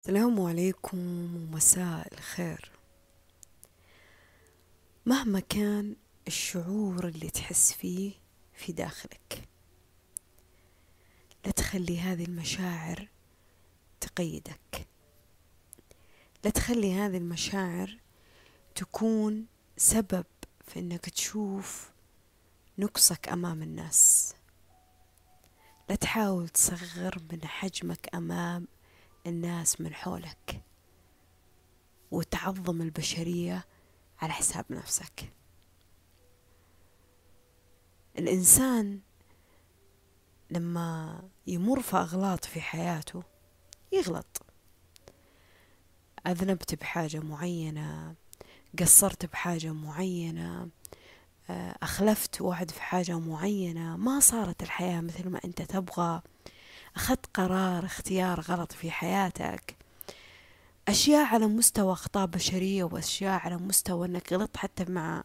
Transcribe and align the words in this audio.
السلام 0.00 0.40
عليكم 0.40 0.98
ومساء 1.36 2.14
الخير. 2.14 2.70
مهما 5.06 5.40
كان 5.40 5.96
الشعور 6.26 7.08
اللي 7.08 7.30
تحس 7.30 7.72
فيه 7.72 8.12
في 8.54 8.72
داخلك 8.72 9.48
لا 11.44 11.50
تخلي 11.50 12.00
هذه 12.00 12.24
المشاعر 12.24 13.08
تقيدك. 14.00 14.88
لا 16.44 16.50
تخلي 16.50 16.94
هذه 16.94 17.16
المشاعر 17.16 17.98
تكون 18.74 19.46
سبب 19.76 20.26
في 20.66 20.78
إنك 20.78 21.08
تشوف 21.08 21.90
نقصك 22.78 23.28
أمام 23.28 23.62
الناس. 23.62 24.34
لا 25.88 25.94
تحاول 25.94 26.48
تصغر 26.48 27.18
من 27.32 27.44
حجمك 27.44 28.14
أمام 28.14 28.66
الناس 29.26 29.80
من 29.80 29.94
حولك 29.94 30.62
وتعظم 32.10 32.82
البشرية 32.82 33.64
على 34.18 34.32
حساب 34.32 34.64
نفسك. 34.70 35.32
الإنسان 38.18 39.00
لما 40.50 41.22
يمر 41.46 41.80
في 41.82 41.96
أغلاط 41.96 42.44
في 42.44 42.60
حياته 42.60 43.22
يغلط. 43.92 44.42
أذنبت 46.26 46.74
بحاجة 46.74 47.20
معينة 47.20 48.14
قصرت 48.78 49.26
بحاجة 49.26 49.72
معينة 49.72 50.68
أخلفت 51.82 52.40
وعد 52.40 52.70
في 52.70 52.82
حاجة 52.82 53.18
معينة 53.18 53.96
ما 53.96 54.20
صارت 54.20 54.62
الحياة 54.62 55.00
مثل 55.00 55.28
ما 55.28 55.40
أنت 55.44 55.62
تبغى. 55.62 56.22
أخذت 56.96 57.26
قرار 57.34 57.84
اختيار 57.84 58.40
غلط 58.40 58.72
في 58.72 58.90
حياتك. 58.90 59.76
أشياء 60.88 61.26
على 61.26 61.46
مستوى 61.46 61.92
أخطاء 61.92 62.26
بشرية 62.26 62.84
وأشياء 62.84 63.40
على 63.40 63.56
مستوى 63.56 64.06
أنك 64.06 64.32
غلطت 64.32 64.56
حتى 64.56 64.84
مع 64.84 65.24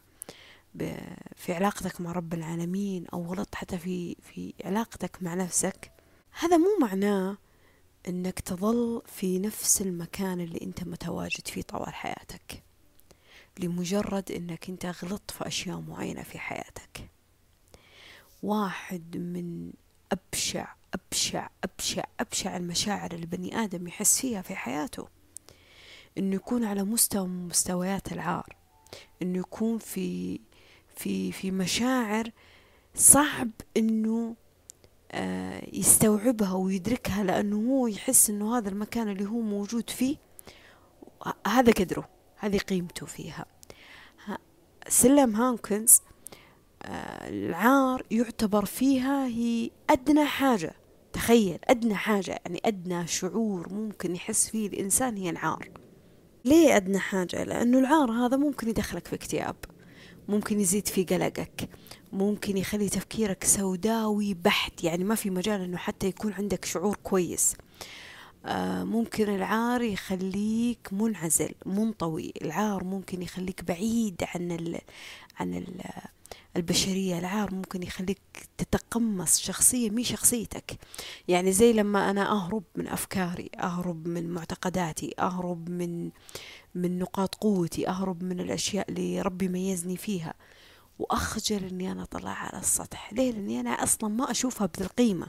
في 1.36 1.54
علاقتك 1.54 2.02
مع 2.02 2.12
رب 2.12 2.34
العالمين 2.34 3.08
أو 3.14 3.26
غلطت 3.26 3.56
حتى 3.56 3.78
في 3.78 4.16
في 4.16 4.54
علاقتك 4.66 5.24
مع 5.24 5.34
نفسك. 5.34 5.92
هذا 6.40 6.58
مو 6.58 6.78
معناه 6.82 7.38
أنك 8.08 8.40
تظل 8.40 9.02
في 9.06 9.40
نفس 9.40 9.82
المكان 9.82 10.42
اللي 10.42 10.60
أنت 10.62 10.84
متواجد 10.84 11.48
فيه 11.48 11.62
طوال 11.62 11.94
حياتك. 11.94 12.64
لمجرد 13.60 14.32
أنك 14.32 14.70
أنت 14.70 14.86
غلطت 14.86 15.32
في 15.32 15.48
أشياء 15.48 15.80
معينة 15.80 16.24
في 16.24 16.40
حياتك. 16.40 17.10
واحد 18.44 19.18
من 19.18 19.72
أبشع 20.12 20.74
أبشع 20.96 21.50
أبشع 21.64 22.04
أبشع 22.20 22.58
المشاعر 22.58 23.12
البني 23.12 23.64
آدم 23.64 23.88
يحس 23.88 24.22
فيها 24.22 24.42
في 24.42 24.56
حياته. 24.56 25.08
إنه 26.18 26.36
يكون 26.36 26.64
على 26.64 26.84
مستوى 26.84 27.28
من 27.28 27.48
مستويات 27.48 28.12
العار. 28.12 28.56
إنه 29.22 29.40
يكون 29.40 29.78
في 29.78 30.40
في 30.96 31.32
في 31.32 31.52
مشاعر 31.52 32.32
صعب 32.96 33.50
إنه 33.78 34.36
آه 35.12 35.62
يستوعبها 35.74 36.54
ويدركها 36.54 37.24
لأنه 37.24 37.56
هو 37.70 37.88
يحس 37.88 38.30
إنه 38.30 38.58
هذا 38.58 38.70
المكان 38.70 39.10
اللي 39.10 39.26
هو 39.26 39.40
موجود 39.40 39.90
فيه 39.90 40.18
هذا 41.48 41.72
قدره 41.72 42.10
هذه 42.38 42.58
قيمته 42.58 43.06
فيها. 43.06 43.46
سلم 44.88 45.36
هانكنز 45.36 46.02
آه 46.84 47.30
العار 47.30 48.04
يعتبر 48.12 48.66
فيها 48.66 49.28
هي 49.28 49.72
أدنى 49.90 50.26
حاجة. 50.26 50.74
تخيل 51.16 51.60
أدنى 51.64 51.96
حاجة 51.96 52.40
يعني 52.46 52.62
أدنى 52.66 53.08
شعور 53.08 53.74
ممكن 53.74 54.16
يحس 54.16 54.50
فيه 54.50 54.68
الإنسان 54.68 55.18
هي 55.18 55.30
العار. 55.30 55.70
ليه 56.46 56.76
أدنى 56.76 57.00
حاجة؟ 57.00 57.44
لأنه 57.44 57.80
العار 57.80 58.12
هذا 58.12 58.38
ممكن 58.38 58.70
يدخلك 58.70 59.08
في 59.08 59.16
اكتئاب 59.16 59.56
ممكن 60.28 60.60
يزيد 60.60 60.88
في 60.88 61.04
قلقك 61.04 61.70
ممكن 62.14 62.58
يخلي 62.58 62.90
تفكيرك 62.90 63.44
سوداوي 63.44 64.34
بحت 64.34 64.84
يعني 64.84 65.04
ما 65.04 65.16
في 65.16 65.30
مجال 65.30 65.62
أنه 65.62 65.78
حتى 65.78 66.08
يكون 66.08 66.34
عندك 66.34 66.66
شعور 66.66 66.98
كويس. 67.04 67.56
آه 68.46 68.84
ممكن 68.84 69.36
العار 69.36 69.82
يخليك 69.82 70.90
منعزل 70.92 71.52
منطوي. 71.66 72.34
العار 72.42 72.84
ممكن 72.84 73.22
يخليك 73.22 73.64
بعيد 73.64 74.24
عن 74.36 74.52
ال 74.52 74.80
عن 75.40 75.54
ال 75.54 75.82
البشرية 76.56 77.20
العار 77.20 77.56
ممكن 77.56 77.84
يخليك 77.84 78.20
تتقمص 78.58 79.40
شخصية 79.40 79.90
مي 79.90 80.04
شخصيتك. 80.04 80.80
يعني 81.28 81.52
زي 81.52 81.74
لما 81.74 82.10
أنا 82.10 82.32
أهرب 82.32 82.64
من 82.76 82.88
أفكاري 82.88 83.50
أهرب 83.60 84.08
من 84.08 84.30
معتقداتي 84.30 85.16
أهرب 85.20 85.70
من 85.70 86.12
من 86.76 87.00
نقاط 87.00 87.36
قوتي 87.36 87.88
أهرب 87.90 88.24
من 88.24 88.40
الأشياء 88.40 88.90
اللي 88.90 89.22
ربي 89.22 89.48
ميزني 89.48 89.98
فيها. 89.98 90.34
وأخجل 91.00 91.64
أني 91.64 91.92
أنا 91.92 92.04
أطلع 92.04 92.32
على 92.32 92.60
السطح. 92.60 93.14
ليه؟ 93.14 93.32
لأني 93.32 93.60
أنا 93.60 93.70
أصلا 93.70 94.10
ما 94.10 94.32
أشوفها 94.32 94.68
بذي 94.68 94.86
القيمة 94.86 95.28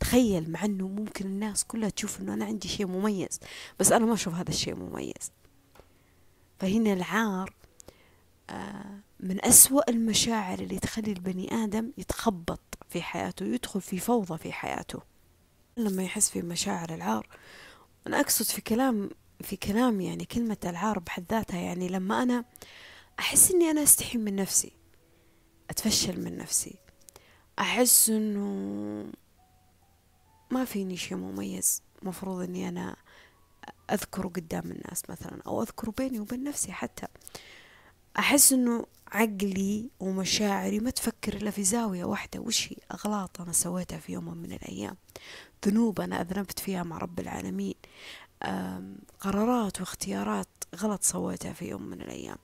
تخيل 0.00 0.50
مع 0.50 0.64
أنه 0.64 0.88
ممكن 0.88 1.26
الناس 1.26 1.64
كلها 1.64 1.88
تشوف 1.88 2.20
أنه 2.20 2.34
أنا 2.34 2.44
عندي 2.44 2.68
شيء 2.68 2.86
مميز 2.86 3.40
بس 3.80 3.92
أنا 3.92 4.06
ما 4.06 4.14
أشوف 4.14 4.34
هذا 4.34 4.50
الشيء 4.50 4.74
مميز. 4.74 5.32
فهنا 6.58 6.92
العار 6.92 7.54
آه 8.50 9.00
من 9.24 9.44
أسوأ 9.44 9.90
المشاعر 9.90 10.58
اللي 10.58 10.78
تخلي 10.78 11.12
البني 11.12 11.54
آدم 11.64 11.92
يتخبط 11.98 12.60
في 12.88 13.02
حياته 13.02 13.46
يدخل 13.46 13.80
في 13.80 13.98
فوضى 13.98 14.38
في 14.38 14.52
حياته. 14.52 15.02
لما 15.76 16.02
يحس 16.02 16.30
في 16.30 16.42
مشاعر 16.42 16.94
العار 16.94 17.28
أنا 18.06 18.20
أقصد 18.20 18.44
في 18.44 18.60
كلام 18.60 19.10
في 19.40 19.56
كلام 19.56 20.00
يعني 20.00 20.24
كلمة 20.24 20.56
العار 20.64 20.98
بحد 20.98 21.24
ذاتها 21.30 21.60
يعني 21.60 21.88
لما 21.88 22.22
أنا 22.22 22.44
أحس 23.18 23.50
إني 23.50 23.70
أنا 23.70 23.82
أستحي 23.82 24.18
من 24.18 24.36
نفسي 24.36 24.72
أتفشل 25.70 26.20
من 26.24 26.36
نفسي 26.36 26.74
أحس 27.58 28.10
إنه 28.10 29.12
ما 30.50 30.64
فيني 30.64 30.96
شيء 30.96 31.16
مميز 31.16 31.82
مفروض 32.02 32.42
إني 32.42 32.68
أنا 32.68 32.96
أذكره 33.90 34.28
قدام 34.28 34.70
الناس 34.70 35.02
مثلا 35.10 35.42
أو 35.46 35.62
أذكره 35.62 35.90
بيني 35.90 36.20
وبين 36.20 36.44
نفسي 36.44 36.72
حتى. 36.72 37.06
أحس 38.18 38.52
إنه 38.52 38.86
عقلي 39.14 39.90
ومشاعري. 40.00 40.80
ما 40.80 40.90
تفكر 40.90 41.36
إلا 41.36 41.50
في 41.50 41.64
زاوية 41.64 42.04
واحدة. 42.04 42.40
وش 42.40 42.72
هي 42.72 42.76
أغلاط 42.92 43.40
أنا 43.40 43.52
سويتها 43.52 43.98
في 43.98 44.12
يوم 44.12 44.36
من 44.36 44.52
الأيام؟ 44.52 44.96
ذنوب 45.66 46.00
أنا 46.00 46.20
أذنبت 46.20 46.58
فيها 46.58 46.82
مع 46.82 46.98
رب 46.98 47.20
العالمين. 47.20 47.74
قرارات 49.20 49.80
واختيارات 49.80 50.48
غلط 50.76 51.02
سويتها 51.02 51.52
في 51.52 51.68
يوم 51.68 51.82
من 51.82 52.00
الأيام. 52.00 52.36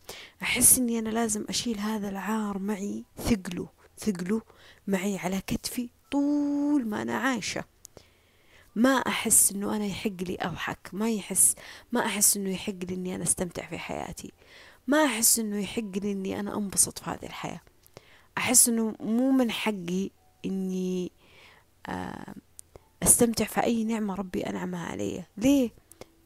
أحس 0.43 0.79
أني 0.79 0.99
أنا 0.99 1.09
لازم 1.09 1.45
أشيل 1.49 1.79
هذا 1.79 2.09
العار 2.09 2.59
معي 2.59 3.05
ثقله 3.19 3.69
ثقله 3.99 4.43
معي 4.87 5.19
على 5.19 5.41
كتفي 5.47 5.89
طول 6.11 6.87
ما 6.87 7.03
أنا 7.03 7.17
عايشة. 7.17 7.65
ما 8.77 8.91
أحس 8.91 9.53
أنه 9.53 9.77
أنا 9.77 9.87
يحق 9.87 10.23
لي 10.23 10.39
أضحك 10.41 10.91
ما 10.93 11.11
يحس 11.11 11.55
ما 11.93 12.07
أحس 12.07 12.37
أنه 12.37 12.51
يحق 12.51 12.85
لي 12.89 12.95
أني 12.95 13.15
أنا 13.15 13.23
أستمتع 13.23 13.67
في 13.67 13.79
حياتي. 13.79 14.33
ما 14.87 15.05
أحس 15.05 15.39
إنه 15.39 15.59
يحق 15.63 15.83
لي 15.97 16.13
إني 16.13 16.41
أنا 16.41 16.57
أنبسط 16.57 16.99
في 16.99 17.11
هذه 17.11 17.27
الحياة. 17.27 17.61
أحس 18.39 18.69
إنه 18.69 18.95
مو 19.01 19.31
من 19.31 19.51
حقي 19.51 20.11
إني 20.45 21.13
أستمتع 23.03 23.45
في 23.45 23.63
أي 23.63 23.85
نعمة 23.85 24.15
ربي 24.15 24.47
أنعمها 24.47 24.87
علي. 24.87 25.25
ليه؟ 25.37 25.71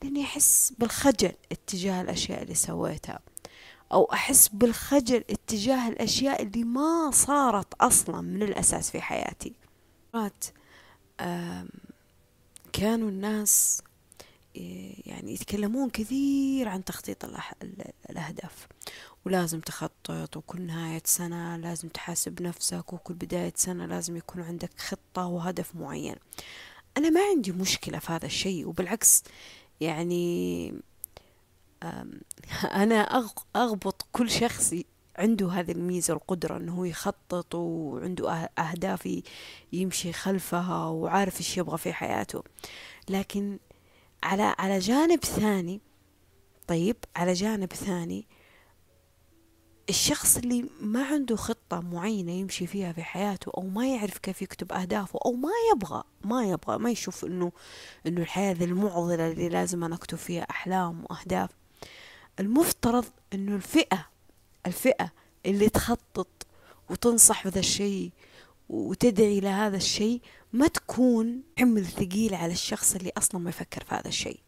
لأني 0.02 0.24
أحس 0.24 0.72
بالخجل 0.78 1.32
اتجاه 1.52 2.02
الأشياء 2.02 2.42
اللي 2.42 2.54
سويتها. 2.54 3.20
أو 3.92 4.04
أحس 4.04 4.48
بالخجل 4.48 5.24
اتجاه 5.30 5.88
الأشياء 5.88 6.42
اللي 6.42 6.64
ما 6.64 7.10
صارت 7.10 7.74
أصلا 7.74 8.20
من 8.20 8.42
الأساس 8.42 8.90
في 8.90 9.00
حياتي. 9.00 9.52
كانوا 12.72 13.08
الناس 13.08 13.82
يعني 15.06 15.34
يتكلمون 15.34 15.90
كثير 15.90 16.68
عن 16.68 16.84
تخطيط 16.84 17.24
الأهداف. 18.10 18.66
ولازم 19.24 19.60
تخطط 19.60 20.36
وكل 20.36 20.62
نهاية 20.62 21.02
سنة 21.04 21.56
لازم 21.56 21.88
تحاسب 21.88 22.42
نفسك 22.42 22.92
وكل 22.92 23.14
بداية 23.14 23.52
سنة 23.56 23.86
لازم 23.86 24.16
يكون 24.16 24.42
عندك 24.42 24.70
خطة 24.80 25.26
وهدف 25.26 25.76
معين. 25.76 26.16
أنا 26.96 27.10
ما 27.10 27.20
عندي 27.20 27.52
مشكلة 27.52 27.98
في 27.98 28.12
هذا 28.12 28.26
الشيء 28.26 28.68
وبالعكس 28.68 29.22
يعني 29.80 30.74
أنا 32.82 33.24
أغبط 33.56 34.06
كل 34.12 34.30
شخص 34.30 34.74
عنده 35.16 35.50
هذه 35.50 35.72
الميزة 35.72 36.14
والقدرة 36.14 36.56
أنه 36.56 36.86
يخطط 36.86 37.54
وعنده 37.54 38.32
أهداف 38.58 39.22
يمشي 39.72 40.12
خلفها 40.12 40.86
وعارف 40.86 41.38
إيش 41.38 41.58
يبغى 41.58 41.78
في 41.78 41.92
حياته. 41.92 42.42
لكن 43.08 43.58
على 44.24 44.54
على 44.58 44.78
جانب 44.78 45.24
ثاني 45.24 45.80
طيب 46.68 46.96
على 47.16 47.32
جانب 47.32 47.72
ثاني 47.72 48.26
الشخص 49.88 50.36
اللي 50.36 50.64
ما 50.80 51.04
عنده 51.04 51.36
خطة 51.36 51.80
معينة 51.80 52.32
يمشي 52.32 52.66
فيها 52.66 52.92
في 52.92 53.02
حياته 53.02 53.52
أو 53.56 53.62
ما 53.62 53.88
يعرف 53.88 54.18
كيف 54.18 54.42
يكتب 54.42 54.72
أهدافه 54.72 55.18
أو 55.26 55.32
ما 55.32 55.50
يبغى 55.72 56.02
ما 56.24 56.44
يبغى 56.44 56.78
ما 56.78 56.90
يشوف 56.90 57.24
إنه 57.24 57.52
إنه 58.06 58.20
الحياة 58.22 58.52
ذي 58.52 58.64
المعضلة 58.64 59.32
اللي 59.32 59.48
لازم 59.48 59.84
أنا 59.84 59.94
أكتب 59.94 60.18
فيها 60.18 60.42
أحلام 60.50 61.04
وأهداف. 61.10 61.50
المفترض 62.40 63.04
إنه 63.32 63.56
الفئة 63.56 64.06
الفئة 64.66 65.12
اللي 65.46 65.68
تخطط 65.68 66.46
وتنصح 66.90 67.44
بهذا 67.44 67.58
الشيء 67.58 68.10
وتدعي 68.68 69.40
لهذا 69.40 69.76
الشيء 69.76 70.20
ما 70.54 70.66
تكون 70.68 71.42
حمل 71.58 71.86
ثقيل 71.86 72.34
على 72.34 72.52
الشخص 72.52 72.94
اللي 72.94 73.12
أصلا 73.16 73.40
ما 73.40 73.50
يفكر 73.50 73.84
في 73.84 73.94
هذا 73.94 74.08
الشيء. 74.08 74.40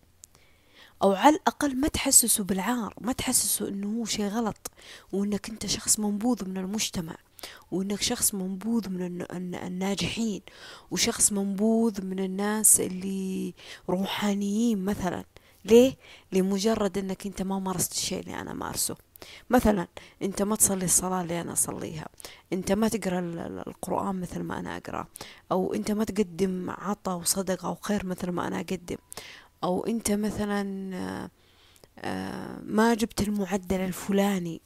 أو 1.02 1.12
على 1.12 1.36
الأقل 1.36 1.76
ما 1.76 1.88
تحسسه 1.88 2.44
بالعار 2.44 2.94
ما 3.00 3.12
تحسسه 3.12 3.68
إنه 3.68 4.00
هو 4.00 4.04
شيء 4.04 4.26
غلط 4.26 4.70
وإنك 5.12 5.48
أنت 5.50 5.66
شخص 5.66 5.98
منبوذ 5.98 6.48
من 6.48 6.56
المجتمع 6.58 7.16
وإنك 7.70 8.02
شخص 8.02 8.34
منبوذ 8.34 8.88
من 8.88 9.22
الناجحين 9.54 10.42
وشخص 10.90 11.32
منبوذ 11.32 12.04
من 12.04 12.18
الناس 12.18 12.80
اللي 12.80 13.54
روحانيين 13.88 14.84
مثلا. 14.84 15.24
ليه؟ 15.64 15.96
لمجرد 16.32 16.98
إنك 16.98 17.26
أنت 17.26 17.42
ما 17.42 17.58
مارست 17.58 17.92
الشيء 17.92 18.20
اللي 18.20 18.40
أنا 18.40 18.52
مارسه. 18.52 18.96
مثلا 19.50 19.88
أنت 20.22 20.42
ما 20.42 20.56
تصلي 20.56 20.84
الصلاة 20.84 21.22
اللي 21.22 21.40
أنا 21.40 21.52
أصليها. 21.52 22.08
أنت 22.52 22.72
ما 22.72 22.88
تقرأ 22.88 23.18
القرآن 23.66 24.20
مثل 24.20 24.42
ما 24.42 24.58
أنا 24.58 24.76
أقرأ. 24.76 25.06
أو 25.52 25.74
أنت 25.74 25.90
ما 25.90 26.04
تقدم 26.04 26.70
عطا 26.70 27.14
وصدقة 27.14 27.70
وخير 27.70 28.06
مثل 28.06 28.30
ما 28.30 28.46
أنا 28.46 28.60
أقدم. 28.60 28.96
أو 29.64 29.86
أنت 29.86 30.10
مثلا 30.10 31.30
آه، 31.98 32.60
ما 32.62 32.94
جبت 32.94 33.20
المعدل 33.20 33.80
الفلاني. 33.80 34.60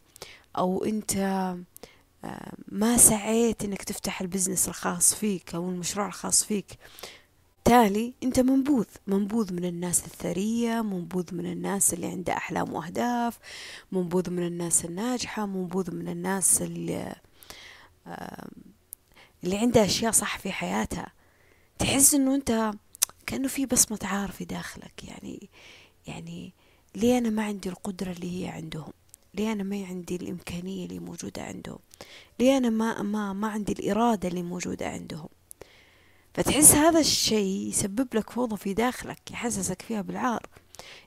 أو 0.59 0.85
أنت 0.85 1.17
آه، 2.25 2.53
ما 2.69 2.97
سعيت 2.97 3.65
إنك 3.65 3.83
تفتح 3.83 4.21
البزنس 4.21 4.69
الخاص 4.69 5.15
فيك 5.15 5.55
أو 5.55 5.69
المشروع 5.69 6.07
الخاص 6.07 6.45
فيك. 6.45 6.79
بالتالي 7.67 8.15
انت 8.23 8.41
منبوذ 8.41 8.87
منبوذ 9.07 9.53
من 9.53 9.65
الناس 9.65 10.05
الثرية 10.07 10.83
منبوذ 10.83 11.35
من 11.35 11.47
الناس 11.47 11.95
اللي 11.95 12.07
عندها 12.07 12.37
أحلام 12.37 12.73
وأهداف 12.73 13.39
منبوذ 13.93 14.31
من 14.31 14.47
الناس 14.47 14.85
الناجحة 14.85 15.47
منبوذ 15.47 15.95
من 15.95 16.09
الناس 16.09 16.63
اللي 16.63 17.15
اللي 19.45 19.57
عندها 19.59 19.85
أشياء 19.85 20.13
صح 20.13 20.39
في 20.39 20.53
حياتها. 20.53 21.13
تحس 21.79 22.15
إنه 22.15 22.35
أنت 22.35 22.73
كأنه 23.27 23.49
في 23.49 23.67
بصمة 23.67 23.99
عار 24.03 24.31
في 24.31 24.45
داخلك 24.45 25.05
يعني 25.05 25.49
يعني 26.07 26.53
ليه 26.95 27.19
أنا 27.19 27.31
ما 27.31 27.45
عندي 27.45 27.69
القدرة 27.69 28.13
اللي 28.13 28.45
هي 28.45 28.49
عندهم؟ 28.49 28.93
ليه 29.35 29.53
أنا 29.53 29.63
ما 29.63 29.87
عندي 29.87 30.17
الإمكانية 30.17 30.85
اللي 30.87 30.99
موجودة 30.99 31.43
عندهم؟ 31.43 31.79
ليه 32.41 32.57
أنا 32.57 32.71
ما 32.71 33.03
ما 33.03 33.33
ما 33.33 33.49
عندي 33.49 33.73
الإرادة 33.73 34.29
اللي 34.29 34.43
موجودة 34.43 34.89
عندهم؟ 34.89 35.29
فتحس 36.35 36.75
هذا 36.75 37.01
الشيء 37.01 37.69
يسبب 37.69 38.09
لك 38.15 38.31
فوضى 38.31 38.57
في 38.57 38.75
داخلك 38.75 39.31
يحسسك 39.31 39.83
فيها 39.83 40.03
بالعار 40.03 40.47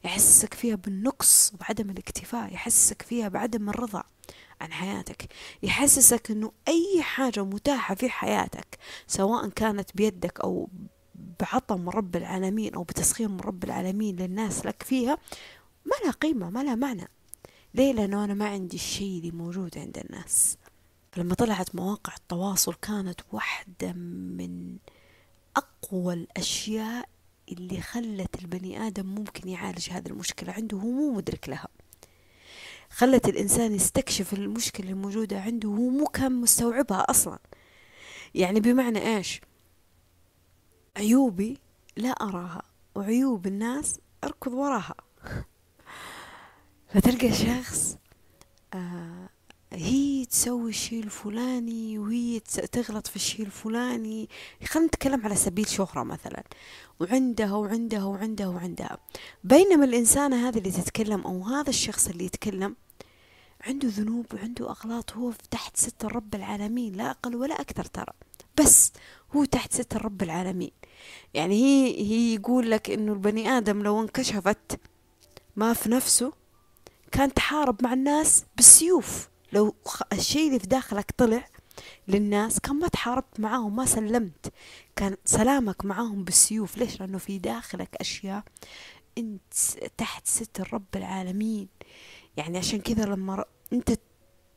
يحسسك 0.04 0.54
فيها 0.54 0.75
بالنقص 0.75 1.54
وعدم 1.62 1.90
الاكتفاء 1.90 2.54
يحسسك 2.54 3.02
فيها 3.02 3.28
بعدم 3.28 3.70
الرضا 3.70 4.04
عن 4.62 4.74
حياتك 4.74 5.34
يحسسك 5.64 6.31
إنه 6.31 6.52
أي 6.68 7.02
حاجة 7.02 7.44
متاحة 7.44 7.96
في 7.96 8.10
حياتك 8.10 8.78
سواء 9.08 9.50
كانت 9.50 9.90
بيدك 9.96 10.40
أو 10.40 10.70
بعطى 11.40 11.76
من 11.76 11.90
رب 11.90 12.16
العالمين 12.16 12.74
أو 12.74 12.84
بتسخير 12.84 13.28
من 13.28 13.40
رب 13.40 13.64
العالمين 13.64 14.16
للناس 14.16 14.66
لك 14.66 14.84
فيها 14.84 15.18
ما 15.86 15.92
لها 16.04 16.12
قيمة 16.12 16.50
ما 16.50 16.64
لها 16.64 16.76
معنى. 16.76 17.08
ليه؟ 17.74 17.94
لأنه 17.94 18.24
أنا 18.24 18.34
ما 18.34 18.48
عندي 18.48 18.76
الشيء 18.76 19.18
اللي 19.18 19.31
موجود 19.31 19.78
عند 19.78 19.98
الناس. 19.98 20.58
لما 21.18 21.36
طلعت 21.36 21.76
مواقع 21.76 22.14
التواصل 22.16 22.74
كانت 22.74 23.22
واحدة 23.31 23.94
من 23.94 24.78
أقوى 25.58 26.14
الأشياء 26.14 27.10
اللي 27.52 27.82
خلت 27.82 28.36
البني 28.42 28.88
آدم 28.88 29.06
ممكن 29.06 29.50
يعالج 29.50 29.90
هذه 29.90 30.08
المشكلة 30.08 30.54
عنده 30.54 30.78
وهو 30.78 30.92
مو 30.92 31.12
مدرك 31.12 31.50
لها. 31.50 31.68
خلت 32.90 33.28
الإنسان 33.28 33.76
يستكشف 33.76 34.34
المشكلة 34.34 34.90
الموجودة 34.90 35.42
عنده 35.42 35.70
وهو 35.70 35.90
مو 35.90 36.06
كان 36.06 36.32
مستوعبها 36.32 37.06
أصلا. 37.10 37.40
يعني 38.36 38.60
بمعنى 38.60 39.16
إيش؟ 39.16 39.42
عيوبي 40.98 41.58
لا 41.98 42.10
أراها 42.10 42.62
وعيوب 42.96 43.48
الناس 43.48 44.00
أركض 44.24 44.54
وراها. 44.54 44.96
فتلقى 46.94 47.32
شخص 47.34 47.98
آه 48.74 49.30
هي 49.75 50.25
تسوي 50.25 50.70
الشيء 50.70 51.04
الفلاني 51.04 52.00
وهي 52.00 52.40
تغلط 52.72 53.08
في 53.08 53.16
الشيء 53.16 53.46
الفلاني. 53.46 54.30
خلينا 54.66 54.88
نتكلم 54.88 55.22
على 55.24 55.36
سبيل 55.36 55.68
شهرة 55.68 56.04
مثلا. 56.04 56.44
وعندها 57.00 57.56
وعندها 57.56 58.04
وعندها 58.04 58.48
وعندها. 58.48 58.98
بينما 59.44 59.86
الإنسانة 59.86 60.48
هذه 60.48 60.58
اللي 60.58 60.72
تتكلم 60.72 61.22
أو 61.22 61.44
هذا 61.44 61.70
الشخص 61.70 62.08
اللي 62.08 62.25
يتكلم 62.25 62.75
عنده 63.62 63.88
ذنوب 63.88 64.25
وعنده 64.34 64.70
أغلاط 64.70 65.12
هو 65.12 65.31
تحت 65.52 65.78
ستر 65.78 66.16
رب 66.16 66.36
العالمين. 66.36 66.96
لا 66.96 67.10
أقل 67.12 67.36
ولا 67.36 67.62
أكثر 67.62 67.86
ترى. 67.86 68.14
بس 68.60 68.92
هو 69.36 69.46
تحت 69.46 69.74
ستر 69.74 70.06
رب 70.06 70.24
العالمين. 70.24 70.72
يعني 71.34 71.56
هي 71.56 72.02
هي 72.08 72.34
يقول 72.34 72.72
لك 72.72 72.90
إنه 72.90 73.14
البني 73.14 73.50
آدم 73.50 73.84
لو 73.84 74.02
انكشفت 74.02 74.80
ما 75.56 75.74
في 75.74 75.90
نفسه 75.90 76.34
كان 77.12 77.34
تحارب 77.34 77.84
مع 77.84 77.94
الناس 77.94 78.46
بالسيوف. 78.56 79.32
لو 79.54 79.76
الشيء 80.14 80.48
اللي 80.48 80.60
في 80.60 80.68
داخلك 80.68 81.12
طلع 81.18 81.48
للناس 82.08 82.60
كان 82.60 82.76
ما 82.76 82.88
تحاربت 82.88 83.40
معاهم 83.40 83.76
ما 83.76 83.86
سلمت. 83.86 84.54
كان 84.96 85.18
سلامك 85.26 85.86
معاهم 85.86 86.24
بالسيوف. 86.24 86.78
ليش؟ 86.78 87.00
لأنه 87.00 87.18
في 87.18 87.38
داخلك 87.40 87.96
أشياء 87.96 88.44
أنت 89.18 89.54
تحت 89.98 90.28
ستر 90.28 90.74
رب 90.74 90.96
العالمين. 90.96 91.68
يعني 92.38 92.58
عشان 92.58 92.82
كذا 92.82 93.06
لما 93.06 93.46
أنت 93.74 94.00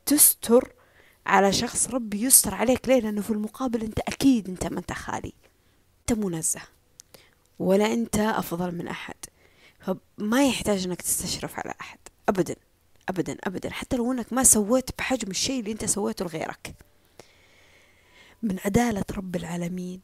تستر 0.07 0.73
على 1.27 1.53
شخص 1.53 1.89
ربي 1.91 2.23
يستر 2.23 2.55
عليك. 2.55 2.89
ليه؟ 2.89 3.01
لأنه 3.01 3.21
في 3.23 3.31
المقابل 3.31 3.83
أنت 3.83 3.99
أكيد 3.99 4.49
أنت 4.49 4.67
ما 4.67 4.79
أنت 4.79 4.93
خالي. 4.93 5.33
أنت 6.01 6.19
منزه. 6.19 6.61
ولا 7.59 7.93
أنت 7.93 8.17
أفضل 8.17 8.75
من 8.75 8.89
أحد. 8.89 9.17
فما 9.81 10.49
يحتاج 10.49 10.87
أنك 10.87 11.03
تستشرف 11.03 11.59
على 11.59 11.75
أحد. 11.81 11.99
أبدا. 12.29 12.57
أبدا 13.09 13.37
أبدا. 13.45 13.71
حتى 13.71 13.97
لو 13.97 14.13
أنك 14.13 14.33
ما 14.33 14.45
سويت 14.45 14.91
بحجم 14.99 15.31
الشيء 15.31 15.61
اللي 15.61 15.73
أنت 15.73 15.85
سويته 15.85 16.25
لغيرك. 16.25 16.75
من 18.43 18.59
عدالة 18.65 19.05
رب 19.17 19.37
العالمين 19.37 20.01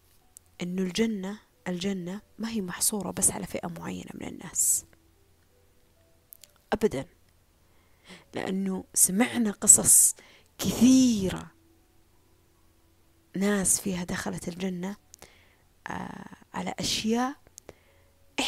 أنه 0.62 0.82
الجنة 0.82 1.38
الجنة 1.68 2.20
ما 2.38 2.50
هي 2.50 2.60
محصورة 2.60 3.10
بس 3.10 3.30
على 3.30 3.46
فئة 3.46 3.68
معينة 3.68 4.10
من 4.14 4.26
الناس. 4.28 4.84
أبدا. 6.72 7.06
لأنه 8.34 8.84
سمعنا 8.94 9.50
قصص 9.50 10.14
كثيرة 10.58 11.50
ناس 13.36 13.80
فيها 13.80 14.04
دخلت 14.04 14.48
الجنة 14.48 14.96
آه 15.86 16.36
على 16.54 16.74
أشياء 16.78 17.34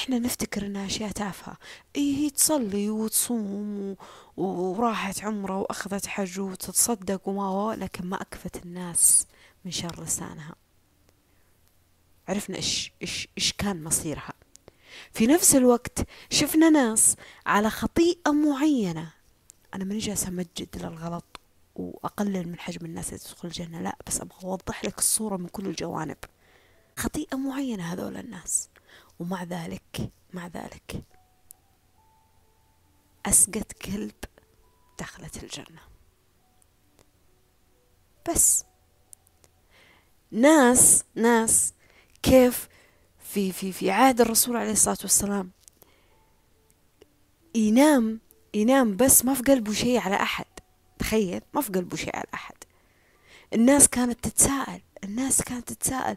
إحنا 0.04 0.18
نفتكر 0.18 0.66
انها 0.66 0.86
أشياء 0.86 1.10
تافهة. 1.10 1.56
اي 1.96 2.16
هي 2.16 2.30
تصلي 2.30 2.90
وتصوم 2.90 3.96
وراحت 4.36 5.24
عمرة 5.24 5.58
وأخذت 5.58 6.06
حج 6.06 6.40
وتتصدق 6.40 7.28
وما 7.28 7.76
لكن 7.76 8.06
ما 8.06 8.22
أكفت 8.22 8.64
الناس 8.64 9.26
من 9.64 9.70
شر 9.70 10.04
لسانها. 10.04 10.54
عرفنا 12.28 12.56
إيش 12.56 12.92
إيش 13.02 13.28
إيش 13.38 13.52
كان 13.52 13.84
مصيرها. 13.84 14.32
في 15.12 15.26
نفس 15.26 15.54
الوقت 15.54 16.06
شفنا 16.30 16.70
ناس 16.70 17.16
على 17.46 17.70
خطيئة 17.70 18.30
معينة. 18.30 19.12
أنا 19.74 19.84
ماني 19.84 19.98
جالسة 19.98 20.28
أمجد 20.28 20.68
للغلط 20.76 21.40
وأقلل 21.76 22.48
من 22.48 22.58
حجم 22.58 22.86
الناس 22.86 23.08
اللي 23.08 23.18
تدخل 23.18 23.48
الجنة 23.48 23.80
لا 23.80 23.96
بس 24.06 24.20
أبغى 24.20 24.44
أوضح 24.44 24.84
لك 24.84 24.98
الصورة 24.98 25.36
من 25.36 25.48
كل 25.48 25.66
الجوانب. 25.66 26.18
خطيئة 26.96 27.36
معينة 27.36 27.92
هذول 27.92 28.16
الناس. 28.16 28.68
ومع 29.20 29.42
ذلك 29.42 30.10
مع 30.32 30.46
ذلك 30.46 31.02
أسقت 33.26 33.72
كلب 33.72 34.14
دخلت 34.98 35.42
الجنة. 35.42 35.80
بس 38.28 38.64
ناس 40.30 41.04
ناس 41.14 41.74
كيف 42.22 42.68
في 43.18 43.52
في 43.52 43.72
في 43.72 43.90
عهد 43.90 44.20
الرسول 44.20 44.56
عليه 44.56 44.72
الصلاة 44.72 44.98
والسلام 45.02 45.50
ينام 47.54 48.20
ينام 48.54 48.96
بس 48.96 49.24
ما 49.24 49.34
في 49.34 49.42
قلبه 49.42 49.72
شيء 49.72 49.98
على 49.98 50.16
أحد. 50.16 50.46
تخيل 50.98 51.40
ما 51.54 51.60
في 51.60 51.72
قلبه 51.72 51.96
شيء 51.96 52.16
على 52.16 52.26
أحد. 52.34 52.54
الناس 53.52 53.88
كانت 53.88 54.28
تتساءل 54.28 54.80
الناس 55.04 55.42
كانت 55.42 55.72
تتساءل. 55.72 56.16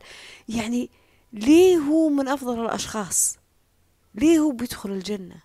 يعني 0.50 0.90
ليه 1.34 1.78
هو 1.78 2.10
من 2.10 2.28
أفضل 2.28 2.66
الأشخاص؟ 2.66 3.38
ليه 4.16 4.40
هو 4.40 4.52
بيدخل 4.52 4.92
الجنة؟ 4.92 5.42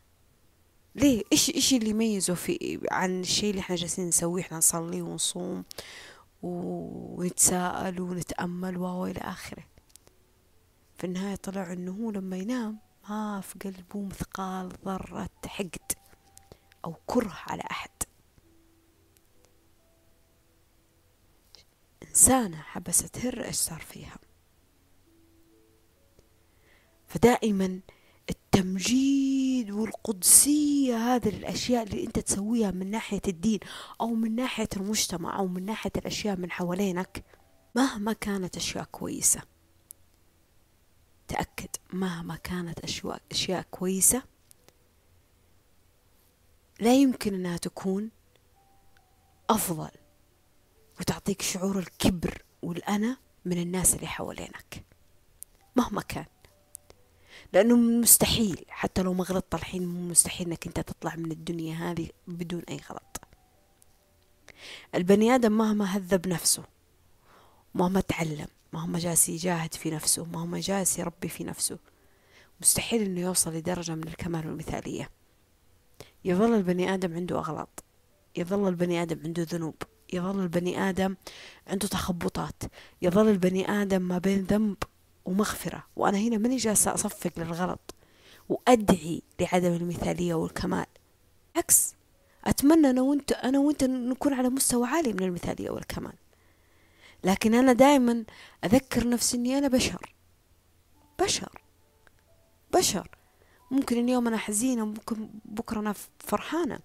ليه؟ 0.94 1.22
إيش 1.32 1.50
إيش 1.50 1.74
اللي 1.74 1.90
يميزه 1.90 2.34
في 2.34 2.80
عن 2.90 3.20
الشيء 3.20 3.50
اللي 3.50 3.60
إحنا 3.60 3.76
جالسين 3.76 4.08
نسويه؟ 4.08 4.42
إحنا 4.42 4.58
نصلي 4.58 5.02
ونصوم 5.02 5.64
ونتساءل 6.42 8.00
ونتأمل 8.00 8.76
والى 8.76 9.20
آخره. 9.20 9.64
في 10.98 11.04
النهاية 11.04 11.34
طلع 11.36 11.72
إنه 11.72 11.92
هو 11.92 12.10
لما 12.10 12.36
ينام 12.36 12.78
ما 13.08 13.40
في 13.40 13.58
قلبه 13.58 14.00
مثقال 14.00 14.72
ذرة 14.86 15.28
حقد 15.46 15.92
أو 16.84 16.94
كره 17.06 17.36
على 17.46 17.62
أحد. 17.70 17.90
إنسانة 22.08 22.56
حبست 22.56 23.06
تهر 23.06 23.44
إيش 23.44 23.56
صار 23.56 23.80
فيها. 23.80 24.16
فدائما 27.12 27.80
التمجيد 28.30 29.70
والقدسية 29.70 30.96
هذه 30.96 31.28
الأشياء 31.28 31.82
اللي 31.82 32.06
أنت 32.06 32.18
تسويها 32.18 32.70
من 32.70 32.90
ناحية 32.90 33.20
الدين 33.28 33.60
أو 34.00 34.06
من 34.06 34.34
ناحية 34.34 34.68
المجتمع 34.76 35.38
أو 35.38 35.46
من 35.46 35.64
ناحية 35.64 35.90
الأشياء 35.96 36.36
من 36.36 36.50
حوالينك 36.50 37.24
مهما 37.74 38.12
كانت 38.12 38.56
أشياء 38.56 38.84
كويسة. 38.84 39.42
تأكد 41.28 41.68
مهما 41.92 42.36
كانت 42.36 42.78
أشياء, 42.78 43.22
أشياء 43.30 43.62
كويسة 43.70 44.22
لا 46.80 46.94
يمكن 46.94 47.34
أنها 47.34 47.56
تكون 47.56 48.10
أفضل 49.50 49.90
وتعطيك 51.00 51.42
شعور 51.42 51.78
الكبر 51.78 52.42
والأنا 52.62 53.16
من 53.44 53.62
الناس 53.62 53.94
اللي 53.94 54.06
حوالينك 54.06 54.84
مهما 55.76 56.02
كان. 56.02 56.31
لأنه 57.52 57.76
مستحيل 57.76 58.64
حتى 58.68 59.02
لو 59.02 59.14
ما 59.14 59.24
غلطت 59.24 59.54
الحين 59.54 60.08
مستحيل 60.08 60.46
أنك 60.46 60.66
أنت 60.66 60.80
تطلع 60.80 61.16
من 61.16 61.32
الدنيا 61.32 61.74
هذه 61.74 62.08
بدون 62.28 62.62
أي 62.68 62.80
غلط. 62.90 63.20
البني 64.94 65.34
آدم 65.34 65.52
مهما 65.52 65.84
هذب 65.84 66.28
نفسه 66.28 66.64
مهما 67.74 68.00
تعلم 68.00 68.46
مهما 68.72 68.98
جالس 68.98 69.28
يجاهد 69.28 69.74
في 69.74 69.90
نفسه 69.90 70.24
مهما 70.24 70.60
جالس 70.60 70.98
يربي 70.98 71.28
في 71.28 71.44
نفسه 71.44 71.78
مستحيل 72.60 73.02
أنه 73.02 73.20
يوصل 73.20 73.52
لدرجة 73.52 73.94
من 73.94 74.08
الكمال 74.08 74.46
والمثالية. 74.46 75.08
يظل 76.24 76.54
البني 76.54 76.94
آدم 76.94 77.14
عنده 77.14 77.38
أغلاط 77.38 77.84
يظل 78.36 78.68
البني 78.68 79.02
آدم 79.02 79.20
عنده 79.24 79.42
ذنوب 79.42 79.74
يظل 80.12 80.40
البني 80.40 80.88
آدم 80.88 81.16
عنده 81.66 81.88
تخبطات 81.88 82.62
يظل 83.02 83.28
البني 83.28 83.70
آدم 83.70 84.02
ما 84.02 84.18
بين 84.18 84.44
ذنب 84.44 84.76
ومغفرة 85.24 85.84
وأنا 85.96 86.18
هنا 86.18 86.38
ماني 86.38 86.56
جالسة 86.56 86.94
أصفق 86.94 87.32
للغلط 87.36 87.94
وأدعي 88.48 89.22
لعدم 89.40 89.72
المثالية 89.72 90.34
والكمال. 90.34 90.86
عكس 91.56 91.94
أتمنى 92.44 92.90
أنا 92.90 93.02
وأنت 93.02 93.32
أنا 93.32 93.58
وأنت 93.58 93.84
نكون 93.84 94.34
على 94.34 94.48
مستوى 94.48 94.86
عالي 94.86 95.12
من 95.12 95.22
المثالية 95.22 95.70
والكمال. 95.70 96.12
لكن 97.24 97.54
أنا 97.54 97.72
دائما 97.72 98.24
أذكر 98.64 99.08
نفسي 99.08 99.36
إني 99.36 99.58
أنا 99.58 99.68
بشر. 99.68 100.14
بشر. 101.20 101.62
بشر. 102.74 103.08
ممكن 103.70 103.98
اليوم 103.98 104.26
أنا 104.26 104.36
حزينة 104.36 104.84
ممكن 104.86 105.28
بكرة 105.44 105.80
أنا 105.80 105.94
فرحانة. 106.18 106.78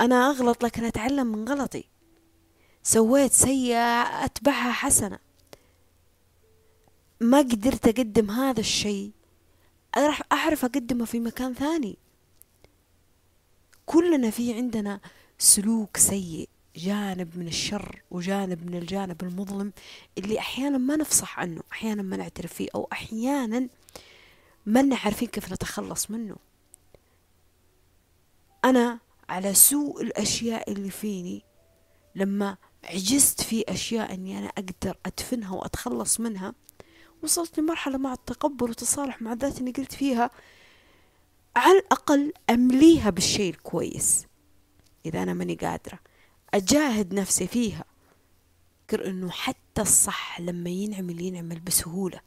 أنا 0.00 0.30
أغلط 0.30 0.64
لكن 0.64 0.84
أتعلم 0.84 1.26
من 1.26 1.48
غلطي. 1.48 1.84
سويت 2.82 3.32
سيئة 3.32 4.24
أتبعها 4.24 4.72
حسنة. 4.72 5.18
ما 7.20 7.38
قدرت 7.38 7.88
أقدم 7.88 8.30
هذا 8.30 8.60
الشيء. 8.60 9.10
راح 9.96 10.22
أعرف 10.32 10.64
أقدمه 10.64 11.04
في 11.04 11.20
مكان 11.20 11.54
ثاني. 11.54 11.96
كلنا 13.86 14.30
في 14.30 14.54
عندنا 14.54 15.00
سلوك 15.38 15.96
سيء 15.96 16.48
جانب 16.76 17.38
من 17.38 17.48
الشر 17.48 18.02
وجانب 18.10 18.66
من 18.66 18.74
الجانب 18.74 19.22
المظلم 19.22 19.72
اللي 20.18 20.38
أحيانا 20.38 20.78
ما 20.78 20.96
نفصح 20.96 21.38
عنه 21.38 21.62
أحيانا 21.72 22.02
ما 22.02 22.16
نعترف 22.16 22.52
فيه 22.52 22.68
أو 22.74 22.88
أحيانا 22.92 23.68
ما 24.66 24.96
عارفين 24.96 25.28
كيف 25.28 25.52
نتخلص 25.52 26.10
منه. 26.10 26.36
أنا 28.64 28.98
على 29.28 29.54
سوء 29.54 30.02
الأشياء 30.02 30.72
اللي 30.72 30.90
فيني 30.90 31.42
لما 32.14 32.56
عجزت 32.84 33.40
في 33.40 33.64
أشياء 33.68 34.14
أني 34.14 34.38
أنا 34.38 34.46
أقدر 34.46 34.96
أدفنها 35.06 35.54
وأتخلص 35.54 36.20
منها 36.20 36.54
وصلت 37.22 37.58
لمرحلة 37.58 37.98
مع 37.98 38.12
التقبل 38.12 38.64
والتصالح 38.64 39.22
مع 39.22 39.32
ذاتي 39.32 39.60
أني 39.60 39.72
قلت 39.72 39.92
فيها 39.92 40.30
على 41.56 41.78
الأقل 41.78 42.32
أمليها 42.50 43.10
بالشيء 43.10 43.50
الكويس. 43.50 44.26
إذا 45.06 45.22
أنا 45.22 45.34
ماني 45.34 45.54
قادرة 45.54 45.98
أجاهد 46.54 47.14
نفسي 47.14 47.46
فيها. 47.46 47.84
فكر 48.88 49.06
إنه 49.06 49.30
حتى 49.30 49.82
الصح 49.82 50.40
لما 50.40 50.70
ينعمل 50.70 51.20
ينعمل 51.20 51.60
بسهولة. 51.60 52.20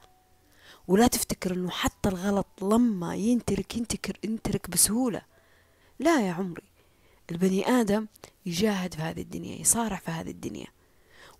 ولا 0.87 1.07
تفتكر 1.07 1.53
إنه 1.53 1.69
حتى 1.69 2.09
الغلط 2.09 2.47
لما 2.61 3.15
ينترك 3.15 3.77
ينتكر 3.77 4.17
ينترك 4.23 4.69
بسهولة. 4.69 5.21
لا 5.99 6.27
يا 6.27 6.33
عمري. 6.33 6.63
البني 7.31 7.67
آدم 7.67 8.07
يجاهد 8.45 8.93
في 8.93 9.01
هذه 9.01 9.21
الدنيا 9.21 9.61
يصارع 9.61 9.97
في 9.97 10.11
هذه 10.11 10.29
الدنيا. 10.29 10.67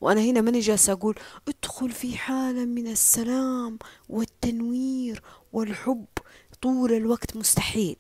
وأنا 0.02 0.22
هنا 0.22 0.42
ماني 0.42 0.60
جالسة 0.60 0.94
أقول 0.94 1.16
ادخل 1.48 1.92
في 1.92 2.18
حالة 2.18 2.66
من 2.66 2.88
السلام 2.88 3.80
والتنوير 4.10 5.24
والحب. 5.54 6.06
طول 6.62 6.94
الوقت 6.94 7.38
مستحيل 7.38 7.96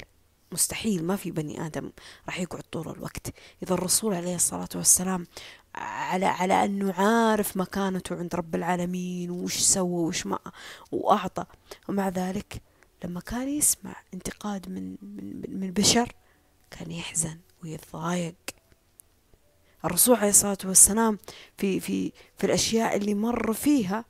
مستحيل. 0.52 1.04
ما 1.06 1.16
في 1.16 1.32
بني 1.32 1.66
آدم 1.66 1.92
راح 2.26 2.40
يقعد 2.40 2.62
طول 2.72 2.90
الوقت. 2.90 3.34
إذا 3.64 3.74
الرسول 3.74 4.14
عليه 4.14 4.36
الصلاة 4.36 4.70
والسلام 4.76 5.28
على 5.76 6.26
على 6.26 6.66
أنه 6.66 6.94
عارف 6.94 7.58
مكانته 7.58 8.16
عند 8.16 8.36
رب 8.36 8.56
العالمين 8.56 9.32
وش 9.32 9.58
سوى 9.58 10.08
وش 10.08 10.26
ما 10.26 10.40
وأعطى. 10.92 11.46
ومع 11.90 12.10
ذلك 12.10 12.62
لما 13.04 13.20
كان 13.20 13.50
يسمع 13.50 13.96
انتقاد 14.14 14.70
من 14.70 14.96
من 15.02 15.60
من 15.60 15.72
بشر 15.72 16.12
كان 16.72 16.92
يحزن 16.92 17.40
ويتضايق. 17.64 18.36
الرسول 19.86 20.16
عليه 20.16 20.30
الصلاة 20.30 20.58
والسلام 20.66 21.18
في 21.58 21.80
في 21.80 22.12
في 22.38 22.44
الأشياء 22.44 22.98
اللي 22.98 23.14
مر 23.14 23.54
فيها 23.54 24.06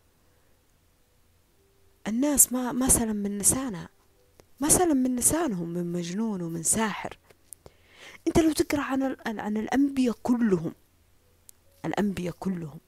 الناس 2.07 2.53
ما 2.53 2.71
ما 2.71 2.89
سلم 2.89 3.15
من 3.15 3.37
لسانها 3.37 3.89
ما 4.59 4.69
سلم 4.69 4.97
من 4.97 5.15
لسانهم 5.15 5.69
من 5.69 5.91
مجنون 5.91 6.41
ومن 6.41 6.63
ساحر. 6.63 7.17
أنت 8.27 8.39
لو 8.39 8.51
تقرأ 8.51 8.81
عن 8.81 9.15
عن 9.39 9.57
الأنبياء 9.57 10.15
كلهم 10.23 10.73
الأنبياء 11.85 12.35
كلهم 12.39 12.79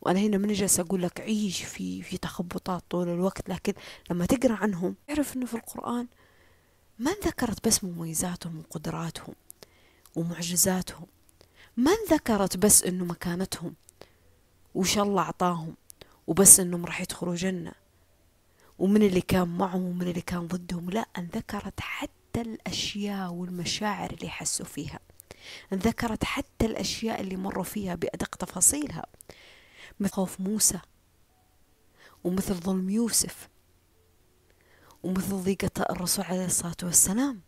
وأنا 0.00 0.20
هنا 0.20 0.38
من 0.38 0.52
جالس 0.52 0.80
أقول 0.80 1.02
لك 1.02 1.20
عيش 1.20 1.62
في 1.64 2.02
في 2.02 2.18
تخبطات 2.18 2.82
طول 2.90 3.08
الوقت 3.08 3.48
لكن 3.48 3.72
لما 4.10 4.26
تقرأ 4.26 4.54
عنهم 4.54 4.94
اعرف 5.10 5.36
إنه 5.36 5.46
في 5.46 5.54
القرآن 5.54 6.06
ما 6.98 7.10
ذكرت 7.10 7.68
بس 7.68 7.84
مميزاتهم 7.84 8.58
وقدراتهم 8.58 9.34
ومعجزاتهم. 10.16 11.06
ما 11.76 11.92
ذكرت 12.10 12.56
بس 12.56 12.82
إنه 12.82 13.04
مكانتهم؟ 13.04 13.74
وش 14.74 14.98
الله 14.98 15.22
أعطاهم؟ 15.22 15.76
وبس 16.26 16.60
إنهم 16.60 16.86
راح 16.86 17.00
يدخلوا 17.00 17.34
جنة. 17.34 17.72
ومن 18.78 19.02
اللي 19.02 19.20
كان 19.20 19.48
معهم 19.48 19.82
ومن 19.82 20.08
اللي 20.08 20.20
كان 20.20 20.46
ضدهم؟ 20.46 20.90
لا 20.90 21.06
أن 21.18 21.26
ذكرت 21.26 21.80
حتى 21.80 22.40
الأشياء 22.40 23.32
والمشاعر 23.32 24.10
اللي 24.10 24.28
حسوا 24.28 24.66
فيها. 24.66 25.00
ذكرت 25.74 26.24
حتى 26.24 26.66
الأشياء 26.66 27.20
اللي 27.20 27.36
مروا 27.36 27.64
فيها 27.64 27.94
بأدق 27.94 28.36
تفاصيلها. 28.36 29.06
مثل 30.00 30.12
خوف 30.12 30.40
موسى 30.40 30.80
ومثل 32.24 32.54
ظلم 32.54 32.90
يوسف 32.90 33.48
ومثل 35.02 35.36
ضيقة 35.36 35.82
الرسول 35.90 36.24
عليه 36.24 36.44
الصلاة 36.44 36.76
والسلام. 36.82 37.40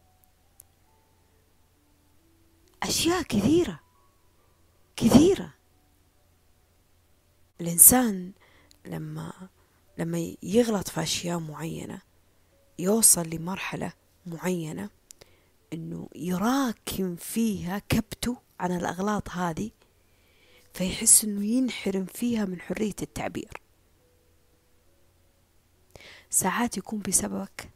أشياء 2.83 3.23
كثيرة. 3.23 3.84
كثيرة. 4.97 5.55
الإنسان 7.61 8.33
لما 8.87 9.49
لما 9.99 10.35
يغلط 10.43 10.89
في 10.89 11.03
أشياء 11.03 11.39
معينة 11.39 12.03
يوصل 12.79 13.29
لمرحلة 13.31 13.93
معينة 14.27 14.91
إنه 15.73 16.09
يراكم 16.15 17.17
فيها 17.17 17.79
كبته 17.79 18.37
عن 18.61 18.77
الأغلاط 18.77 19.31
هذه 19.31 19.71
فيحس 20.75 21.25
إنه 21.25 21.45
ينحرم 21.45 22.05
فيها 22.05 22.45
من 22.45 22.61
حرية 22.61 22.95
التعبير. 23.03 23.61
ساعات 26.31 26.77
يكون 26.77 27.01
بسببك 27.01 27.71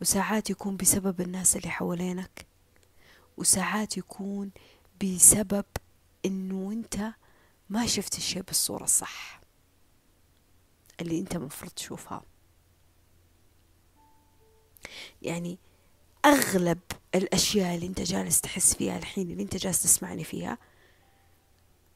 وساعات 0.00 0.50
يكون 0.50 0.76
بسبب 0.76 1.20
الناس 1.20 1.56
اللي 1.56 1.68
حوالينك 1.70 2.46
وساعات 3.36 3.96
يكون 3.96 4.50
بسبب 5.02 5.64
إنه 6.26 6.72
أنت 6.72 7.12
ما 7.70 7.86
شفت 7.86 8.16
الشيء 8.16 8.42
بالصورة 8.42 8.84
الصح 8.84 9.40
اللي 11.00 11.18
أنت 11.18 11.36
مفروض 11.36 11.70
تشوفها. 11.70 12.22
يعني 15.22 15.58
أغلب 16.24 16.78
الأشياء 17.14 17.74
اللي 17.74 17.86
أنت 17.86 18.00
جالس 18.00 18.40
تحس 18.40 18.74
فيها 18.74 18.98
الحين 18.98 19.30
اللي 19.30 19.42
أنت 19.42 19.56
جالس 19.56 19.82
تسمعني 19.82 20.24
فيها 20.24 20.58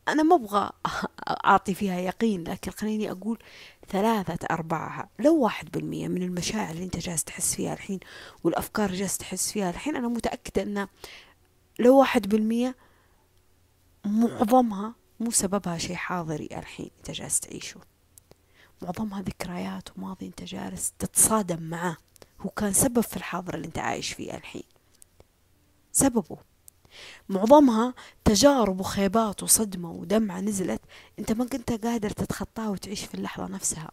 أنا 0.09 0.23
ما 0.23 0.35
أبغى 0.37 0.71
أعطي 1.47 1.75
فيها 1.75 2.01
يقين 2.01 2.45
لكن 2.45 2.71
خليني 2.71 3.11
أقول 3.11 3.39
ثلاثة 3.89 4.47
أرباعها 4.51 5.09
لو 5.19 5.37
واحد 5.37 5.71
بالمية 5.71 6.09
من 6.09 6.23
المشاعر 6.23 6.71
اللي 6.71 6.85
أنت 6.85 6.97
جالس 6.97 7.25
تحس 7.25 7.55
فيها 7.55 7.73
الحين 7.73 8.01
والأفكار 8.45 8.87
اللي 8.87 8.99
جالس 8.99 9.19
تحس 9.19 9.53
فيها 9.53 9.71
الحين 9.71 9.97
أنا 9.97 10.09
متأكدة 10.09 10.63
أن 10.63 10.89
لو 11.79 11.99
واحد 11.99 12.29
بالمية 12.29 12.77
معظمها 14.05 14.95
مو 15.21 15.31
سببها 15.31 15.79
شيء 15.79 15.97
حاضري 15.97 16.49
الحين 16.53 16.91
أنت 16.99 17.11
جالس 17.11 17.41
تعيشه. 17.41 17.81
معظمها 18.83 19.23
ذكريات 19.23 19.97
وماضي 19.97 20.27
أنت 20.27 20.45
جالس 20.45 20.93
تتصادم 20.99 21.63
معاه 21.63 21.97
هو 22.41 22.51
كان 22.51 22.73
سبب 22.73 23.01
في 23.01 23.17
الحاضر 23.17 23.55
اللي 23.55 23.67
أنت 23.67 23.79
عايش 23.79 24.13
فيه 24.13 24.35
الحين. 24.35 24.63
سببه. 25.93 26.37
معظمها 27.29 27.95
تجارب 28.25 28.81
وخيبات 28.81 29.43
وصدمة 29.43 29.91
ودمعة 29.91 30.41
نزلت 30.41 30.81
انت 31.19 31.33
ما 31.33 31.45
كنت 31.45 31.87
قادر 31.87 32.11
تتخطاها 32.11 32.69
وتعيش 32.69 33.05
في 33.05 33.15
اللحظة 33.15 33.47
نفسها. 33.47 33.91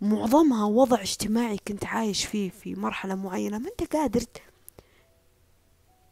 معظمها 0.00 0.64
وضع 0.64 1.00
اجتماعي 1.00 1.58
كنت 1.68 1.84
عايش 1.84 2.24
فيه 2.24 2.50
في 2.50 2.74
مرحلة 2.74 3.14
معينة 3.14 3.58
ما 3.58 3.68
انت 3.68 3.92
قادر 3.96 4.24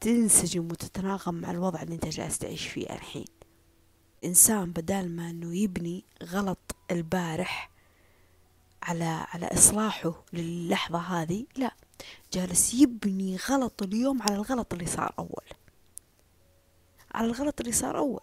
تنسجم 0.00 0.64
وتتناغم 0.70 1.34
مع 1.34 1.50
الوضع 1.50 1.82
اللي 1.82 1.94
انت 1.94 2.06
جالس 2.06 2.38
تعيش 2.38 2.68
فيه 2.68 2.86
الحين. 2.86 3.24
إنسان 4.24 4.72
بدال 4.72 5.16
ما 5.16 5.30
أنه 5.30 5.56
يبني 5.56 6.04
غلط 6.22 6.76
البارح 6.90 7.70
على 8.82 9.04
على 9.04 9.46
إصلاحه 9.46 10.24
للحظة 10.32 10.98
هذه 10.98 11.44
لا. 11.56 11.74
جالس 12.32 12.74
يبني 12.74 13.36
غلط 13.36 13.82
اليوم 13.82 14.22
على 14.22 14.34
الغلط 14.34 14.72
اللي 14.72 14.86
صار 14.86 15.14
أول. 15.18 15.44
على 17.14 17.26
الغلط 17.26 17.60
اللي 17.60 17.72
صار 17.72 17.98
أول. 17.98 18.20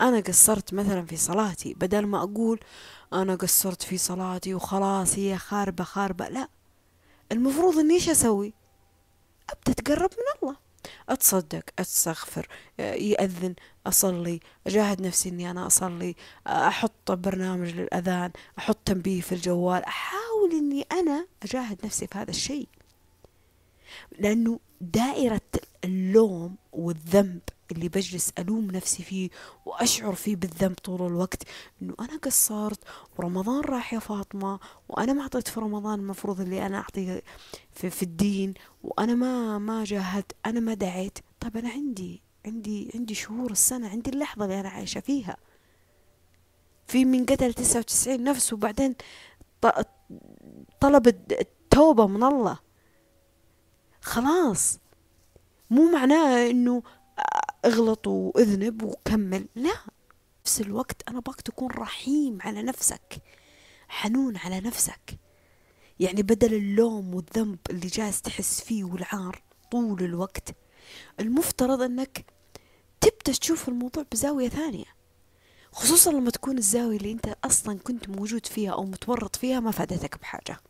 أنا 0.00 0.20
قصرت 0.20 0.74
مثلا 0.74 1.06
في 1.06 1.16
صلاتي 1.16 1.74
بدل 1.74 2.06
ما 2.06 2.22
أقول 2.22 2.60
أنا 3.12 3.34
قصرت 3.34 3.82
في 3.82 3.98
صلاتي 3.98 4.54
وخلاص 4.54 5.18
هي 5.18 5.38
خاربة 5.38 5.84
خاربة 5.84 6.28
لا. 6.28 6.48
المفروض 7.32 7.78
إني 7.78 7.94
إيش 7.94 8.08
أسوي؟ 8.08 8.54
أبدأ 9.52 9.72
أتقرب 9.72 10.10
من 10.10 10.42
الله. 10.42 10.56
أتصدق 11.08 11.62
أستغفر 11.78 12.48
يأذن 12.78 13.54
أصلي 13.86 14.40
أجاهد 14.66 15.00
نفسي 15.02 15.28
إني 15.28 15.50
أنا 15.50 15.66
أصلي 15.66 16.14
أحط 16.46 17.12
برنامج 17.12 17.68
للأذان 17.70 18.30
أحط 18.58 18.78
تنبيه 18.84 19.20
في 19.20 19.32
الجوال 19.32 19.84
أحاول 19.84 20.50
إني 20.52 20.86
أنا 20.92 21.26
أجاهد 21.42 21.78
نفسي 21.84 22.06
في 22.06 22.18
هذا 22.18 22.30
الشيء. 22.30 22.68
لأنه 24.18 24.60
دائرة 24.80 25.40
اللوم 25.84 26.56
والذنب 26.72 27.40
اللي 27.72 27.88
بجلس 27.88 28.32
ألوم 28.38 28.70
نفسي 28.70 29.02
فيه 29.02 29.30
وأشعر 29.66 30.14
فيه 30.14 30.36
بالذنب 30.36 30.74
طول 30.74 31.06
الوقت 31.06 31.42
إنه 31.82 31.94
أنا 32.00 32.16
قصرت 32.18 32.78
ورمضان 33.18 33.60
راح 33.60 33.94
يا 33.94 33.98
فاطمة 33.98 34.60
وأنا 34.88 35.12
ما 35.12 35.22
أعطيت 35.22 35.48
في 35.48 35.60
رمضان 35.60 35.98
المفروض 35.98 36.40
اللي 36.40 36.66
أنا 36.66 36.78
أعطيه 36.78 37.22
في, 37.72 37.90
في 37.90 38.02
الدين 38.02 38.54
وأنا 38.82 39.14
ما 39.14 39.58
ما 39.58 39.84
جاهدت 39.84 40.32
أنا 40.46 40.60
ما 40.60 40.74
دعيت. 40.74 41.18
طيب 41.40 41.56
أنا 41.56 41.70
عندي 41.70 42.22
عندي 42.46 42.90
عندي 42.94 43.14
شهور 43.14 43.50
السنة 43.50 43.88
عندي 43.88 44.10
اللحظة 44.10 44.44
اللي 44.44 44.60
أنا 44.60 44.68
عايشة 44.68 45.00
فيها. 45.00 45.36
في 46.86 47.04
من 47.04 47.26
قتل 47.26 47.54
تسعة 47.54 47.80
وتسعين 47.80 48.24
نفس 48.24 48.52
وبعدين 48.52 48.94
طلب 50.80 51.06
التوبة 51.32 52.06
من 52.06 52.22
الله. 52.22 52.58
خلاص. 54.02 54.78
مو 55.70 55.90
معناه 55.92 56.50
إنه 56.50 56.82
اغلط 57.64 58.06
واذنب 58.06 58.82
وكمل. 58.82 59.46
لا 59.54 59.74
نفس 60.44 60.60
الوقت 60.60 61.02
أنا 61.08 61.20
باك 61.20 61.40
تكون 61.40 61.70
رحيم 61.70 62.38
على 62.40 62.62
نفسك 62.62 63.22
حنون 63.88 64.36
على 64.36 64.60
نفسك. 64.60 65.18
يعني 66.00 66.22
بدل 66.22 66.54
اللوم 66.54 67.14
والذنب 67.14 67.58
اللي 67.70 67.86
جالس 67.86 68.22
تحس 68.22 68.60
فيه 68.60 68.84
والعار 68.84 69.42
طول 69.70 70.02
الوقت 70.02 70.54
المفترض 71.20 71.82
إنك 71.82 72.24
تبدأ 73.00 73.38
تشوف 73.40 73.68
الموضوع 73.68 74.04
بزاوية 74.12 74.48
ثانية. 74.48 74.84
خصوصا 75.72 76.12
لما 76.12 76.30
تكون 76.30 76.58
الزاوية 76.58 76.96
اللي 76.96 77.12
أنت 77.12 77.36
أصلا 77.44 77.78
كنت 77.78 78.08
موجود 78.08 78.46
فيها 78.46 78.70
أو 78.72 78.84
متورط 78.84 79.36
فيها 79.36 79.60
ما 79.60 79.70
فادتك 79.70 80.18
بحاجة. 80.20 80.60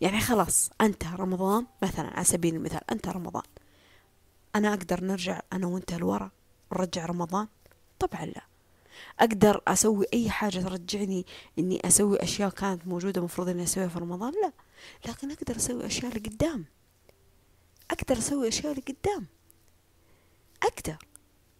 يعني 0.00 0.20
خلاص 0.20 0.70
انتهى 0.80 1.16
رمضان 1.16 1.66
مثلا 1.82 2.06
على 2.06 2.24
سبيل 2.24 2.54
المثال 2.54 2.90
انتهى 2.90 3.12
رمضان. 3.12 3.42
أنا 4.56 4.68
أقدر 4.68 5.04
نرجع 5.04 5.40
أنا 5.52 5.66
وأنت 5.66 5.94
لورا 5.94 6.30
ونرجع 6.70 7.06
رمضان؟ 7.06 7.48
طبعا 7.98 8.24
لا. 8.24 8.42
أقدر 9.20 9.62
أسوي 9.68 10.06
أي 10.14 10.30
حاجة 10.30 10.58
ترجعني 10.58 11.26
إني 11.58 11.80
أسوي 11.84 12.22
أشياء 12.22 12.50
كانت 12.50 12.86
موجودة 12.86 13.22
مفروض 13.22 13.48
إني 13.48 13.62
أسويها 13.62 13.88
في 13.88 13.98
رمضان؟ 13.98 14.32
لا. 14.42 14.52
لكن 15.08 15.30
أقدر 15.30 15.56
أسوي 15.56 15.86
أشياء 15.86 16.18
لقدام. 16.18 16.64
أقدر 17.90 18.18
أسوي 18.18 18.48
أشياء 18.48 18.74
لقدام. 18.74 19.26
أقدر. 20.62 20.96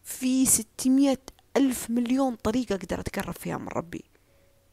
في 0.04 0.46
ستمية 0.46 1.20
ألف 1.56 1.90
مليون 1.90 2.34
طريقة 2.34 2.74
أقدر 2.74 3.00
أتقرب 3.00 3.34
فيها 3.34 3.58
من 3.58 3.68
ربي 3.68 4.04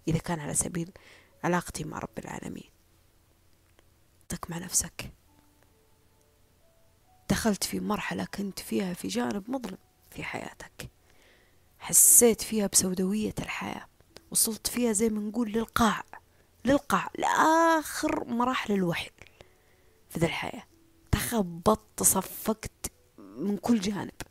إذا 0.08 0.17
كان 0.17 0.39
على 0.39 0.53
سبيل 0.53 0.91
علاقتي 1.43 1.84
مع 1.84 1.99
رب 1.99 2.19
العالمين. 2.19 2.69
مع 4.49 4.58
نفسك. 4.58 5.12
دخلت 7.30 7.63
في 7.63 7.80
مرحلة 7.80 8.26
كنت 8.26 8.60
فيها 8.60 8.94
في 8.94 9.08
جانب 9.08 9.52
مظلم 9.52 9.78
في 10.12 10.24
حياتك. 10.24 10.89
حسيت 11.80 12.42
فيها 12.42 12.68
بسوداوية 12.68 13.36
الحياة. 13.39 13.88
وصلت 14.32 14.68
فيها 14.68 14.92
زي 14.94 15.10
ما 15.10 15.22
نقول 15.22 15.52
للقاع. 15.52 16.04
للقاع. 16.65 17.10
لآخر 17.18 18.26
مراحل 18.26 18.74
الوحي 18.74 19.10
في 20.10 20.20
ذا 20.20 20.26
الحياة. 20.26 20.63
تخبطت 21.12 22.04
صفقت 22.04 22.92
من 23.18 23.58
كل 23.58 23.80
جانب. 23.80 24.22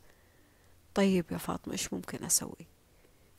طيب 0.93 1.25
يا 1.31 1.37
فاطمة 1.37 1.73
إيش 1.73 1.93
ممكن 1.93 2.25
أسوي؟ 2.25 2.67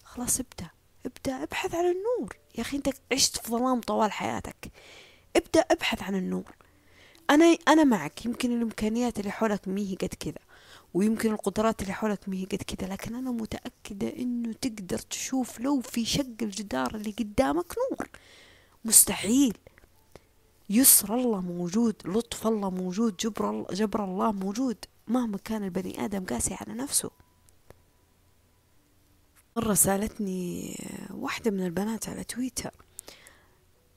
خلاص 0.04 0.40
ابدأ. 0.40 0.70
ابدأ 1.06 1.42
ابحث 1.42 1.74
عن 1.74 1.84
النور. 1.84 2.36
يا 2.54 2.62
أخي 2.62 2.76
أنت 2.76 2.88
عشت 3.12 3.36
في 3.36 3.50
ظلام 3.50 3.80
طوال 3.80 4.12
حياتك. 4.12 4.72
ابدأ 5.36 5.60
ابحث 5.60 6.02
عن 6.02 6.14
النور. 6.14 6.54
أنا 7.30 7.44
أنا 7.68 7.84
معك. 7.84 8.26
يمكن 8.26 8.56
الإمكانيات 8.56 9.18
اللي 9.18 9.30
حولك 9.30 9.68
مي 9.68 9.96
قد 10.00 10.14
كذا 10.20 10.38
ويمكن 10.94 11.32
القدرات 11.32 11.82
اللي 11.82 11.92
حولك 11.92 12.28
مي 12.28 12.44
قد 12.44 12.62
كذا 12.62 12.88
لكن 12.88 13.14
أنا 13.14 13.30
متأكدة 13.30 14.08
إنه 14.16 14.52
تقدر 14.52 14.98
تشوف 14.98 15.60
لو 15.60 15.80
في 15.80 16.04
شق 16.04 16.34
الجدار 16.42 16.94
اللي 16.94 17.10
قدامك 17.18 17.74
نور. 17.90 18.08
مستحيل. 18.84 19.58
يسر 20.70 21.14
الله 21.14 21.40
موجود 21.40 21.94
لطف 22.04 22.46
الله 22.46 22.70
موجود 22.70 23.16
جبر 23.16 23.50
الله, 23.50 23.66
جبر 23.72 24.04
الله 24.04 24.32
موجود 24.32 24.76
مهما 25.08 25.38
كان 25.38 25.64
البني 25.64 26.04
آدم 26.04 26.24
قاسي 26.24 26.54
على 26.54 26.74
نفسه. 26.74 27.10
مرة 29.56 29.74
سألتني 29.74 30.76
واحدة 31.10 31.50
من 31.50 31.66
البنات 31.66 32.08
على 32.08 32.24
تويتر 32.24 32.70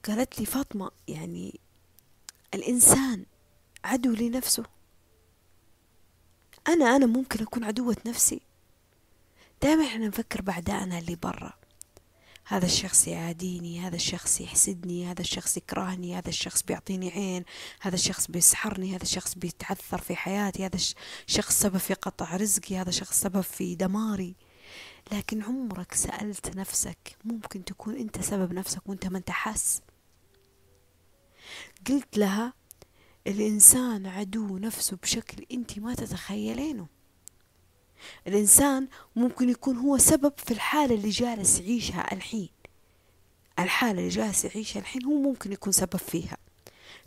قالت 0.08 0.40
لي 0.40 0.46
فاطمة 0.46 0.92
يعني 1.08 1.60
الإنسان 2.54 3.26
عدو 3.84 4.12
لنفسه. 4.12 4.64
أنا 6.68 6.96
أنا 6.96 7.06
ممكن 7.06 7.42
أكون 7.44 7.64
عدوة 7.64 7.98
نفسي. 8.06 8.42
دائما 9.62 9.86
إحنا 9.86 10.08
نفكر 10.08 10.42
بأعدائنا 10.42 11.00
اللي 11.00 11.16
برا. 11.16 11.54
هذا 12.46 12.66
الشخص 12.66 13.08
يعاديني 13.08 13.80
هذا 13.80 13.96
الشخص 13.96 14.42
يحسدني 14.42 15.12
هذا 15.12 15.22
الشخص 15.22 15.58
يكرهني 15.58 16.18
هذا 16.18 16.30
الشخص 16.30 16.64
بيعطيني 16.64 17.10
عين 17.12 17.44
هذا 17.82 17.96
الشخص 17.96 18.28
بيسحرني 18.28 18.96
هذا 18.96 19.04
الشخص 19.04 19.36
بيتعثر 19.36 19.98
في 19.98 20.16
حياتي 20.16 20.66
هذا 20.66 20.78
الشخص 21.28 21.60
سبب 21.60 21.78
في 21.78 21.94
قطع 21.94 22.36
رزقي 22.36 22.78
هذا 22.78 22.90
الشخص 22.90 23.22
سبب 23.22 23.42
في 23.42 23.76
دماري. 23.76 24.36
لكن 25.12 25.44
عمرك 25.44 25.94
سألت 25.94 26.58
نفسك 26.58 27.18
ممكن 27.26 27.66
تكون 27.66 27.96
أنت 27.96 28.22
سبب 28.22 28.54
نفسك 28.54 28.90
وأنت 28.90 29.08
ما 29.08 29.18
أنت 29.18 29.30
حاس. 29.30 29.82
قلت 31.90 32.18
لها 32.18 32.54
الإنسان 33.28 34.06
عدو 34.06 34.58
نفسه 34.58 34.98
بشكل 34.98 35.46
أنت 35.52 35.80
ما 35.80 35.94
تتخيلينه. 35.94 36.88
الإنسان 38.28 38.88
ممكن 39.16 39.50
يكون 39.50 39.78
هو 39.78 39.98
سبب 39.98 40.34
في 40.38 40.52
الحالة 40.52 40.96
اللي 40.96 41.10
جالس 41.10 41.60
يعيشها 41.60 42.14
الحين. 42.14 42.50
الحالة 43.60 44.00
اللي 44.00 44.10
جالس 44.10 44.46
يعيشها 44.46 44.80
الحين 44.80 45.06
هو 45.06 45.22
ممكن 45.22 45.52
يكون 45.52 45.74
سبب 45.74 45.96
فيها. 45.98 46.38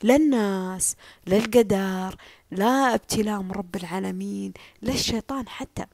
لا 0.02 0.16
الناس 0.16 0.96
لا 1.26 1.36
القدر 1.36 2.16
لا 2.50 2.94
ابتلاء 2.94 3.42
من 3.42 3.50
رب 3.50 3.76
العالمين 3.76 4.52
لا 4.82 4.92
الشيطان 4.92 5.48
حتى. 5.48 5.86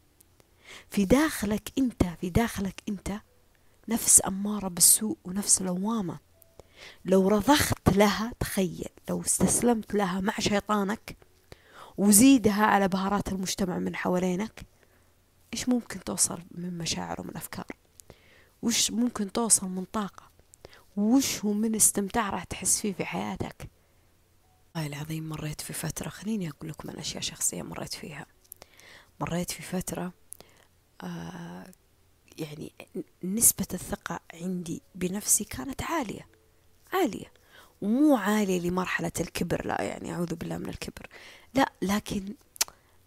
في 0.90 1.04
داخلك 1.04 1.72
أنت 1.78 2.04
في 2.20 2.30
داخلك 2.30 2.82
أنت 2.88 3.12
نفس 3.88 4.22
أمارة 4.26 4.68
بالسوء 4.68 5.16
ونفس 5.24 5.62
لوامة. 5.62 6.18
لو 7.04 7.28
رضخت 7.28 7.96
لها 7.96 8.32
تخيل 8.40 8.88
لو 9.08 9.20
استسلمت 9.20 9.94
لها 9.94 10.20
مع 10.20 10.34
شيطانك 10.38 11.16
وزيدها 11.98 12.64
على 12.64 12.88
بهارات 12.88 13.28
المجتمع 13.28 13.78
من 13.78 13.96
حوالينك 13.96 14.66
إيش 15.54 15.68
ممكن 15.68 16.04
توصل 16.04 16.42
من 16.50 16.78
مشاعر 16.78 17.20
ومن 17.20 17.36
أفكار؟ 17.36 17.66
وش 18.62 18.90
ممكن 18.90 19.32
توصل 19.32 19.66
من 19.66 19.84
طاقة؟ 19.84 20.30
وش 20.96 21.44
هو 21.44 21.52
من 21.52 21.74
استمتاع 21.74 22.30
راح 22.30 22.44
تحس 22.44 22.80
فيه 22.80 22.92
في 22.92 23.04
حياتك؟ 23.04 23.70
والله 24.74 24.88
العظيم 24.88 25.28
مريت 25.28 25.60
في 25.60 25.72
فترة 25.72 26.08
خليني 26.08 26.48
أقول 26.48 26.70
لكم 26.70 26.90
عن 26.90 26.96
أشياء 26.96 27.22
شخصية 27.22 27.62
مريت 27.62 27.94
فيها. 27.94 28.26
مريت 29.20 29.50
في 29.50 29.62
فترة 29.62 30.12
آه 31.02 31.66
يعني 32.38 32.72
نسبة 33.24 33.66
الثقة 33.74 34.20
عندي 34.34 34.82
بنفسي 34.94 35.44
كانت 35.44 35.82
عالية. 35.82 36.26
عالية. 36.92 37.32
ومو 37.82 38.16
عالية 38.16 38.60
لمرحلة 38.60 39.12
الكبر 39.20 39.66
لا 39.66 39.82
يعني 39.82 40.12
أعوذ 40.12 40.34
بالله 40.34 40.58
من 40.58 40.68
الكبر. 40.68 41.06
لا 41.54 41.72
لكن 41.82 42.34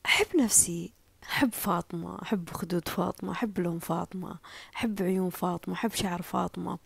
أحب 0.05 0.27
نفسي 0.41 0.93
أحب 1.23 1.53
فاطمة 1.53 2.21
أحب 2.21 2.49
خدود 2.49 2.87
فاطمة 2.87 3.31
أحب 3.31 3.59
لون 3.59 3.79
فاطمة 3.79 4.37
أحب 4.75 5.01
عيون 5.01 5.29
فاطمة 5.29 5.73
أحب 5.73 5.91
شعر 5.91 6.21
فاطمة. 6.21 6.79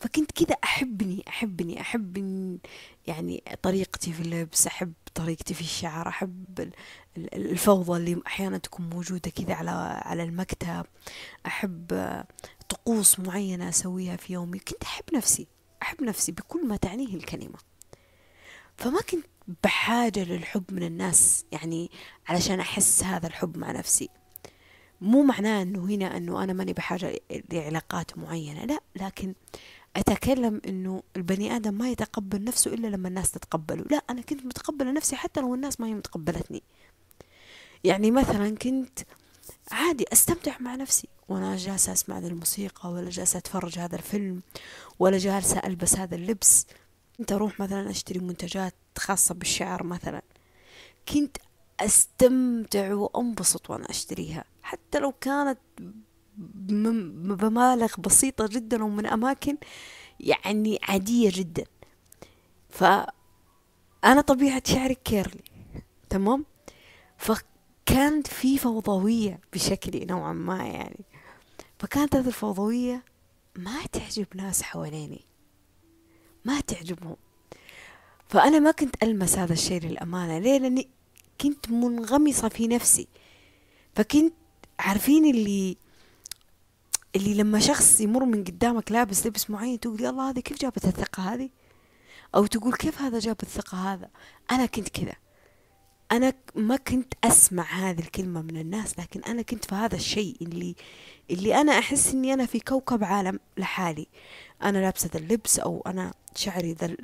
فكنت 0.00 0.32
كذا 0.32 0.56
أحبني 0.64 1.24
أحبني 1.28 1.80
أحب 1.80 2.16
يعني 3.06 3.42
طريقتي 3.62 4.12
في 4.12 4.20
اللبس 4.22 4.66
أحب 4.66 4.92
طريقتي 5.14 5.54
في 5.54 5.60
الشعر 5.60 6.08
أحب 6.08 6.72
الفوضى 7.16 7.96
اللي 7.96 8.22
أحيانا 8.26 8.58
تكون 8.58 8.90
موجودة 8.90 9.30
كذا 9.30 9.54
على 9.54 9.70
على 10.04 10.22
المكتب. 10.22 10.86
أحب 11.46 11.86
طقوس 12.68 13.20
معينة 13.20 13.68
أسويها 13.68 14.16
في 14.16 14.32
يومي. 14.32 14.58
كنت 14.58 14.82
أحب 14.82 15.04
نفسي. 15.14 15.46
أحب 15.82 16.02
نفسي 16.02 16.32
بكل 16.32 16.66
ما 16.66 16.76
تعنيه 16.76 17.14
الكلمة. 17.14 17.58
فما 18.76 19.00
كنت 19.00 19.26
بحاجة 19.64 20.24
للحب 20.24 20.64
من 20.70 20.82
الناس 20.82 21.44
يعني 21.52 21.90
علشان 22.28 22.60
أحس 22.60 23.02
هذا 23.02 23.26
الحب 23.26 23.58
مع 23.58 23.72
نفسي. 23.72 24.08
مو 25.00 25.22
معناه 25.22 25.62
أنه 25.62 25.84
هنا 25.84 26.16
أنه 26.16 26.44
أنا 26.44 26.52
ماني 26.52 26.72
بحاجة 26.72 27.20
لعلاقات 27.52 28.18
معينة 28.18 28.64
لا 28.64 28.80
لكن 28.96 29.34
أتكلم 29.96 30.60
أنه 30.68 31.02
البني 31.16 31.56
آدم 31.56 31.74
ما 31.74 31.90
يتقبل 31.90 32.44
نفسه 32.44 32.74
إلا 32.74 32.86
لما 32.86 33.08
الناس 33.08 33.30
تتقبله. 33.30 33.84
لا 33.90 34.02
أنا 34.10 34.22
كنت 34.22 34.46
متقبلة 34.46 34.92
نفسي 34.92 35.16
حتى 35.16 35.40
لو 35.40 35.54
الناس 35.54 35.80
ما 35.80 35.86
هي 35.86 35.94
متقبلتني. 35.94 36.62
يعني 37.84 38.10
مثلا 38.10 38.56
كنت 38.56 38.98
عادي 39.70 40.04
أستمتع 40.12 40.58
مع 40.60 40.74
نفسي. 40.74 41.08
وأنا 41.28 41.56
جالسة 41.56 41.92
أسمع 41.92 42.18
الموسيقى 42.18 42.90
ولا 42.90 43.10
جالسة 43.10 43.38
أتفرج 43.38 43.78
هذا 43.78 43.96
الفيلم 43.96 44.42
ولا 44.98 45.18
جالسة 45.18 45.58
ألبس 45.58 45.96
هذا 45.96 46.14
اللبس. 46.14 46.66
كنت 47.18 47.32
أروح 47.32 47.60
مثلا 47.60 47.90
أشتري 47.90 48.18
منتجات 48.18 48.74
خاصة 48.98 49.34
بالشعر 49.34 49.82
مثلا. 49.82 50.22
كنت 51.08 51.36
أستمتع 51.80 52.94
وأنبسط 52.94 53.70
وأنا 53.70 53.90
أشتريها. 53.90 54.44
حتى 54.62 54.98
لو 54.98 55.12
كانت 55.12 55.58
بمبالغ 56.36 57.94
بسيطة 57.98 58.46
جدا 58.46 58.84
ومن 58.84 59.06
أماكن 59.06 59.56
يعني 60.20 60.78
عادية 60.82 61.30
جدا. 61.34 61.64
فانا 62.70 64.20
طبيعة 64.26 64.62
شعري 64.66 64.94
كيرلي. 64.94 65.44
تمام؟ 66.10 66.44
ف 67.18 67.32
كانت 67.86 68.26
في 68.26 68.58
فوضوية 68.58 69.40
بشكل 69.52 70.06
نوعا 70.06 70.32
ما 70.32 70.66
يعني. 70.66 71.04
فكانت 71.78 72.16
هذه 72.16 72.26
الفوضوية 72.26 73.02
ما 73.56 73.86
تعجب 73.92 74.26
ناس 74.34 74.62
حواليني. 74.62 75.24
ما 76.44 76.60
تعجبهم. 76.60 77.16
فأنا 78.28 78.58
ما 78.58 78.70
كنت 78.70 79.02
ألمس 79.02 79.38
هذا 79.38 79.52
الشيء 79.52 79.80
للأمانة. 79.80 80.38
ليه؟ 80.38 80.58
لأني 80.58 80.88
كنت 81.40 81.70
منغمسة 81.70 82.48
في 82.48 82.68
نفسي. 82.68 83.08
فكنت 83.94 84.32
عارفين 84.78 85.24
اللي 85.34 85.76
اللي 87.16 87.34
لما 87.34 87.60
شخص 87.60 88.00
يمر 88.00 88.24
من 88.24 88.44
قدامك 88.44 88.92
لابس 88.92 89.26
لبس 89.26 89.50
معين 89.50 89.80
تقول 89.80 90.02
يا 90.02 90.10
الله 90.10 90.30
هذه 90.30 90.40
كيف 90.40 90.58
جابت 90.58 90.84
الثقة 90.84 91.34
هذه؟ 91.34 91.50
أو 92.34 92.46
تقول 92.46 92.74
كيف 92.74 93.00
هذا 93.02 93.18
جاب 93.18 93.36
الثقة 93.42 93.92
هذا؟ 93.92 94.10
أنا 94.50 94.66
كنت 94.66 94.88
كذا. 94.88 95.14
أنا 96.12 96.32
ما 96.54 96.76
كنت 96.76 97.14
أسمع 97.24 97.64
هذه 97.64 98.00
الكلمة 98.00 98.42
من 98.42 98.56
الناس 98.56 98.98
لكن 98.98 99.20
أنا 99.20 99.42
كنت 99.42 99.64
في 99.64 99.74
هذا 99.74 99.96
الشيء 99.96 100.36
اللي 100.42 100.74
اللي 101.30 101.60
أنا 101.60 101.72
أحس 101.78 102.14
إني 102.14 102.34
أنا 102.34 102.46
في 102.46 102.60
كوكب 102.60 103.04
عالم 103.04 103.40
لحالي. 103.58 104.06
أنا 104.62 104.78
لابسة 104.78 105.10
ذا 105.12 105.20
اللبس 105.20 105.58
أو 105.58 105.82
أنا 105.86 106.14
شعري 106.34 106.72
ذا 106.72 106.96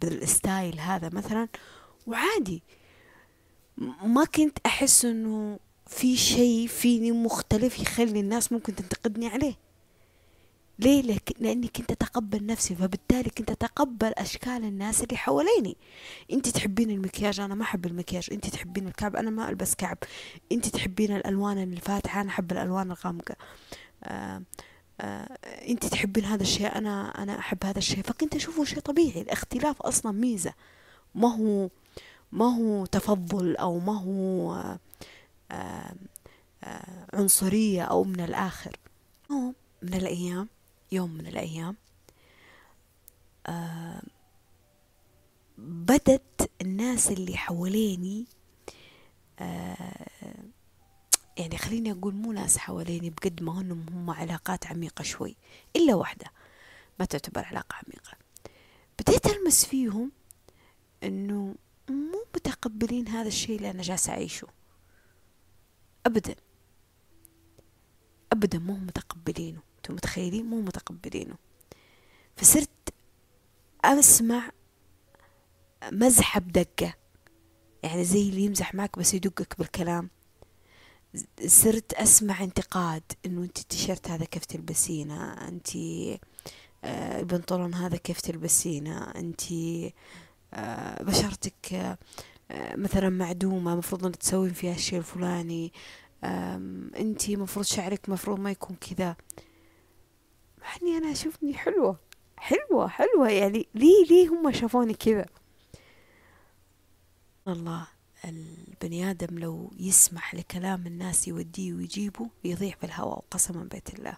بالستايل 0.00 0.80
هذا 0.80 1.10
مثلا 1.12 1.48
وعادي. 2.06 2.62
ما 4.02 4.24
كنت 4.24 4.58
أحس 4.66 5.04
إنه 5.04 5.58
في 5.86 6.16
شيء 6.16 6.66
فيني 6.66 7.12
مختلف 7.12 7.78
يخلي 7.78 8.20
الناس 8.20 8.52
ممكن 8.52 8.74
تنتقدني 8.74 9.28
عليه. 9.28 9.54
ليه؟ 10.80 11.02
لك 11.02 11.32
لاني 11.38 11.68
كنت 11.68 11.90
اتقبل 11.90 12.46
نفسي 12.46 12.74
فبالتالي 12.74 13.30
كنت 13.30 13.50
اتقبل 13.50 14.12
أشكال 14.12 14.64
الناس 14.64 15.02
اللي 15.02 15.16
حواليني. 15.16 15.76
أنت 16.32 16.48
تحبين 16.48 16.90
المكياج 16.90 17.40
أنا 17.40 17.54
ما 17.54 17.62
أحب 17.62 17.86
المكياج. 17.86 18.28
أنت 18.32 18.46
تحبين 18.46 18.88
الكعب 18.88 19.16
أنا 19.16 19.30
ما 19.30 19.48
ألبس 19.48 19.74
كعب. 19.74 19.98
أنت 20.52 20.66
تحبين 20.68 21.16
الألوان 21.16 21.72
الفاتحة 21.72 22.20
أنا 22.20 22.28
أحب 22.28 22.52
الألوان 22.52 22.90
الغامقة. 22.90 23.36
آه 24.04 24.42
آه 25.00 25.38
أنت 25.68 25.86
تحبين 25.86 26.24
هذا 26.24 26.42
الشيء 26.42 26.76
أنا 26.76 27.22
أنا 27.22 27.38
أحب 27.38 27.64
هذا 27.64 27.78
الشيء. 27.78 28.02
فكنت 28.02 28.36
اشوفه 28.36 28.64
شيء 28.64 28.80
طبيعي. 28.80 29.20
الاختلاف 29.20 29.82
أصلا 29.82 30.12
ميزة. 30.12 30.52
ما 31.14 31.36
هو 31.36 31.68
ما 32.32 32.56
هو 32.56 32.86
تفضل 32.86 33.56
أو 33.56 33.78
ما 33.78 33.98
هو 33.98 34.54
آه 35.50 35.94
عنصرية 37.12 37.82
أو 37.82 38.04
من 38.04 38.20
الآخر. 38.20 38.76
من 39.82 39.94
الأيام 39.94 40.48
يوم 40.92 41.10
من 41.10 41.26
الأيام 41.26 41.76
آه 43.46 44.02
بدت 45.58 46.50
الناس 46.60 47.10
اللي 47.10 47.36
حواليني 47.36 48.26
آه 49.38 50.06
يعني 51.36 51.58
خليني 51.58 51.92
أقول 51.92 52.14
مو 52.14 52.32
ناس 52.32 52.58
حواليني 52.58 53.10
بقد 53.10 53.42
ما 53.42 53.60
هنهم 53.60 53.86
هم 53.88 54.10
علاقات 54.10 54.66
عميقة 54.66 55.02
شوي 55.02 55.36
إلا 55.76 55.94
واحدة 55.94 56.26
ما 57.00 57.04
تعتبر 57.04 57.44
علاقة 57.44 57.74
عميقة. 57.74 58.12
بديت 59.00 59.26
ألمس 59.26 59.64
فيهم 59.64 60.12
إنه 61.02 61.54
مو 61.88 62.24
متقبلين 62.36 63.08
هذا 63.08 63.28
الشيء 63.28 63.56
اللي 63.56 63.70
أنا 63.70 63.82
جالسة 63.82 64.12
أعيشه. 64.12 64.46
أبدا. 66.06 66.34
أبدا 68.32 68.58
مو 68.58 68.76
متقبلينه. 68.76 69.60
أنتم 69.80 69.94
متخيلين؟ 69.94 70.46
مو 70.46 70.60
متقبلينه. 70.60 71.34
فصرت 72.36 72.70
أسمع 73.84 74.50
مزحة 75.92 76.40
بدقة 76.40 76.94
يعني 77.82 78.04
زي 78.04 78.28
اللي 78.28 78.40
يمزح 78.40 78.74
معك 78.74 78.98
بس 78.98 79.14
يدقك 79.14 79.58
بالكلام. 79.58 80.10
صرت 81.46 81.92
أسمع 81.92 82.44
انتقاد 82.44 83.02
إنه 83.26 83.42
أنت 83.42 83.58
التيشيرت 83.58 84.10
هذا 84.10 84.24
كيف 84.24 84.44
تلبسينه؟ 84.44 85.32
أنت 85.48 85.76
آه، 86.84 87.20
البنطلون 87.20 87.74
هذا 87.74 87.96
كيف 87.96 88.20
تلبسينه؟ 88.20 89.02
أنت 89.02 89.42
آه، 90.54 91.02
بشرتك 91.02 91.74
آه، 91.74 92.76
مثلا 92.76 93.08
معدومة 93.08 93.76
مفروض 93.76 94.06
إنك 94.06 94.16
تسوين 94.16 94.52
فيها 94.52 94.74
الشيء 94.74 94.98
الفلاني. 94.98 95.72
أنت 96.98 97.30
مفروض 97.30 97.64
شعرك 97.64 98.08
مفروض 98.08 98.40
ما 98.40 98.50
يكون 98.50 98.76
كذا. 98.76 99.16
مع 100.70 100.76
اني 100.82 100.98
أنا 100.98 101.12
اشوفني 101.12 101.54
حلوة 101.54 101.98
حلوة 102.36 102.88
حلوة 102.88 103.30
يعني 103.30 103.68
ليه 103.74 104.04
ليه 104.10 104.28
هم 104.28 104.52
شافوني 104.52 104.94
كذا 104.94 105.26
الله 107.48 107.86
البني 108.24 109.10
آدم 109.10 109.38
لو 109.38 109.70
يسمح 109.78 110.34
لكلام 110.34 110.86
الناس 110.86 111.28
يوديه 111.28 111.72
ويجيبه 111.72 112.30
يضيع 112.44 112.74
في 112.74 112.86
الهواء 112.86 113.18
وقسما 113.18 113.64
بيت 113.64 113.98
الله. 113.98 114.16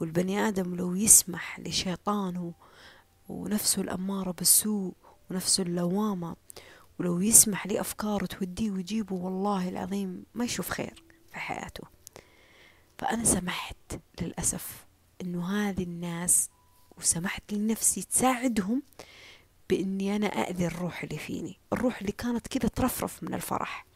والبني 0.00 0.48
آدم 0.48 0.74
لو 0.74 0.94
يسمح 0.94 1.60
لشيطانه 1.60 2.52
ونفسه 3.28 3.82
الأمارة 3.82 4.30
بالسوء 4.30 4.94
ونفسه 5.30 5.62
اللوامة 5.62 6.36
ولو 7.00 7.20
يسمح 7.20 7.66
لأفكاره 7.66 8.26
توديه 8.26 8.70
ويجيبه 8.70 9.14
والله 9.14 9.68
العظيم 9.68 10.24
ما 10.34 10.44
يشوف 10.44 10.70
خير 10.70 11.02
في 11.32 11.38
حياته. 11.38 11.84
فأنا 12.98 13.24
سمحت 13.24 14.00
للأسف 14.20 14.87
إنه 15.22 15.68
هذه 15.68 15.82
الناس 15.82 16.50
وسمحت 16.98 17.52
لنفسي 17.52 18.02
تساعدهم 18.02 18.82
بإني 19.70 20.16
أنا 20.16 20.26
اذي 20.26 20.66
الروح 20.66 21.02
اللي 21.02 21.18
فيني. 21.18 21.58
الروح 21.72 22.00
اللي 22.00 22.12
كانت 22.12 22.48
كذا 22.48 22.68
ترفرف 22.68 23.22
من 23.22 23.34
الفرح. 23.34 23.86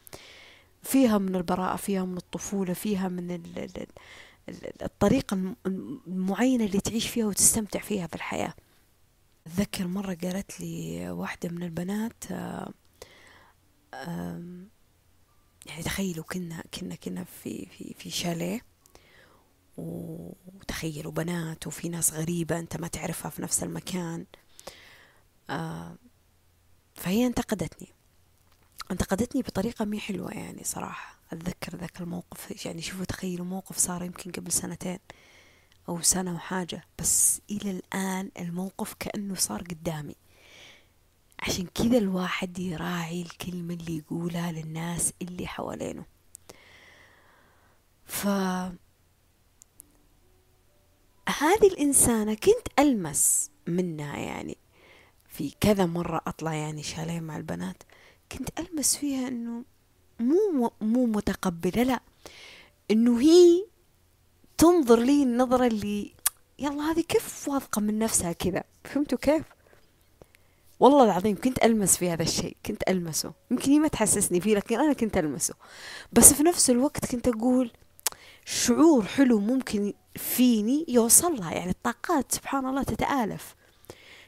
فيها 0.83 1.17
من 1.17 1.35
البراءة 1.35 1.75
فيها 1.75 2.05
من 2.05 2.17
الطفولة 2.17 2.73
فيها 2.73 3.07
من 3.07 3.41
الطريقة 4.81 5.55
المعينة 5.65 6.65
اللي 6.65 6.79
تعيش 6.81 7.07
فيها 7.07 7.25
وتستمتع 7.25 7.79
فيها 7.79 8.05
بالحياة 8.05 8.53
أتذكر 9.47 9.87
مرة 9.87 10.13
قالت 10.13 10.61
لي 10.61 11.09
واحدة 11.11 11.49
من 11.49 11.63
البنات 11.63 12.23
يعني 15.65 15.83
تخيلوا 15.83 16.23
كنا 16.23 16.63
كنا 16.79 16.95
كنا 16.95 17.23
في 17.23 17.65
في 17.65 17.93
في 17.97 18.09
شاليه. 18.09 18.61
وتخيلوا 19.77 21.11
بنات 21.11 21.67
وفي 21.67 21.89
ناس 21.89 22.13
غريبة 22.13 22.59
أنت 22.59 22.77
ما 22.77 22.87
تعرفها 22.87 23.29
في 23.29 23.41
نفس 23.41 23.63
المكان. 23.63 24.25
آه 25.49 25.95
فهي 26.95 27.25
انتقدتني. 27.27 27.87
انتقدتني 28.91 29.41
بطريقة 29.41 29.85
مي 29.85 29.99
حلوة 29.99 30.31
يعني 30.31 30.63
صراحة. 30.63 31.19
أتذكر 31.31 31.77
ذاك 31.77 32.01
الموقف 32.01 32.65
يعني 32.65 32.81
شوفوا 32.81 33.05
تخيلوا 33.05 33.45
موقف 33.45 33.77
صار 33.77 34.03
يمكن 34.03 34.31
قبل 34.31 34.51
سنتين 34.51 34.99
أو 35.89 36.01
سنة 36.01 36.35
وحاجة 36.35 36.83
بس 36.99 37.41
إلى 37.51 37.71
الآن 37.71 38.31
الموقف 38.39 38.93
كأنه 38.93 39.35
صار 39.35 39.61
قدامي. 39.61 40.15
عشان 41.39 41.67
كذا 41.67 41.97
الواحد 41.97 42.59
يراعي 42.59 43.21
الكلمة 43.21 43.73
اللي 43.73 43.97
يقولها 43.97 44.51
للناس 44.51 45.13
اللي 45.21 45.47
حوالينه. 45.47 46.05
ف 48.05 48.27
هذه 51.29 51.67
الإنسانة 51.67 52.33
كنت 52.33 52.79
ألمس 52.79 53.51
منها 53.67 54.17
يعني. 54.17 54.57
في 55.27 55.53
كذا 55.61 55.85
مرة 55.85 56.21
أطلع 56.27 56.53
يعني 56.53 56.83
شاليه 56.83 57.19
مع 57.19 57.37
البنات 57.37 57.83
كنت 58.31 58.49
ألمس 58.59 58.95
فيها 58.97 59.27
إنه 59.27 59.63
مو 60.19 60.71
مو 60.81 61.05
متقبلة 61.05 61.83
لا. 61.83 61.99
إنه 62.91 63.21
هي 63.21 63.65
تنظر 64.57 64.99
لي 64.99 65.23
النظرة 65.23 65.67
اللي 65.67 66.11
يلا 66.59 66.91
هذه 66.91 67.01
كيف 67.01 67.47
واثقة 67.47 67.81
من 67.81 67.99
نفسها 67.99 68.31
كذا؟ 68.31 68.63
فهمتوا 68.83 69.17
كيف؟ 69.17 69.43
والله 70.79 71.03
العظيم 71.03 71.35
كنت 71.35 71.63
ألمس 71.63 71.97
في 71.97 72.09
هذا 72.09 72.23
الشيء 72.23 72.57
كنت 72.65 72.83
ألمسه. 72.89 73.33
يمكن 73.51 73.71
هي 73.71 73.79
ما 73.79 73.87
تحسسني 73.87 74.41
فيه 74.41 74.55
لكن 74.55 74.79
أنا 74.79 74.93
كنت 74.93 75.17
ألمسه. 75.17 75.53
بس 76.13 76.33
في 76.33 76.43
نفس 76.43 76.69
الوقت 76.69 77.05
كنت 77.11 77.27
أقول 77.27 77.71
شعور 78.45 79.05
حلو 79.05 79.39
ممكن 79.39 79.93
فيني 80.15 80.85
يوصلها 80.87 81.53
يعني 81.53 81.69
الطاقات 81.71 82.31
سبحان 82.31 82.65
الله 82.65 82.83
تتآلف. 82.83 83.55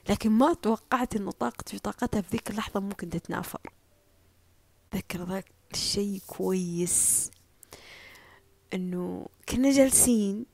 لكن 0.10 0.30
ما 0.30 0.54
توقعت 0.54 1.16
إنه 1.16 1.32
طاقتي 1.32 1.76
وطاقتها 1.76 2.22
في 2.22 2.30
ذيك 2.32 2.50
اللحظة 2.50 2.80
ممكن 2.80 3.10
تتنافر. 3.10 3.62
ذكر 4.96 5.24
ذاك 5.24 5.46
الشيء 5.74 6.22
كويس. 6.28 7.32
إنه 8.74 9.28
كنا 9.50 9.72
جالسين 9.72 10.46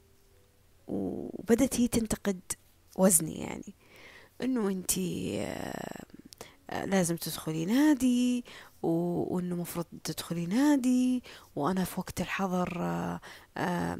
وبدت 0.87 1.79
هي 1.79 1.87
تنتقد 1.87 2.39
وزني 2.97 3.39
يعني. 3.39 3.73
إنه 4.41 4.67
أنتي 4.67 5.41
آه، 5.41 6.00
لازم 6.71 7.15
تدخلي 7.15 7.65
نادي 7.65 8.45
وإنه 8.83 9.55
مفروض 9.55 9.85
تدخلي 10.03 10.45
نادي 10.45 11.23
وأنا 11.55 11.83
في 11.83 11.99
وقت 11.99 12.21
الحظر 12.21 12.77
آه، 13.57 13.99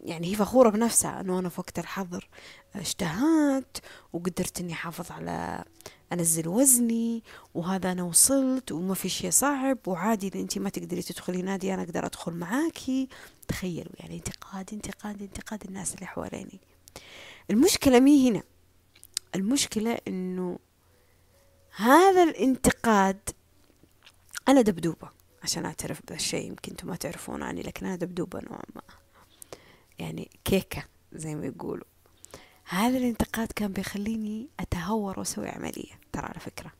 يعني 0.00 0.30
هي 0.30 0.34
فخورة 0.34 0.70
بنفسها 0.70 1.20
إنه 1.20 1.38
أنا 1.38 1.48
في 1.48 1.60
وقت 1.60 1.78
الحظر 1.78 2.28
اشتهات 2.74 3.76
وقدرت 4.12 4.60
إني 4.60 4.72
أحافظ 4.72 5.12
على 5.12 5.64
أنزل 6.12 6.48
وزني 6.48 7.22
وهذا 7.54 7.92
أنا 7.92 8.02
وصلت 8.02 8.72
وما 8.72 8.94
في 8.94 9.08
شيء 9.08 9.30
صعب 9.30 9.78
وعادي 9.86 10.26
إذا 10.26 10.40
أنت 10.40 10.58
ما 10.58 10.70
تقدري 10.70 11.02
تدخلي 11.02 11.42
نادي 11.42 11.74
أنا 11.74 11.82
أقدر 11.82 12.06
أدخل 12.06 12.32
معاكي. 12.32 13.08
تخيلوا 13.48 13.92
يعني 14.00 14.16
انتقاد 14.16 14.70
انتقاد 14.72 15.22
انتقاد 15.22 15.64
الناس 15.64 15.94
اللي 15.94 16.06
حواليني. 16.06 16.60
المشكلة 17.50 18.00
مي 18.00 18.30
هنا؟ 18.30 18.42
المشكلة 19.34 19.98
إنه 20.08 20.58
هذا 21.76 22.22
الانتقاد 22.22 23.30
أنا 24.48 24.60
دبدوبة 24.60 25.10
عشان 25.42 25.64
أعترف 25.64 26.00
بهذا 26.02 26.14
الشيء. 26.14 26.46
يمكن 26.46 26.70
أنتم 26.70 26.88
ما 26.88 26.96
تعرفون 26.96 27.42
عني 27.42 27.62
لكن 27.62 27.86
أنا 27.86 27.96
دبدوبة 27.96 28.40
نوعا 28.40 28.62
ما. 28.74 28.82
يعني 29.98 30.30
كيكة 30.44 30.84
زي 31.12 31.34
ما 31.34 31.46
يقولوا. 31.46 31.84
هذا 32.68 32.98
الانتقاد 32.98 33.52
كان 33.52 33.72
بيخليني 33.72 34.48
أتهور 34.60 35.18
وأسوي 35.18 35.48
عملية. 35.48 36.00
ترى 36.12 36.26
على 36.26 36.40
فكرة 36.40 36.72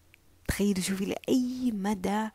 تخيلوا 0.48 0.82
شوفي 0.82 1.04
لأي 1.04 1.72
مدى 1.74 2.28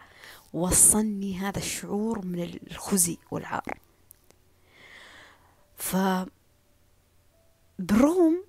وصلني 0.54 1.38
هذا 1.38 1.60
الشعور 1.60 2.26
من 2.26 2.60
الخزي 2.72 3.18
والعار. 3.32 3.80
ف 5.76 5.96
بالرغم 7.80 8.44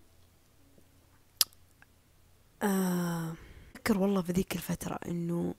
آه، 2.62 3.34
أذكر 3.82 3.98
والله 3.98 4.22
في 4.22 4.32
ذيك 4.32 4.56
الفترة 4.56 4.98
إنه 5.08 5.54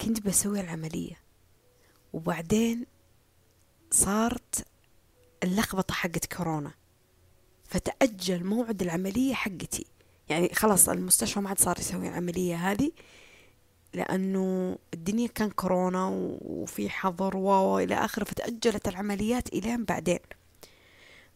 كنت 0.00 0.26
بسوي 0.26 0.60
العملية 0.60 1.16
وبعدين 2.12 2.86
صارت 3.90 4.66
اللخبطة 5.42 5.94
حقت 5.94 6.34
كورونا. 6.36 6.70
فتأجل 7.64 8.44
موعد 8.44 8.82
العملية 8.82 9.34
حقتي. 9.34 9.86
يعني 10.28 10.50
خلاص 10.54 10.88
المستشفى 10.88 11.40
ما 11.40 11.48
عاد 11.48 11.58
صار 11.58 11.78
يسوي 11.78 12.08
العملية 12.08 12.56
هذه 12.70 12.92
لأنه 13.94 14.78
الدنيا 14.94 15.28
كان 15.28 15.50
كورونا 15.50 16.06
وفي 16.40 16.90
حظر 16.90 17.36
و 17.36 17.78
إلى 17.78 17.94
آخره. 17.94 18.24
فتأجلت 18.24 18.88
العمليات 18.88 19.48
إلين 19.48 19.84
بعدين. 19.84 20.20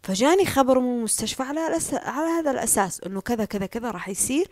فجاني 0.03 0.47
خبر 0.47 0.79
من 0.79 0.99
المستشفى 0.99 1.43
على 1.43 1.61
على 1.93 2.29
هذا 2.29 2.51
الأساس 2.51 3.01
إنه 3.01 3.21
كذا 3.21 3.45
كذا 3.45 3.67
كذا 3.67 3.91
راح 3.91 4.09
يصير. 4.09 4.49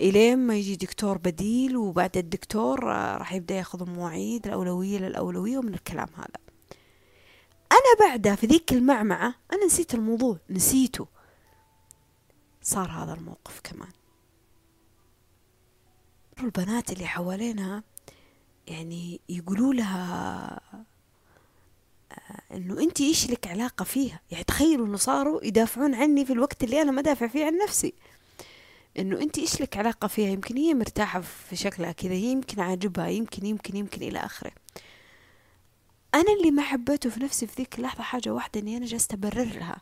إلين 0.00 0.38
ما 0.38 0.56
يجي 0.56 0.76
دكتور 0.76 1.18
بديل 1.18 1.76
وبعد 1.76 2.16
الدكتور 2.16 2.84
راح 2.84 3.32
يبدأ 3.32 3.54
ياخذ 3.54 3.82
المواعيد 3.82 4.46
الأولوية 4.46 4.98
للأولوية 4.98 5.58
ومن 5.58 5.74
الكلام 5.74 6.08
هذا. 6.16 6.44
أنا 7.72 8.08
بعدها 8.08 8.34
في 8.34 8.46
ذيك 8.46 8.72
المعمعة 8.72 9.34
أنا 9.52 9.66
نسيت 9.66 9.94
الموضوع 9.94 10.38
نسيته. 10.50 11.06
صار 12.62 12.90
هذا 12.90 13.14
الموقف 13.14 13.60
كمان. 13.64 13.88
البنات 16.40 16.92
اللي 16.92 17.06
حوالينها 17.06 17.82
يعني 18.66 19.20
يقولوا 19.28 19.74
لها 19.74 20.60
آه، 22.12 22.56
إنه 22.56 22.80
انت 22.80 23.00
إيش 23.00 23.30
لك 23.30 23.46
علاقة 23.46 23.84
فيها؟ 23.84 24.20
يعني 24.30 24.44
تخيلوا 24.44 24.86
إنه 24.86 24.96
صاروا 24.96 25.44
يدافعون 25.44 25.94
عني 25.94 26.24
في 26.24 26.32
الوقت 26.32 26.64
اللي 26.64 26.82
أنا 26.82 26.90
ما 26.90 27.02
دافع 27.02 27.26
فيه 27.26 27.46
عن 27.46 27.58
نفسي. 27.58 27.94
إنه 28.98 29.20
انت 29.20 29.38
إيش 29.38 29.60
لك 29.60 29.76
علاقة 29.76 30.08
فيها؟ 30.08 30.30
يمكن 30.30 30.56
هي 30.56 30.74
مرتاحة 30.74 31.20
في 31.20 31.56
شكلها 31.56 31.92
كذا 31.92 32.12
هي 32.12 32.32
يمكن 32.32 32.60
عاجبها 32.60 33.08
يمكن 33.08 33.46
يمكن 33.46 33.76
يمكن 33.76 34.02
إلى 34.02 34.18
آخره. 34.18 34.52
أنا 36.14 36.32
اللي 36.38 36.50
ما 36.50 36.62
حبيته 36.62 37.10
في 37.10 37.20
نفسي 37.20 37.46
في 37.46 37.54
ذيك 37.58 37.78
اللحظة 37.78 38.02
حاجة 38.02 38.30
واحدة 38.30 38.60
إني 38.60 38.76
أنا 38.76 38.86
جالسة 38.86 39.14
أبرر 39.14 39.44
لها. 39.44 39.76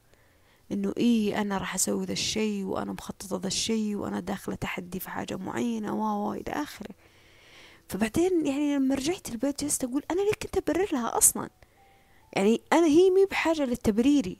إنه 0.72 0.92
إيه 0.96 1.40
أنا 1.40 1.58
راح 1.58 1.74
أسوي 1.74 2.06
ذا 2.06 2.12
الشيء 2.12 2.64
وأنا 2.64 2.92
مخططة 2.92 3.36
ذا 3.36 3.46
الشيء 3.46 3.96
وأنا 3.96 4.20
داخلة 4.20 4.54
تحدي 4.54 5.00
في 5.00 5.10
حاجة 5.10 5.36
معينة 5.36 5.94
و 5.94 6.32
إلى 6.32 6.52
آخره. 6.52 6.94
فبعدين 7.88 8.46
يعني 8.46 8.76
لما 8.76 8.94
رجعت 8.94 9.28
البيت 9.28 9.64
جلست 9.64 9.84
أقول 9.84 10.02
أنا 10.10 10.20
ليه 10.20 10.32
كنت 10.42 10.56
أبرر 10.56 10.88
لها 10.92 11.18
أصلا؟ 11.18 11.50
يعني 12.32 12.60
أنا 12.72 12.86
هي 12.86 13.10
مي 13.10 13.26
بحاجة 13.26 13.64
للتبريري 13.64 14.38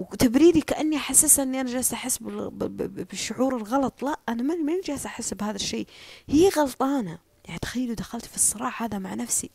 وتبريري 0.00 0.60
كأني 0.60 0.96
احسسها 0.96 1.42
إني 1.42 1.60
أنا 1.60 1.72
جالسة 1.72 1.94
أحس 1.94 2.18
بالشعور 2.18 3.56
الغلط. 3.56 4.02
لا 4.02 4.20
أنا 4.28 4.42
ماني 4.42 4.80
جالسة 4.80 5.06
أحس 5.06 5.34
بهذا 5.34 5.56
الشيء. 5.56 5.86
هي 6.28 6.48
غلطانة. 6.48 7.18
يعني 7.44 7.58
تخيلوا 7.58 7.94
دخلت 7.94 8.24
في 8.26 8.36
الصراع 8.36 8.82
هذا 8.82 8.98
مع 8.98 9.14
نفسي. 9.14 9.50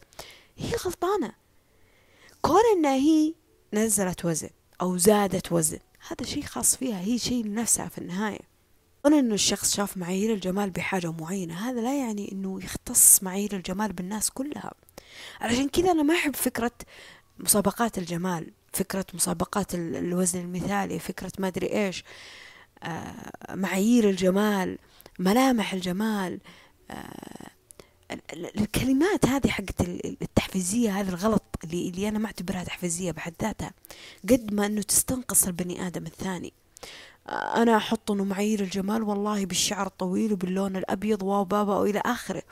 هي 0.57 0.75
غلطانة. 0.75 1.31
كون 2.41 2.61
انها 2.75 2.95
هي 2.95 3.33
نزلت 3.73 4.25
وزن 4.25 4.49
أو 4.81 4.97
زادت 4.97 5.51
وزن 5.51 5.79
هذا 6.07 6.29
شيء 6.29 6.43
خاص 6.43 6.75
فيها. 6.75 6.99
هي 6.99 7.17
شيء 7.17 7.45
لنفسها 7.45 7.87
في 7.87 7.97
النهاية. 7.97 8.39
كون 9.03 9.13
إنه 9.13 9.33
الشخص 9.33 9.75
شاف 9.75 9.97
معايير 9.97 10.33
الجمال 10.33 10.69
بحاجة 10.69 11.11
معينة 11.11 11.69
هذا 11.69 11.81
لا 11.81 11.99
يعني 11.99 12.31
إنه 12.31 12.63
يختص 12.63 13.23
معايير 13.23 13.55
الجمال 13.55 13.93
بالناس 13.93 14.29
كلها. 14.29 14.73
علشان 15.41 15.69
كذا 15.69 15.91
أنا 15.91 16.03
ما 16.03 16.13
أحب 16.13 16.35
فكرة 16.35 16.71
مسابقات 17.39 17.97
الجمال. 17.97 18.51
فكرة 18.75 19.05
مسابقات 19.13 19.75
الوزن 19.75 20.39
المثالي 20.39 20.99
فكرة 20.99 21.31
ما 21.39 21.47
أدري 21.47 21.85
إيش 21.85 22.03
آه 22.83 23.31
معايير 23.55 24.09
الجمال 24.09 24.77
ملامح 25.19 25.73
الجمال 25.73 26.39
آه 26.91 27.49
الكلمات 28.33 29.25
هذه 29.25 29.47
حقت 29.47 29.81
التحفيزية 30.21 30.99
هذا 30.99 31.09
الغلط 31.09 31.43
اللي, 31.63 31.89
اللي 31.89 32.07
أنا 32.09 32.19
ما 32.19 32.25
أعتبرها 32.25 32.63
تحفيزية 32.63 33.11
بحد 33.11 33.33
ذاتها 33.41 33.71
قد 34.29 34.53
ما 34.53 34.65
أنه 34.65 34.81
تستنقص 34.81 35.47
البني 35.47 35.87
آدم 35.87 36.05
الثاني. 36.05 36.53
أنا 37.29 37.77
أحط 37.77 38.11
أنه 38.11 38.23
معايير 38.23 38.59
الجمال 38.59 39.03
والله 39.03 39.45
بالشعر 39.45 39.87
الطويل 39.87 40.33
وباللون 40.33 40.75
الأبيض 40.75 41.23
وبابا 41.23 41.75
وإلى 41.75 42.01
آخره. 42.05 42.43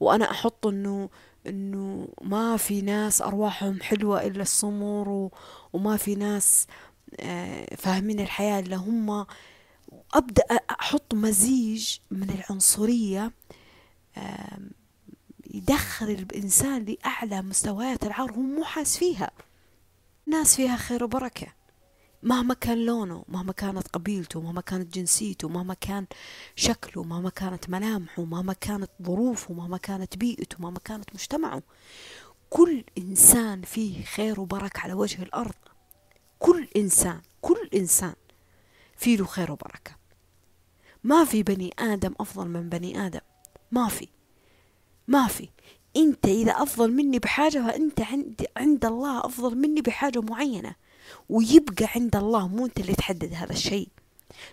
وأنا 0.00 0.30
أحط 0.30 0.66
أنه 0.66 1.10
أنه 1.46 2.08
ما 2.22 2.56
في 2.56 2.80
ناس 2.82 3.22
أرواحهم 3.22 3.82
حلوة 3.82 4.26
إلا 4.26 4.42
السمر 4.42 5.30
وما 5.72 5.96
في 5.96 6.14
ناس 6.14 6.66
آه، 7.20 7.74
فاهمين 7.76 8.20
الحياة 8.20 8.60
إلا 8.60 8.76
هم. 8.76 9.26
أبدأ 10.14 10.42
أحط 10.70 11.14
مزيج 11.14 11.98
من 12.10 12.30
العنصرية 12.30 13.32
يدخل 15.54 16.10
الإنسان 16.10 16.84
لأعلى 16.84 17.42
مستويات 17.42 18.04
العار. 18.04 18.32
هو 18.32 18.40
مو 18.40 18.64
حاس 18.64 18.98
فيها. 18.98 19.30
ناس 20.26 20.56
فيها 20.56 20.76
خير 20.76 21.04
وبركة. 21.04 21.46
مهما 22.24 22.54
كان 22.54 22.86
لونه 22.86 23.24
مهما 23.28 23.52
كانت 23.52 23.88
قبيلته 23.88 24.40
مهما 24.40 24.60
كانت 24.60 24.94
جنسيته 24.94 25.48
مهما 25.48 25.74
كان 25.74 26.06
شكله 26.56 27.04
مهما 27.04 27.30
كانت 27.30 27.70
ملامحه 27.70 28.24
مهما 28.24 28.52
كانت 28.52 28.90
ظروفه 29.02 29.54
مهما 29.54 29.76
كانت 29.76 30.16
بيئته 30.16 30.56
مهما 30.58 30.78
كانت 30.78 31.14
مجتمعه. 31.14 31.62
كل 32.50 32.84
إنسان 32.98 33.62
فيه 33.62 34.04
خير 34.04 34.40
وبركة 34.40 34.80
على 34.80 34.92
وجه 34.92 35.22
الأرض. 35.22 35.54
كل 36.38 36.68
إنسان 36.76 37.20
كل 37.40 37.68
إنسان 37.74 38.14
فيه 38.96 39.16
له 39.16 39.24
خير 39.24 39.52
وبركة. 39.52 39.96
ما 41.04 41.24
في 41.24 41.42
بني 41.42 41.74
آدم 41.78 42.14
أفضل 42.20 42.48
من 42.48 42.68
بني 42.68 43.06
آدم. 43.06 43.20
ما 43.72 43.88
في. 43.88 44.08
ما 45.08 45.26
في. 45.26 45.48
أنت 45.96 46.26
إذا 46.26 46.52
أفضل 46.52 46.92
مني 46.92 47.18
بحاجة 47.18 47.58
فأنت 47.58 48.00
عند 48.00 48.46
عند 48.56 48.84
الله 48.84 49.26
أفضل 49.26 49.58
مني 49.58 49.80
بحاجة 49.80 50.20
معينة. 50.20 50.74
ويبقى 51.28 51.86
عند 51.94 52.16
الله 52.16 52.48
مو 52.48 52.66
أنت 52.66 52.80
اللي 52.80 52.94
تحدد 52.94 53.32
هذا 53.34 53.52
الشيء. 53.52 53.88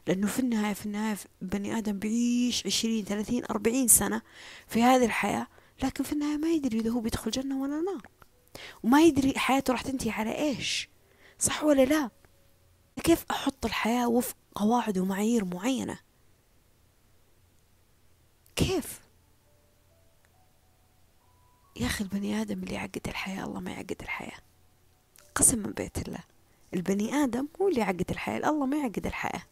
لأنه 0.07 0.27
في 0.27 0.39
النهاية 0.39 0.73
في 0.73 0.85
النهاية 0.85 1.17
بني 1.41 1.77
آدم 1.77 1.99
بيعيش 1.99 2.65
عشرين 2.65 3.05
ثلاثين 3.05 3.45
أربعين 3.45 3.87
سنة 3.87 4.21
في 4.67 4.83
هذه 4.83 5.05
الحياة 5.05 5.47
لكن 5.83 6.03
في 6.03 6.13
النهاية 6.13 6.37
ما 6.37 6.51
يدري 6.51 6.79
إذا 6.79 6.89
هو 6.89 6.99
بيدخل 6.99 7.31
جنة 7.31 7.61
ولا 7.61 7.81
نار 7.81 8.07
وما 8.83 9.01
يدري 9.01 9.39
حياته 9.39 9.73
راح 9.73 9.81
تنتهي 9.81 10.11
على 10.11 10.35
إيش 10.37 10.89
صح 11.39 11.63
ولا 11.63 11.85
لا؟ 11.85 12.09
كيف 13.03 13.25
أحط 13.31 13.65
الحياة 13.65 14.07
وفق 14.07 14.35
قواعد 14.55 14.97
ومعايير 14.97 15.45
معينة؟ 15.45 15.99
كيف؟ 18.55 19.01
يا 21.75 21.85
أخي 21.85 22.03
البني 22.03 22.41
آدم 22.41 22.63
اللي 22.63 22.73
يعقد 22.73 23.07
الحياة 23.07 23.45
الله 23.45 23.59
ما 23.59 23.71
يعقد 23.71 23.97
الحياة. 24.01 24.39
قسما 25.35 25.67
بيت 25.67 26.07
الله. 26.07 26.23
البني 26.73 27.13
آدم 27.13 27.47
هو 27.61 27.67
اللي 27.67 27.79
يعقد 27.79 28.05
الحياة 28.09 28.49
الله 28.49 28.65
ما 28.65 28.77
يعقد 28.77 29.05
الحياة. 29.05 29.43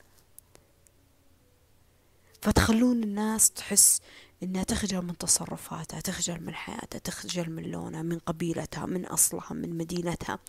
فتخلون 2.42 3.04
الناس 3.04 3.52
تحس 3.52 4.02
إنها 4.44 4.64
تخجل 4.64 5.02
من 5.02 5.18
تصرفاتها 5.18 6.02
تخجل 6.02 6.44
من 6.44 6.56
حياتها 6.56 7.00
تخجل 7.00 7.50
من 7.50 7.64
لونها 7.64 8.02
من 8.02 8.20
قبيلتها 8.20 8.86
من 8.86 9.06
أصلها 9.06 9.54
من 9.54 9.78
مدينتها 9.78 10.40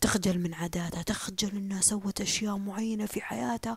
تخجل 0.00 0.38
من 0.38 0.54
عاداتها 0.54 1.02
تخجل 1.02 1.56
إنها 1.56 1.80
سوت 1.80 2.20
أشياء 2.20 2.56
معينة 2.56 3.06
في 3.06 3.20
حياتها. 3.20 3.76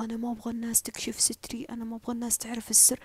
أنا 0.00 0.16
ما 0.16 0.32
أبغى 0.32 0.50
الناس 0.50 0.82
تكشف 0.82 1.20
ستري 1.20 1.64
أنا 1.64 1.84
ما 1.84 1.96
أبغى 1.96 2.12
الناس 2.12 2.38
تعرف 2.38 2.70
السر. 2.70 3.00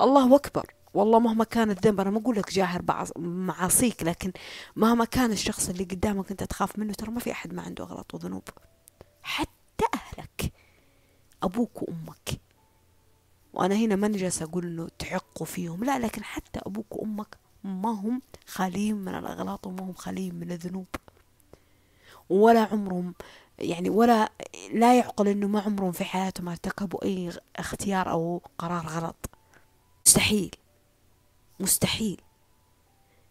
الله 0.00 0.36
أكبر. 0.36 0.74
والله 0.94 1.18
مهما 1.18 1.44
كان 1.44 1.70
الذنب 1.70 2.00
أنا 2.00 2.10
ما 2.10 2.18
أقول 2.18 2.36
لك 2.36 2.52
جاهر 2.52 2.82
معاصيك 3.18 4.02
لكن 4.02 4.32
مهما 4.76 5.04
كان 5.04 5.32
الشخص 5.32 5.68
اللي 5.68 5.84
قدامك 5.84 6.30
أنت 6.30 6.42
تخاف 6.42 6.78
منه 6.78 6.92
ترى 6.92 7.10
ما 7.10 7.20
في 7.20 7.32
أحد 7.32 7.54
ما 7.54 7.62
عنده 7.62 7.84
غلط 7.84 8.14
وذنوب. 8.14 8.42
حتى 9.22 9.84
أهلك 9.94 10.52
أبوك 11.42 11.82
وأمك. 11.82 12.40
وأنا 13.54 13.74
هنا 13.74 13.96
ما 13.96 14.08
نجلس 14.08 14.42
أقول 14.42 14.64
إنه 14.66 14.88
تعقوا 14.98 15.46
فيهم 15.46 15.84
لا 15.84 15.98
لكن 15.98 16.24
حتى 16.24 16.60
أبوك 16.66 16.96
وأمك 16.96 17.38
ما 17.64 17.90
هم 17.90 18.22
خاليين 18.46 18.96
من 18.96 19.14
الأغلاط 19.14 19.66
وما 19.66 19.82
هم 19.82 19.92
خاليين 19.92 20.34
من 20.34 20.52
الذنوب. 20.52 20.86
ولا 22.30 22.60
عمرهم 22.60 23.14
يعني 23.58 23.90
ولا 23.90 24.32
لا 24.72 24.98
يعقل 24.98 25.28
إنه 25.28 25.46
ما 25.46 25.60
عمرهم 25.60 25.92
في 25.92 26.04
حياتهم 26.04 26.48
ارتكبوا 26.48 27.04
أي 27.04 27.32
اختيار 27.56 28.10
أو 28.10 28.42
قرار 28.58 28.86
غلط. 28.86 29.35
مستحيل. 30.06 30.50
مستحيل. 31.60 32.20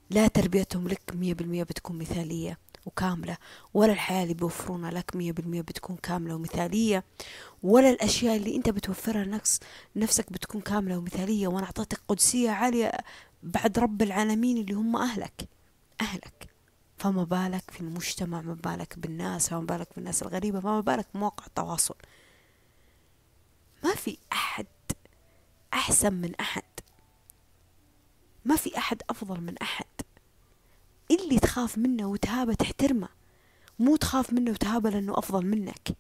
لا 0.10 0.28
تربيتهم 0.28 0.88
لك 0.88 1.02
مية 1.14 1.34
بالمية 1.34 1.64
بتكون 1.64 1.98
مثالية 1.98 2.60
وكاملة 2.86 3.38
ولا 3.74 3.94
الحياة 3.94 4.24
اللي 4.24 4.34
بيوفرونها 4.34 4.92
لك 4.92 5.16
مية 5.16 5.32
بالمية 5.32 5.62
بتكون 5.62 5.96
كاملة 5.96 6.36
ومثالية 6.36 7.04
ولا 7.64 7.90
الأشياء 7.90 8.36
اللي 8.36 8.56
أنت 8.56 8.70
بتوفرها 8.70 9.24
لنفس 9.24 9.60
نفسك 9.96 10.34
بتكون 10.34 10.62
كاملة 10.62 10.98
ومثالية 10.98 11.48
وأنا 11.48 11.66
أعطيتك 11.66 12.02
قدسية 12.08 12.50
عالية 12.50 12.92
بعد 13.44 13.80
رب 13.80 14.02
العالمين 14.02 14.58
اللي 14.58 14.74
هم 14.74 14.96
أهلك. 14.96 15.50
أهلك. 16.02 16.50
فما 16.98 17.24
بالك 17.24 17.72
في 17.72 17.82
المجتمع 17.82 18.42
ما 18.42 18.54
بالك 18.54 19.00
بالناس 19.00 19.50
فما 19.50 19.60
بالك 19.60 19.88
بالناس 19.96 20.22
الغريبة 20.24 20.60
فما 20.60 20.80
بالك 20.82 21.08
بمواقع 21.14 21.46
التواصل. 21.46 21.96
ما 23.84 23.96
في 23.96 24.18
أحد 24.34 24.66
أحسن 25.76 26.14
من 26.14 26.36
أحد. 26.36 26.64
ما 28.46 28.56
في 28.56 28.78
أحد 28.78 29.02
أفضل 29.10 29.42
من 29.42 29.58
أحد. 29.58 29.86
اللي 31.12 31.40
تخاف 31.40 31.78
منه 31.78 32.08
وتهابه 32.08 32.54
تحترمه 32.54 33.10
مو 33.80 33.96
تخاف 33.96 34.34
منه 34.34 34.52
وتهابه 34.52 34.90
لأنه 34.90 35.20
أفضل 35.20 35.46
منك. 35.46 35.98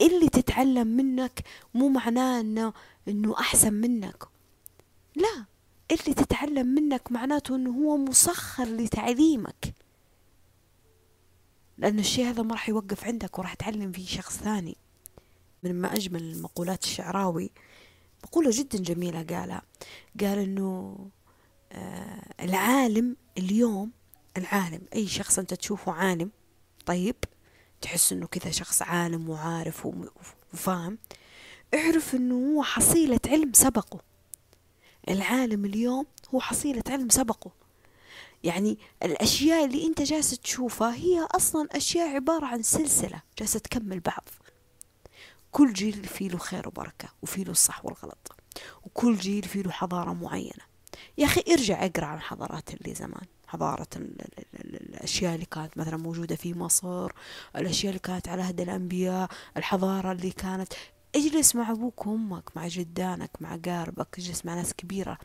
اللي 0.00 0.28
تتعلم 0.28 0.86
منك 0.86 1.44
مو 1.74 1.88
معناه 1.88 2.40
إنه 2.40 2.72
إنه 3.08 3.38
أحسن 3.38 3.72
منك. 3.72 4.24
لا 5.16 5.44
اللي 5.90 6.14
تتعلم 6.14 6.66
منك 6.66 7.12
معناته 7.12 7.56
إنه 7.56 7.70
هو 7.70 7.96
مسخر 7.96 8.64
لتعليمك. 8.64 9.74
لأن 11.78 11.98
الشيء 11.98 12.28
هذا 12.28 12.42
ما 12.42 12.52
راح 12.52 12.68
يوقف 12.68 13.04
عندك 13.04 13.38
وراح 13.38 13.54
تعلم 13.54 13.92
فيه 13.92 14.06
شخص 14.06 14.36
ثاني. 14.36 14.76
من 15.62 15.80
ما 15.80 15.94
أجمل 15.94 16.42
مقولات 16.42 16.84
الشعراوي 16.84 17.50
مقولة 18.24 18.50
جدا 18.52 18.78
جميلة 18.78 19.22
قالها. 19.22 19.62
قال 20.20 20.38
إنه 20.38 20.98
آه 21.72 22.22
العالم 22.40 23.16
اليوم 23.38 23.90
العالم 24.36 24.80
أي 24.94 25.08
شخص 25.08 25.38
أنت 25.38 25.54
تشوفه 25.54 25.92
عالم 25.92 26.30
طيب 26.86 27.16
تحس 27.80 28.12
إنه 28.12 28.26
كذا 28.26 28.50
شخص 28.50 28.82
عالم 28.82 29.28
وعارف 29.28 29.86
وفاهم. 30.54 30.98
اعرف 31.74 32.14
إنه 32.14 32.34
هو 32.34 32.62
حصيلة 32.62 33.20
علم 33.26 33.52
سبقه. 33.52 34.00
العالم 35.08 35.64
اليوم 35.64 36.06
هو 36.34 36.40
حصيلة 36.40 36.82
علم 36.88 37.08
سبقه. 37.08 37.50
يعني 38.44 38.78
الأشياء 39.02 39.64
اللي 39.64 39.86
أنت 39.86 40.02
جالس 40.02 40.30
تشوفها 40.30 40.94
هي 40.94 41.26
أصلا 41.30 41.68
أشياء 41.72 42.14
عبارة 42.14 42.46
عن 42.46 42.62
سلسلة 42.62 43.22
جالسة 43.38 43.60
تكمل 43.60 44.00
بعض. 44.00 44.24
كل 45.50 45.72
جيل 45.72 46.04
فيه 46.04 46.28
له 46.28 46.38
خير 46.38 46.68
وبركة 46.68 47.08
وفيه 47.22 47.44
له 47.44 47.50
الصح 47.50 47.84
والغلط 47.84 48.32
وكل 48.82 49.16
جيل 49.16 49.42
فيه 49.42 49.62
له 49.62 49.70
حضارة 49.70 50.12
معينة. 50.12 50.70
يا 51.18 51.26
أخي 51.26 51.44
ارجع 51.52 51.84
اقرأ 51.86 52.06
عن 52.06 52.20
حضارات 52.20 52.74
اللي 52.74 52.94
زمان 52.94 53.26
حضارة 53.46 53.86
الأشياء 54.54 55.34
اللي 55.34 55.46
كانت 55.46 55.78
مثلا 55.78 55.96
موجودة 55.96 56.36
في 56.36 56.54
مصر 56.54 57.12
الأشياء 57.56 57.90
اللي 57.90 58.00
كانت 58.00 58.28
على 58.28 58.42
عهد 58.42 58.60
الأنبياء 58.60 59.28
الحضارة 59.56 60.12
اللي 60.12 60.30
كانت. 60.30 60.72
اجلس 61.14 61.56
مع 61.56 61.70
أبوك 61.70 62.06
وأمك 62.06 62.56
مع 62.56 62.68
جدانك 62.68 63.30
مع 63.40 63.56
قاربك 63.56 64.18
اجلس 64.18 64.46
مع 64.46 64.54
ناس 64.54 64.74
كبيرة. 64.74 65.18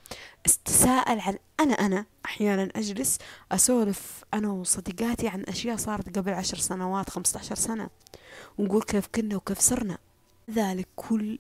استساءل 0.46 1.20
عن 1.20 1.38
أنا 1.60 1.74
أنا 1.74 2.06
أحيانا 2.26 2.70
أجلس 2.76 3.18
أسولف 3.52 4.24
أنا 4.34 4.50
وصديقاتي 4.50 5.28
عن 5.28 5.44
أشياء 5.44 5.78
صارت 5.78 6.18
قبل 6.18 6.34
عشر 6.34 6.58
سنوات 6.58 7.10
خمسة 7.10 7.40
عشر 7.40 7.56
سنة 7.56 7.90
ونقول 8.58 8.84
كيف 8.84 9.08
كنا 9.08 9.36
وكيف 9.36 9.60
صرنا. 9.60 9.98
ذلك 10.50 10.88
كل 10.96 11.40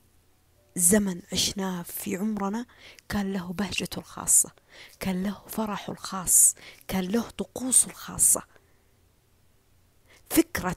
زمن 0.76 1.22
عشناه 1.34 1.84
في 1.84 2.15
عمرنا 2.15 2.65
كان 3.10 3.34
له 3.34 3.54
بهجته 3.54 4.00
الخاصة 4.00 4.52
كان 5.00 5.24
له 5.24 5.41
فرحه 5.48 5.94
الخاص 5.94 6.56
كان 6.88 7.04
له 7.04 7.30
طقوسه 7.30 7.89
الخاصة. 7.89 8.44
فكرة 10.30 10.76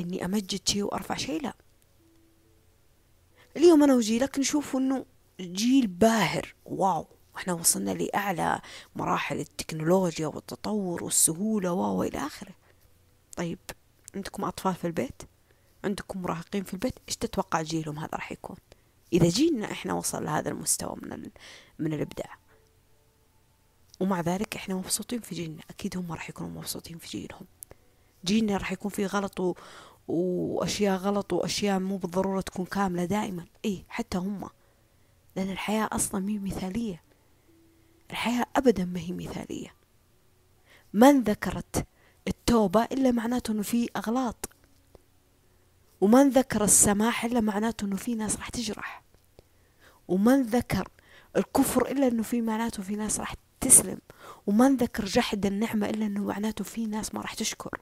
إني 0.00 0.24
أمجد 0.24 0.68
شيء 0.68 0.82
وأرفع 0.82 1.14
شيء 1.16 1.42
لا. 1.42 1.54
اليوم 3.56 3.82
أنا 3.82 3.94
وجيلك 3.94 4.38
نشوف 4.38 4.76
إنه 4.76 5.06
جيل 5.40 5.86
باهر. 5.86 6.54
واو! 6.64 7.06
إحنا 7.36 7.52
وصلنا 7.52 7.90
لأعلى 7.90 8.60
مراحل 8.96 9.38
التكنولوجيا 9.40 10.26
والتطور 10.26 11.04
والسهولة 11.04 11.72
واو 11.72 12.02
إلى 12.02 12.18
آخره. 12.18 12.54
طيب 13.36 13.58
عندكم 14.14 14.44
أطفال 14.44 14.74
في 14.74 14.86
البيت؟ 14.86 15.22
عندكم 15.84 16.22
مراهقين 16.22 16.64
في 16.64 16.74
البيت 16.74 16.94
إيش 17.08 17.16
تتوقع 17.16 17.62
جيلهم 17.62 17.98
هذا 17.98 18.10
راح 18.12 18.32
يكون؟ 18.32 18.56
إذا 19.12 19.28
جيلنا 19.28 19.72
إحنا 19.72 19.94
وصل 19.94 20.24
لهذا 20.24 20.48
المستوى 20.50 20.96
من, 21.02 21.12
ال... 21.12 21.30
من 21.78 21.92
الإبداع. 21.92 22.38
ومع 24.00 24.20
ذلك 24.20 24.56
إحنا 24.56 24.74
مبسوطين 24.74 25.20
في 25.20 25.34
جيلنا. 25.34 25.62
أكيد 25.70 25.96
هم 25.96 26.12
راح 26.12 26.30
يكونوا 26.30 26.50
مبسوطين 26.50 26.98
في 26.98 27.08
جيلهم. 27.18 27.46
جيلنا 28.24 28.56
راح 28.56 28.72
يكون 28.72 28.90
فيه 28.90 29.06
غلط 29.06 29.40
و... 29.40 29.54
وأشياء 30.08 30.96
غلط 30.96 31.32
وأشياء 31.32 31.78
مو 31.78 31.96
بالضرورة 31.96 32.40
تكون 32.40 32.64
كاملة 32.64 33.04
دائما. 33.04 33.46
إيه 33.64 33.84
حتى 33.88 34.18
هم. 34.18 34.48
لأن 35.36 35.50
الحياة 35.50 35.88
أصلا 35.92 36.20
مي 36.20 36.38
مثالية. 36.38 37.02
الحياة 38.10 38.46
أبدا 38.56 38.84
ما 38.84 39.00
هي 39.00 39.12
مثالية. 39.12 39.74
من 40.92 41.22
ذكرت 41.22 41.86
التوبة 42.28 42.84
إلا 42.84 43.10
معناته 43.10 43.52
أنه 43.52 43.62
في 43.62 43.88
أغلاط. 43.96 44.48
ومن 46.00 46.28
ذكر 46.28 46.64
السماح 46.64 47.24
إلا 47.24 47.40
معناته 47.40 47.84
أنه 47.84 47.96
في 47.96 48.14
ناس 48.14 48.36
راح 48.36 48.48
تجرح. 48.48 49.02
ومن 50.08 50.42
ذكر 50.42 50.88
الكفر 51.36 51.90
إلا 51.90 52.08
أنه 52.08 52.22
في 52.22 52.40
معناته 52.40 52.82
في 52.82 52.96
ناس 52.96 53.20
راح 53.20 53.34
تستسلم 53.60 53.98
وما 54.46 54.68
نذكر 54.68 55.04
جحد 55.04 55.46
النعمة 55.46 55.88
إلا 55.90 56.06
أنه 56.06 56.24
معناته 56.24 56.64
في 56.64 56.86
ناس 56.86 57.14
ما 57.14 57.20
راح 57.20 57.34
تشكر. 57.34 57.80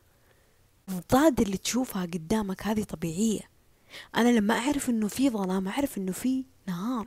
الضاد 0.89 1.41
اللي 1.41 1.57
تشوفها 1.57 2.03
قدامك 2.03 2.63
هذه 2.63 2.83
طبيعية. 2.83 3.41
أنا 4.17 4.29
لما 4.29 4.59
أعرف 4.59 4.91
أنه 4.91 5.09
في 5.09 5.31
ظلام 5.31 5.69
أعرف 5.69 5.99
أنه 5.99 6.13
في 6.13 6.45
نهار. 6.67 7.07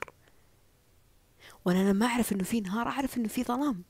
وأنا 1.66 1.91
لما 1.91 2.05
أعرف 2.05 2.34
أنه 2.34 2.43
في 2.43 2.62
نهار 2.62 2.88
أعرف 2.88 3.18
أنه 3.18 3.28
في 3.28 3.43
ظلام. 3.43 3.84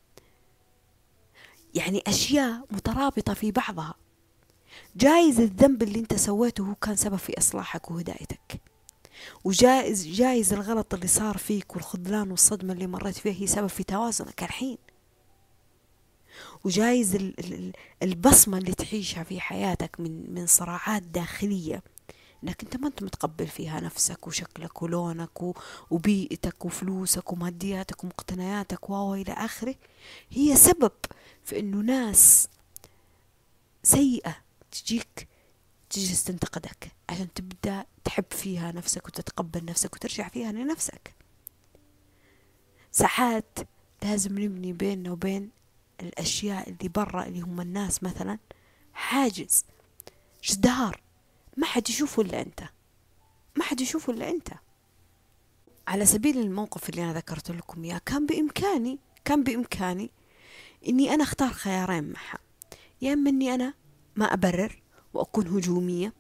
يعني 1.74 2.04
أشياء 2.08 2.66
مترابطة 2.72 3.34
في 3.34 3.52
بعضها. 3.52 3.96
جايز 4.96 5.40
الذنب 5.40 5.84
اللي 5.84 6.00
انت 6.00 6.14
سويته 6.14 6.64
هو 6.64 6.76
كان 6.76 6.96
سبب 6.96 7.16
في 7.16 7.38
إصلاحك 7.38 7.92
وهدايتك. 7.92 8.62
وجايز 9.44 10.08
جايز 10.08 10.54
الغلط 10.54 10.94
اللي 10.94 11.08
صار 11.08 11.38
فيك 11.38 11.76
والخذلان 11.76 12.32
والصدمة 12.32 12.74
اللي 12.74 12.88
مريت 12.88 13.18
فيها 13.18 13.34
هي 13.42 13.48
سبب 13.48 13.68
في 13.68 13.84
توازنك 13.84 14.44
الحين. 14.44 14.78
وجايز 16.64 17.34
البصمة 18.04 18.58
اللي 18.58 18.74
تعيشها 18.74 19.24
في 19.24 19.40
حياتك 19.40 20.00
من 20.00 20.34
من 20.34 20.48
صراعات 20.48 21.04
داخلية. 21.04 21.84
إنك 22.44 22.64
أنت 22.64 22.78
ما 22.78 22.88
أنت 22.88 23.04
متقبل 23.04 23.48
فيها 23.48 23.80
نفسك 23.80 24.28
وشكلك 24.28 24.82
ولونك 24.82 25.30
وبيئتك 25.92 26.66
وفلوسك 26.66 27.34
ومادياتك 27.34 28.04
ومقتنياتك 28.04 28.90
و 28.90 29.14
إلى 29.14 29.34
آخره. 29.34 29.76
هي 30.30 30.56
سبب 30.56 30.92
في 31.44 31.60
إنه 31.60 31.78
ناس 31.78 32.48
سيئة 33.84 34.36
تجيك 34.72 35.28
تجلس 35.90 36.24
تنتقدك 36.24 36.92
عشان 37.10 37.34
تبدأ 37.34 37.86
تحب 38.04 38.26
فيها 38.30 38.72
نفسك 38.72 39.08
وتتقبل 39.08 39.66
نفسك 39.66 39.96
وترجع 39.96 40.28
فيها 40.28 40.52
لنفسك. 40.52 41.16
ساعات 42.92 43.60
لازم 44.04 44.40
نبني 44.40 44.74
بيننا 44.74 45.12
وبين 45.12 45.50
الأشياء 46.02 46.70
اللي 46.70 46.90
برا 46.90 47.26
اللي 47.26 47.42
هم 47.42 47.62
الناس 47.62 48.04
مثلا. 48.04 48.40
حاجز 48.94 49.66
جدار. 50.44 51.02
ما 51.58 51.66
حد 51.66 51.90
يشوفه 51.90 52.22
إلا 52.22 52.42
أنت. 52.42 52.64
ما 53.56 53.64
حد 53.64 53.82
يشوفه 53.82 54.14
إلا 54.14 54.30
أنت. 54.30 54.50
على 55.88 56.06
سبيل 56.06 56.38
الموقف 56.38 56.90
اللي 56.90 57.04
أنا 57.04 57.14
ذكرت 57.14 57.52
لكم 57.52 57.84
إياه 57.84 58.02
كان 58.06 58.26
بإمكاني 58.26 59.00
كان 59.26 59.44
بإمكاني 59.44 60.12
إني 60.88 61.14
أنا 61.14 61.24
أختار 61.24 61.54
خيارين 61.54 62.04
معها. 62.04 62.40
يا 63.02 63.14
إما 63.14 63.30
إني 63.30 63.54
أنا 63.56 63.74
ما 64.16 64.26
أبرر 64.26 64.82
وأكون 65.14 65.48
هجومية 65.48 66.14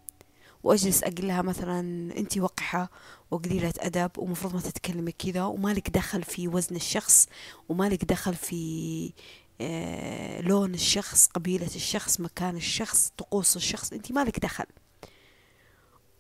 وأجلس 0.63 1.03
أقول 1.03 1.27
لها 1.27 1.41
مثلا 1.41 1.79
أنت 2.17 2.37
وقحة 2.37 2.91
وقليلة 3.31 3.73
أدب 3.79 4.11
ومفروض 4.17 4.53
ما 4.53 4.61
تتكلمي 4.61 5.11
كذا 5.11 5.43
وما 5.43 5.73
لك 5.73 5.89
دخل 5.89 6.23
في 6.23 6.47
وزن 6.47 6.75
الشخص 6.75 7.27
وما 7.69 7.89
لك 7.89 8.05
دخل 8.05 8.35
في 8.35 9.13
آه، 9.61 10.41
لون 10.41 10.73
الشخص 10.73 11.27
قبيلة 11.27 11.69
الشخص 11.75 12.19
مكان 12.19 12.55
الشخص 12.55 13.13
طقوس 13.17 13.55
الشخص 13.55 13.93
أنت 13.93 14.11
ما 14.11 14.23
لك 14.23 14.39
دخل. 14.39 14.65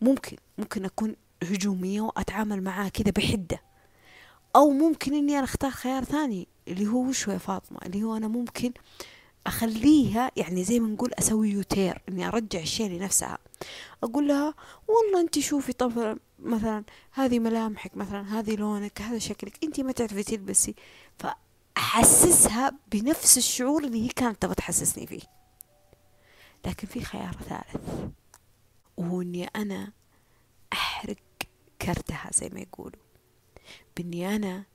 ممكن 0.01 0.37
ممكن 0.57 0.85
أكون 0.85 1.15
هجومية 1.43 2.01
وأتعامل 2.01 2.63
معاه 2.63 2.89
كذا 2.89 3.11
بحدة. 3.11 3.61
أو 4.55 4.69
ممكن 4.69 5.13
إني 5.13 5.35
أنا 5.37 5.43
أختار 5.43 5.71
خيار 5.71 6.03
ثاني 6.03 6.47
اللي 6.67 6.87
هو 6.87 7.07
وش 7.09 7.27
يا 7.27 7.37
فاطمة 7.37 7.79
اللي 7.85 8.03
هو 8.03 8.17
أنا 8.17 8.27
ممكن 8.27 8.71
أخليها 9.47 10.31
يعني 10.37 10.63
زي 10.63 10.79
ما 10.79 10.87
نقول 10.87 11.13
أسوي 11.13 11.49
يوتير 11.49 12.01
إني 12.09 12.27
أرجع 12.27 12.59
الشيء 12.59 12.89
لنفسها. 12.89 13.37
أقول 14.03 14.27
لها 14.27 14.53
والله 14.87 15.21
أنت 15.21 15.39
شوفي 15.39 15.73
طب 15.73 16.17
مثلا 16.39 16.83
هذه 17.11 17.39
ملامحك 17.39 17.97
مثلا 17.97 18.39
هذه 18.39 18.55
لونك 18.55 19.01
هذا 19.01 19.19
شكلك 19.19 19.63
أنت 19.63 19.79
ما 19.79 19.91
تعرفي 19.91 20.23
تلبسي. 20.23 20.75
فأحسسها 21.19 22.73
بنفس 22.91 23.37
الشعور 23.37 23.83
اللي 23.83 24.05
هي 24.05 24.07
كانت 24.07 24.41
تبغى 24.41 24.55
تحسسني 24.55 25.07
فيه. 25.07 25.21
لكن 26.65 26.87
في 26.87 27.01
خيار 27.01 27.35
ثالث 27.49 28.11
وهو 28.97 29.21
إني 29.21 29.45
أنا 29.45 29.91
أحرق 30.73 31.17
كرتها 31.81 32.29
زي 32.33 32.49
ما 32.49 32.59
يقولوا. 32.59 33.01
بإني 33.97 34.35
أنا 34.35 34.65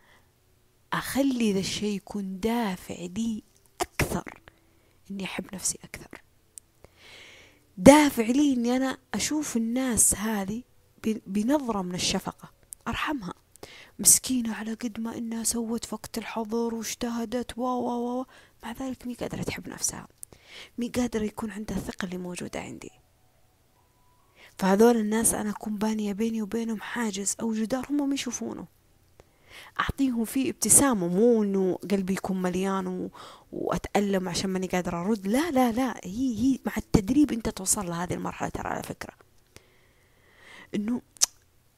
أخلي 0.92 1.52
ذا 1.52 1.58
الشيء 1.58 1.96
يكون 1.96 2.40
دافع 2.40 2.94
لي 2.94 3.42
إني 5.10 5.24
أحب 5.24 5.54
نفسي 5.54 5.78
أكثر. 5.84 6.22
دافع 7.76 8.24
لي 8.24 8.52
إني 8.52 8.76
أنا 8.76 8.98
أشوف 9.14 9.56
الناس 9.56 10.14
هذه 10.14 10.62
بنظرة 11.26 11.82
من 11.82 11.94
الشفقة. 11.94 12.50
أرحمها. 12.88 13.34
مسكينة 13.98 14.54
على 14.54 14.74
قد 14.74 15.00
ما 15.00 15.18
إنها 15.18 15.44
سوت 15.44 15.92
وقت 15.92 16.18
الحظر 16.18 16.74
واجتهدت 16.74 17.58
و 17.58 17.62
و 17.62 18.20
و 18.20 18.26
مع 18.62 18.72
ذلك 18.72 19.06
مي 19.06 19.14
قادرة 19.14 19.42
تحب 19.42 19.68
نفسها. 19.68 20.08
مي 20.78 20.88
قادرة 20.88 21.24
يكون 21.24 21.50
عندها 21.50 21.76
الثقة 21.76 22.04
اللي 22.04 22.18
موجودة 22.18 22.60
عندي. 22.60 22.90
فهذول 24.58 24.96
الناس 24.96 25.34
أنا 25.34 25.50
أكون 25.50 25.78
بانية 25.78 26.12
بيني 26.12 26.42
وبينهم 26.42 26.80
حاجز 26.80 27.36
أو 27.40 27.52
جدار 27.52 27.86
هم 27.90 28.08
ما 28.08 28.14
يشوفونه. 28.14 28.75
أعطيهم 29.80 30.24
فيه 30.24 30.50
ابتسامة 30.50 31.08
مو 31.08 31.42
إنه 31.42 31.78
قلبي 31.90 32.12
يكون 32.12 32.42
مليان 32.42 32.86
و... 32.86 33.10
وأتألم 33.52 34.28
عشان 34.28 34.50
ماني 34.50 34.66
قادرة 34.66 35.00
أرد. 35.00 35.26
لا 35.26 35.50
لا 35.50 35.72
لا 35.72 36.00
هي 36.04 36.38
هي 36.38 36.58
مع 36.66 36.72
التدريب 36.76 37.32
أنت 37.32 37.48
توصل 37.48 37.86
لهذه 37.86 38.14
المرحلة 38.14 38.48
ترى 38.48 38.68
على 38.68 38.82
فكرة. 38.82 39.14
إنه 40.74 41.02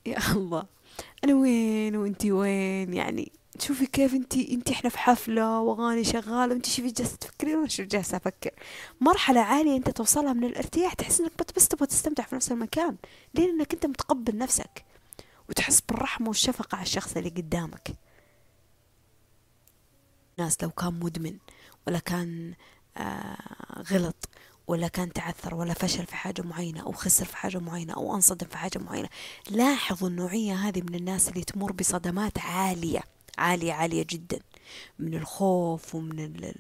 يا 0.07 0.19
الله 0.33 0.67
أنا 1.25 1.35
وين 1.35 1.97
وأنتي 1.97 2.33
وين؟ 2.33 2.95
يعني 2.95 3.33
شوفي 3.61 3.87
كيف 3.87 4.15
انتي 4.15 4.55
انتي 4.55 4.73
إحنا 4.73 4.91
في 4.91 4.99
حفلة 4.99 5.61
وأغاني 5.61 6.05
شغالة 6.05 6.53
وانتي 6.55 6.71
شوفي 6.71 6.91
جالسة 6.91 7.17
تفكرين 7.17 7.57
وأنا 7.57 7.69
شو 7.69 7.83
جالسة 7.83 8.17
أفكر. 8.17 8.51
مرحلة 9.01 9.41
عالية 9.41 9.77
أنت 9.77 9.91
توصلها 9.91 10.33
من 10.33 10.45
الارتياح 10.45 10.95
تحس 10.95 11.21
إنك 11.21 11.33
بس 11.57 11.69
تبغى 11.69 11.87
تستمتع 11.87 12.25
في 12.25 12.35
نفس 12.37 12.53
المكان. 12.53 12.97
لأنك 13.35 13.75
أنت 13.75 13.87
متقبل 13.87 14.39
نفسك. 14.39 14.85
وتحس 15.49 15.81
بالرحمة 15.81 16.29
والشفقة 16.29 16.77
على 16.77 16.83
الشخص 16.83 17.17
اللي 17.17 17.29
قدامك. 17.29 17.91
ناس 20.39 20.63
لو 20.63 20.71
كان 20.71 20.95
مدمن 20.95 21.39
ولا 21.87 21.99
كان 21.99 22.55
آه 22.97 23.83
غلط 23.93 24.29
ولا 24.67 24.89
كان 24.89 25.13
تعثر 25.13 25.55
ولا 25.55 25.75
فشل 25.75 26.07
في 26.07 26.17
حاجة 26.17 26.43
معينة 26.43 26.83
أو 26.83 26.93
خسر 26.93 27.25
في 27.25 27.37
حاجة 27.37 27.59
معينة 27.59 27.95
أو 27.95 28.15
انصدم 28.15 28.47
في 28.47 28.59
حاجة 28.59 28.79
معينة 28.79 29.09
لاحظوا 29.51 30.09
النوعية 30.09 30.55
هذه 30.55 30.83
من 30.83 30.95
الناس 30.95 31.29
اللي 31.29 31.45
تمر 31.45 31.73
بصدمات 31.73 32.39
عالية 32.39 33.01
عالية 33.39 33.73
عالية 33.73 34.07
جدا. 34.11 34.39
من 34.99 35.15
الخوف 35.15 35.95
ومن 35.95 36.53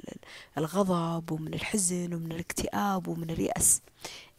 الغضب 0.59 1.32
ومن 1.32 1.55
الحزن 1.55 2.14
ومن 2.14 2.32
الاكتئاب 2.32 3.09
ومن 3.09 3.30
اليأس. 3.30 3.82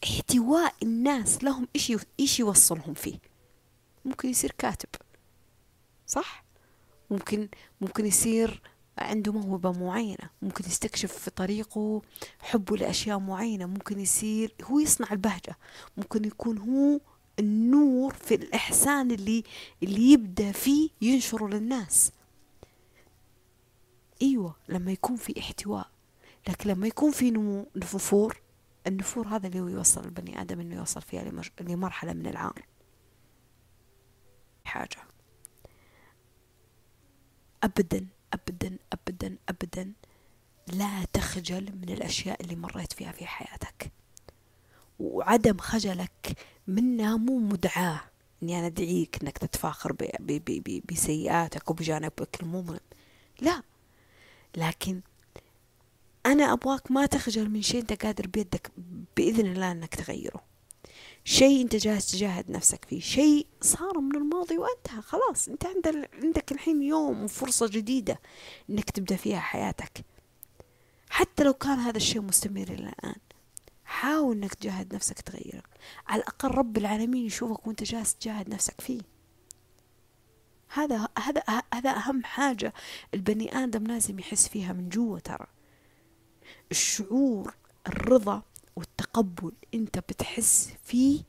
احتواء 0.04 0.74
الناس 0.84 1.44
لهم 1.44 1.68
إيش 1.76 1.94
إيش 2.20 2.40
يوصلهم 2.40 2.94
فيه؟ 2.94 3.20
ممكن 4.06 4.30
يصير 4.30 4.52
كاتب 4.58 4.90
صح؟ 6.08 6.44
ممكن 7.12 7.50
ممكن 7.82 8.06
يصير 8.06 8.62
عنده 8.98 9.32
موهبة 9.34 9.72
معينة 9.72 10.30
ممكن 10.42 10.66
يستكشف 10.66 11.14
في 11.18 11.32
طريقه 11.32 12.02
حبه 12.40 12.78
لأشياء 12.78 13.20
معينة 13.20 13.66
ممكن 13.66 14.00
يصير 14.00 14.54
هو 14.64 14.80
يصنع 14.80 15.08
البهجة 15.12 15.58
ممكن 15.98 16.26
يكون 16.26 16.58
هو 16.58 17.00
النور 17.40 18.14
في 18.14 18.36
الإحسان 18.36 19.12
اللي 19.12 19.44
اللي 19.84 20.12
يبدأ 20.12 20.52
فيه 20.52 20.90
ينشره 21.02 21.48
للناس. 21.48 22.12
أيوة 24.22 24.56
لما 24.70 24.92
يكون 24.92 25.16
في 25.16 25.40
احتواء 25.40 25.90
لكن 26.48 26.70
لما 26.70 26.88
يكون 26.88 27.12
في 27.12 27.32
نمو 27.32 27.68
نفور 27.76 28.42
النفور 28.88 29.28
هذا 29.28 29.48
اللي 29.48 29.60
هو 29.60 29.68
يوصل 29.68 30.06
البني 30.06 30.42
آدم 30.42 30.60
إنه 30.60 30.76
يوصل 30.76 31.02
فيها 31.02 31.32
لمرحلة 31.62 32.14
من 32.14 32.28
العار 32.28 32.66
حاجة. 34.70 34.98
أبدا 37.64 38.08
أبدا 38.34 38.78
أبدا 38.94 39.38
أبدا. 39.50 39.94
لا 40.68 41.06
تخجل 41.14 41.76
من 41.82 41.90
الأشياء 41.90 42.42
اللي 42.42 42.56
مريت 42.56 42.94
فيها 42.94 43.12
في 43.12 43.26
حياتك. 43.28 43.92
وعدم 45.00 45.58
خجلك 45.58 46.38
منها 46.68 47.18
مو 47.18 47.40
مدعاة. 47.40 48.02
إني 48.44 48.60
أنا 48.60 48.68
أدعيك 48.68 49.24
إنك 49.24 49.38
تتفاخر 49.38 49.96
بسيئاتك 50.92 51.70
وبجانبك 51.70 52.42
المظلم 52.42 52.80
لا. 53.42 53.64
لكن 54.58 55.02
أنا 56.26 56.54
أبغاك 56.54 56.92
ما 56.92 57.06
تخجل 57.06 57.50
من 57.50 57.62
شيء 57.62 57.82
أنت 57.82 58.06
قادر 58.06 58.28
بيدك 58.28 58.72
بإذن 59.18 59.46
الله 59.46 59.72
إنك 59.72 59.96
تغيره. 59.96 60.49
شيء 61.30 61.62
انت 61.62 61.76
جالس 61.76 62.12
تجاهد 62.12 62.52
نفسك 62.52 62.86
فيه. 62.86 63.00
شيء 63.00 63.48
صار 63.62 64.00
من 64.00 64.16
الماضي 64.16 64.58
وانتهى. 64.58 65.02
خلاص 65.02 65.48
انت 65.48 65.66
عندك 66.24 66.52
الحين 66.52 66.84
يوم 66.84 67.24
وفرصة 67.24 67.68
جديدة 67.68 68.20
انك 68.70 68.90
تبدأ 68.90 69.16
فيها 69.16 69.40
حياتك. 69.40 70.06
حتى 71.10 71.44
لو 71.44 71.54
كان 71.54 71.80
هذا 71.80 71.98
الشيء 71.98 72.22
مستمر 72.22 72.62
إلى 72.62 72.74
الآن 72.74 73.16
حاول 73.86 74.36
انك 74.36 74.54
تجاهد 74.54 74.96
نفسك 74.96 75.22
تغيره. 75.22 75.64
على 76.08 76.22
الأقل 76.22 76.50
رب 76.50 76.78
العالمين 76.78 77.26
يشوفك 77.26 77.68
وانت 77.68 77.84
جالس 77.84 78.16
تجاهد 78.16 78.50
نفسك 78.50 78.82
فيه. 78.82 79.02
هذا 80.74 81.08
هذا 81.20 81.44
هذا 81.74 81.90
أهم 81.90 82.24
حاجة 82.24 82.74
البني 83.14 83.64
آدم 83.64 83.84
لازم 83.84 84.20
يحس 84.20 84.48
فيها 84.48 84.74
من 84.74 84.90
جوا 84.90 85.20
ترى. 85.20 85.48
الشعور 86.72 87.56
الرضا 87.88 88.44
والتقبل 88.80 89.52
أنت 89.74 90.00
بتحس 90.00 90.74
فيه 90.84 91.22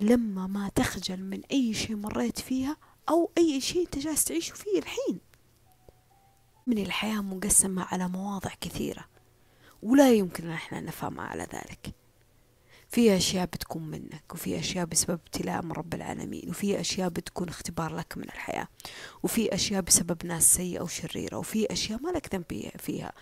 لما 0.00 0.46
ما 0.46 0.68
تخجل 0.68 1.22
من 1.24 1.40
أي 1.50 1.74
شيء 1.74 1.96
مريت 1.96 2.40
فيها 2.40 2.76
أو 3.08 3.30
أي 3.38 3.60
شيء 3.60 3.84
أنت 3.84 3.98
جالس 3.98 4.24
تعيشه 4.24 4.54
فيه 4.54 4.78
الحين. 4.78 5.18
من 6.66 6.78
الحياة 6.78 7.20
مقسمة 7.20 7.84
على 7.84 8.08
مواضع 8.08 8.50
كثيرة 8.60 9.04
ولا 9.82 10.12
يمكن 10.12 10.50
إحنا 10.50 10.80
نفهمها 10.80 11.24
على 11.24 11.42
ذلك. 11.42 11.94
في 12.88 13.16
أشياء 13.16 13.46
بتكون 13.46 13.82
منك 13.90 14.24
وفي 14.34 14.58
أشياء 14.58 14.84
بسبب 14.84 15.10
ابتلاء 15.10 15.62
من 15.62 15.72
رب 15.72 15.94
العالمين 15.94 16.50
وفي 16.50 16.80
أشياء 16.80 17.08
بتكون 17.08 17.48
اختبار 17.48 17.96
لك 17.96 18.16
من 18.16 18.24
الحياة 18.24 18.68
وفي 19.22 19.54
أشياء 19.54 19.80
بسبب 19.82 20.26
ناس 20.26 20.54
سيئة 20.54 20.80
وشريرة 20.80 21.36
وفي 21.36 21.72
أشياء 21.72 22.00
ما 22.02 22.10
لك 22.10 22.34
ذنب 22.34 22.70
فيها. 22.78 23.12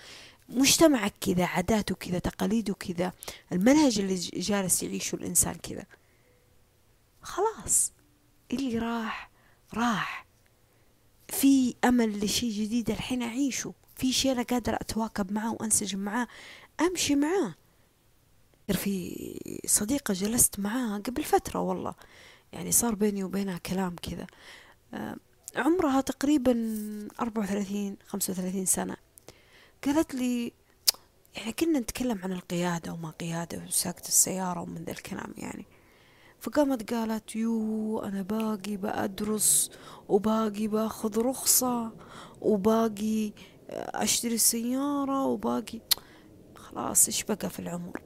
مجتمعك 0.48 1.14
كذا 1.20 1.44
عاداته 1.44 1.94
كذا 1.94 2.18
تقاليده 2.18 2.74
كذا 2.74 3.12
المنهج 3.52 3.98
اللي 3.98 4.14
جالس 4.14 4.82
يعيشه 4.82 5.16
الإنسان 5.16 5.54
كذا. 5.54 5.86
خلاص. 7.22 7.92
اللي 8.52 8.78
راح 8.78 9.30
راح. 9.74 10.26
في 11.28 11.74
أمل 11.84 12.24
لشيء 12.24 12.50
جديد 12.50 12.90
الحين 12.90 13.22
أعيشه. 13.22 13.74
في 13.96 14.12
شيء 14.12 14.32
أنا 14.32 14.42
قادرة 14.42 14.74
أتواكب 14.74 15.32
معاه 15.32 15.52
وأنسجم 15.52 15.98
معاه 15.98 16.28
أمشي 16.80 17.14
معاه 17.14 17.54
في 18.72 19.60
صديقة 19.66 20.14
جلست 20.14 20.60
معاها 20.60 20.98
قبل 20.98 21.24
فترة 21.24 21.60
والله. 21.60 21.94
يعني 22.52 22.72
صار 22.72 22.94
بيني 22.94 23.24
وبينها 23.24 23.58
كلام 23.58 23.96
كذا. 24.02 24.26
آه، 24.94 25.16
عمرها 25.56 26.00
تقريبا 26.00 26.54
أربعة 27.20 27.42
وثلاثين 27.42 27.96
خمسة 28.06 28.32
وثلاثين 28.32 28.66
سنة. 28.66 28.96
قالت 29.84 30.14
لي 30.14 30.52
يعني 31.36 31.52
كنا 31.52 31.78
نتكلم 31.78 32.18
عن 32.24 32.32
القيادة 32.32 32.92
وما 32.92 33.10
قيادة 33.10 33.64
وساقة 33.66 34.08
السيارة 34.08 34.60
ومن 34.60 34.84
ذا 34.84 34.92
الكلام 34.92 35.34
يعني. 35.36 35.66
فقامت 36.40 36.94
قالت 36.94 37.36
يو 37.36 37.98
أنا 38.00 38.22
باقي 38.22 38.76
بأدرس 38.76 39.70
وباقي 40.08 40.66
بأخذ 40.66 41.18
رخصة 41.20 41.92
وباقي 42.40 43.32
أشتري 43.70 44.38
سيارة 44.38 45.24
وباقي. 45.26 45.80
خلاص 46.54 47.06
إيش 47.06 47.24
بقى 47.24 47.50
في 47.50 47.58
العمر؟ 47.58 48.02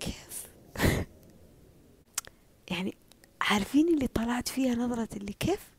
كيف؟ 0.00 0.46
يعني 2.70 2.96
عارفين 3.40 3.88
اللي 3.88 4.06
طلعت 4.06 4.48
فيها 4.48 4.74
نظرة 4.74 5.08
اللي 5.16 5.32
كيف؟ 5.32 5.71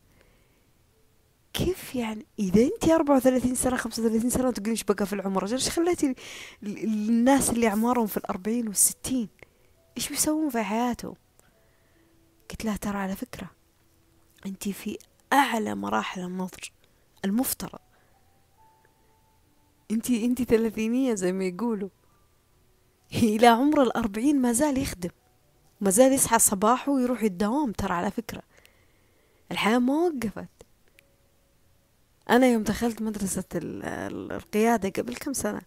يعني 1.96 2.26
أربعة 2.96 3.16
وثلاثين 3.16 3.56
سنة 3.56 3.78
خمسة 3.78 4.04
وثلاثين 4.04 4.30
سنة 4.30 4.52
تقولين 4.52 4.72
إيش 4.72 4.84
بقى 4.84 5.06
في 5.06 5.14
العمر؟ 5.14 5.52
إيش 5.52 5.70
خليتي 5.70 6.16
الناس 6.64 7.50
اللي 7.50 7.68
أعمارهم 7.68 8.08
في 8.08 8.18
الأربعين 8.18 8.68
والستين؟ 8.68 9.30
إيش 9.98 10.10
بيسوون 10.10 10.50
في 10.50 10.64
حياتهم؟ 10.64 11.16
قلت 12.52 12.66
لها 12.66 12.78
ترى 12.78 12.98
على 12.98 13.16
فكرة 13.16 13.50
أنت 14.46 14.70
في 14.70 14.98
أعلى 15.34 15.76
مراحل 15.76 16.22
النضج 16.22 16.64
المفترض. 17.26 17.80
أنت 19.92 20.10
أنت 20.10 20.42
ثلاثينية 20.42 21.14
زي 21.14 21.32
ما 21.32 21.46
يقولوا. 21.46 21.90
إلى 23.14 23.48
عمر 23.48 23.82
الأربعين 23.84 24.42
ما 24.42 24.52
زال 24.52 24.78
يخدم 24.78 25.10
ما 25.82 25.90
زال 25.90 26.14
يصحى 26.14 26.36
الصباح 26.36 26.90
ويروح 26.90 27.22
الدوام 27.22 27.72
ترى 27.72 27.94
على 27.94 28.12
فكرة. 28.12 28.42
الحياة 29.52 29.80
ما 29.80 29.94
وقفت. 29.94 30.50
أنا 32.30 32.48
يوم 32.48 32.64
دخلت 32.64 33.02
مدرسة 33.02 33.44
القيادة 33.56 34.90
قبل 34.90 35.16
كم 35.16 35.34
سنة 35.34 35.62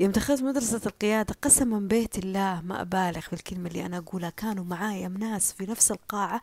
يوم 0.00 0.12
دخلت 0.12 0.42
مدرسة 0.42 0.80
القيادة 0.86 1.34
قسما 1.42 1.78
بيت 1.78 2.18
الله 2.18 2.60
ما 2.60 2.80
أبالغ 2.80 3.20
في 3.20 3.32
الكلمة 3.32 3.68
اللي 3.68 3.86
أنا 3.86 3.98
أقولها 3.98 4.30
كانوا 4.30 4.64
معايا 4.64 5.08
ناس 5.08 5.52
في 5.52 5.66
نفس 5.66 5.92
القاعة 5.92 6.40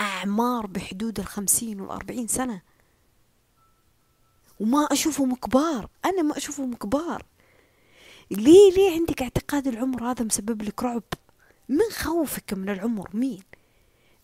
أعمار 0.00 0.66
بحدود 0.66 1.20
الخمسين 1.20 1.80
والأربعين 1.80 2.26
سنة. 2.26 2.62
وما 4.60 4.78
أشوفهم 4.92 5.34
كبار 5.34 5.88
أنا 6.04 6.22
ما 6.22 6.36
أشوفهم 6.36 6.74
كبار. 6.74 7.24
ليه 8.30 8.72
ليه 8.72 8.90
عندك 8.90 9.22
اعتقاد 9.22 9.66
العمر 9.66 10.10
هذا 10.10 10.24
مسبب 10.24 10.62
لك 10.62 10.82
رعب؟ 10.82 11.02
من 11.68 11.90
خوفك 11.92 12.54
من 12.54 12.68
العمر؟ 12.68 13.10
مين؟ 13.14 13.42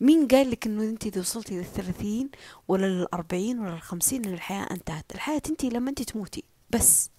مين 0.01 0.28
قال 0.28 0.51
لك 0.51 0.66
إنه 0.66 0.82
انت 0.82 1.07
إذا 1.07 1.20
وصلتي 1.20 1.59
للثلاثين 1.59 2.30
ولا 2.68 2.86
للأربعين 2.86 3.59
ولا 3.59 3.70
للخمسين 3.70 4.24
إن 4.24 4.34
الحياة 4.34 4.66
انتهت؟ 4.70 5.14
الحياة 5.14 5.38
تنتهي 5.38 5.68
لما 5.68 5.90
انت 5.90 6.03
تموتي 6.03 6.44
بس. 6.70 7.11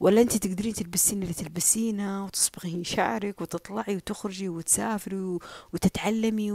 ولا 0.00 0.20
انت 0.20 0.36
تقدرين 0.36 0.74
تلبسين 0.74 1.22
اللي 1.22 1.34
تلبسينه 1.34 2.24
وتصبغين 2.24 2.84
شعرك 2.84 3.40
وتطلعي 3.40 3.96
وتخرجي 3.96 4.48
وتسافري 4.48 5.38
وتتعلمي 5.72 6.52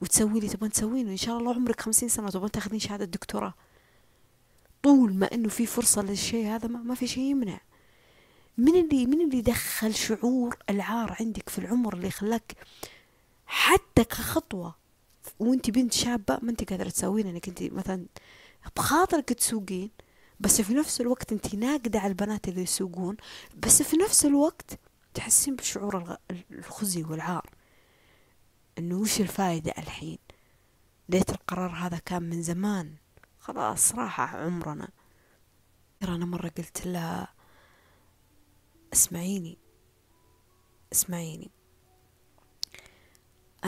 وتسوي 0.00 0.38
اللي 0.38 0.48
تبغين 0.48 0.72
تسوينه 0.72 1.10
ان 1.10 1.16
شاء 1.16 1.38
الله 1.38 1.54
عمرك 1.54 1.80
خمسين 1.80 2.08
سنة 2.08 2.26
وتبغين 2.26 2.50
تاخذين 2.50 2.78
شهادة 2.78 3.04
دكتوراه. 3.04 3.54
طول 4.82 5.14
ما 5.14 5.34
إنه 5.34 5.48
في 5.48 5.66
فرصة 5.66 6.02
للشيء 6.02 6.46
هذا 6.46 6.68
ما, 6.68 6.78
ما 6.78 6.94
في 6.94 7.06
شيء 7.06 7.22
يمنع. 7.24 7.60
من 8.58 8.74
اللي 8.74 9.06
من 9.06 9.20
اللي 9.20 9.40
دخل 9.40 9.94
شعور 9.94 10.56
العار 10.70 11.16
عندك 11.20 11.48
في 11.48 11.58
العمر 11.58 11.94
اللي 11.94 12.10
خلاك 12.10 12.56
حتى 13.48 14.04
كخطوة. 14.04 14.74
وانت 15.38 15.70
بنت 15.70 15.92
شابة 15.92 16.38
ما 16.42 16.50
انت 16.50 16.70
قادرة 16.70 16.88
تسوين 16.88 17.26
انك 17.26 17.48
انت 17.48 17.62
مثلا 17.62 18.06
بخاطرك 18.76 19.32
تسوقين 19.32 19.90
بس 20.40 20.60
في 20.60 20.74
نفس 20.74 21.00
الوقت 21.00 21.32
انت 21.32 21.54
ناقدة 21.54 21.98
على 21.98 22.08
البنات 22.08 22.48
اللي 22.48 22.62
يسوقون 22.62 23.16
بس 23.56 23.82
في 23.82 23.96
نفس 23.96 24.26
الوقت 24.26 24.78
تحسين 25.14 25.56
بشعور 25.56 26.16
الخزي 26.50 27.02
والعار. 27.02 27.50
انه 28.78 28.96
وش 28.96 29.20
الفايدة 29.20 29.74
الحين؟ 29.78 30.18
ليت 31.08 31.30
القرار 31.30 31.70
هذا 31.70 31.98
كان 31.98 32.22
من 32.22 32.42
زمان. 32.42 32.94
خلاص 33.38 33.94
راح 33.94 34.20
عمرنا. 34.20 34.88
ترى 36.00 36.14
أنا 36.14 36.26
مرة 36.26 36.48
قلت 36.48 36.86
لها 36.86 37.34
اسمعيني. 38.92 39.58
اسمعيني. 40.92 41.50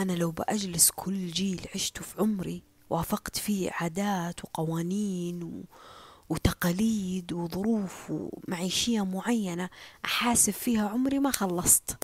أنا 0.01 0.11
لو 0.11 0.31
بأجلس 0.31 0.91
كل 0.95 1.27
جيل 1.27 1.67
عشته 1.75 2.01
في 2.01 2.21
عمري 2.21 2.63
وافقت 2.89 3.37
فيه 3.37 3.71
عادات 3.71 4.43
وقوانين 4.43 5.43
و... 5.43 5.63
وتقاليد 6.29 7.33
وظروف 7.33 8.13
معيشية 8.47 9.05
معينة 9.05 9.69
أحاسب 10.05 10.53
فيها 10.53 10.89
عمري 10.89 11.19
ما 11.19 11.31
خلصت 11.31 11.97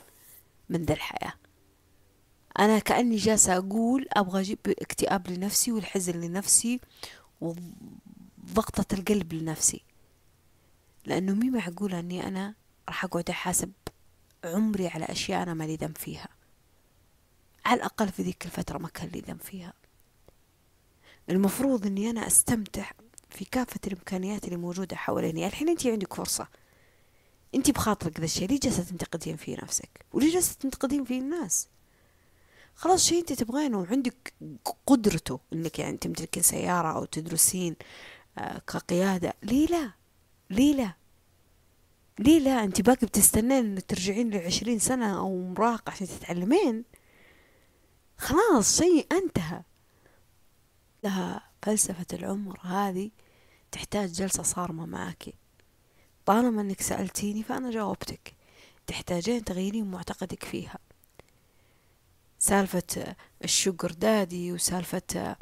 من 0.69 0.83
ذا 0.83 0.93
الحياة. 0.93 1.33
أنا 2.59 2.79
كأني 2.79 3.15
جالسة 3.15 3.57
أقول 3.57 4.07
أبغى 4.13 4.41
أجيب 4.41 4.59
اكتئاب 4.67 5.27
لنفسي 5.27 5.71
والحزن 5.71 6.21
لنفسي 6.21 6.79
وضغطة 7.41 8.93
القلب 8.93 9.33
لنفسي. 9.33 9.83
لأنه 11.05 11.33
مي 11.33 11.49
معقول 11.49 11.93
أني 11.93 12.27
أنا 12.27 12.55
راح 12.87 13.03
أقعد 13.03 13.29
أحاسب 13.29 13.71
عمري 14.43 14.87
على 14.87 15.05
أشياء 15.05 15.43
أنا 15.43 15.53
مالي 15.53 15.75
ذنب 15.75 15.97
فيها. 15.97 16.36
على 17.67 17.77
الأقل 17.77 18.09
في 18.09 18.23
ذيك 18.23 18.45
الفترة 18.45 18.77
ما 18.77 18.87
كان 18.87 19.09
لي 19.09 19.19
ذنب 19.19 19.41
فيها. 19.41 19.73
المفروض 21.29 21.85
أني 21.85 22.09
أنا 22.09 22.27
أستمتع 22.27 22.91
في 23.29 23.45
كافة 23.45 23.79
الإمكانيات 23.87 24.45
اللي 24.45 24.57
موجودة 24.57 24.95
حواليني. 24.95 25.47
الحين 25.47 25.69
أنت 25.69 25.87
عندك 25.87 26.13
فرصة. 26.13 26.47
أنت 27.55 27.71
بخاطرك 27.71 28.19
ذا 28.19 28.25
الشيء. 28.25 28.47
ليه 28.47 28.59
جالسة 28.59 28.83
تنتقدين 28.83 29.35
في 29.35 29.55
نفسك؟ 29.55 30.05
وليه 30.13 30.33
جالسة 30.33 30.55
تنتقدين 30.59 31.03
في 31.03 31.17
الناس؟ 31.17 31.67
خلاص 32.75 33.05
شيء 33.05 33.19
أنت 33.19 33.33
تبغينه. 33.33 33.79
وعندك 33.79 34.33
قدرته 34.85 35.39
أنك 35.53 35.79
يعني 35.79 35.97
تمتلكين 35.97 36.43
سيارة 36.43 36.91
أو 36.97 37.05
تدرسين 37.05 37.75
آه، 38.37 38.57
كقيادة. 38.57 39.33
ليه 39.43 39.67
لا؟ 39.67 39.91
ليه 40.49 40.75
لا؟ 40.75 40.93
ليه 42.19 42.39
لا؟ 42.39 42.63
انت 42.63 42.81
باقي 42.81 43.07
بتستنين 43.07 43.65
إنك 43.65 43.85
ترجعين 43.85 44.29
لعشرين 44.29 44.79
سنة 44.79 45.19
أو 45.19 45.37
مراهقة 45.47 45.91
عشان 45.91 46.07
تتعلمين؟ 46.07 46.83
خلاص 48.17 48.77
شيء 48.77 49.07
انتهى. 49.11 49.61
لها 51.03 51.41
فلسفة 51.61 52.05
العمر 52.13 52.59
هذه 52.61 53.11
تحتاج 53.71 54.11
جلسة 54.11 54.43
صارمة 54.43 54.85
معك. 54.85 55.33
طالما 56.25 56.61
انك 56.61 56.81
سألتيني 56.81 57.43
فأنا 57.43 57.71
جاوبتك. 57.71 58.33
تحتاجين 58.87 59.43
تغيرين 59.43 59.91
معتقدك 59.91 60.43
فيها. 60.43 60.79
سالفة 62.39 63.15
الشجر 63.43 63.91
دادي 63.91 64.51
وسالفة 64.53 65.35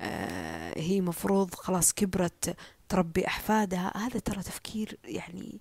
آه 0.00 0.78
هي 0.80 1.00
مفروض 1.00 1.54
خلاص 1.54 1.92
كبرت 1.92 2.56
تربي 2.88 3.26
أحفادها 3.26 3.92
هذا 3.96 4.20
ترى 4.20 4.42
تفكير 4.42 4.98
يعني 5.04 5.60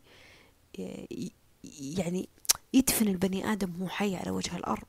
يعني 1.64 2.30
يدفن 2.74 3.08
البني 3.08 3.52
آدم 3.52 3.74
وهو 3.80 3.90
حي 3.90 4.16
على 4.16 4.32
وجه 4.32 4.58
الأرض. 4.58 4.86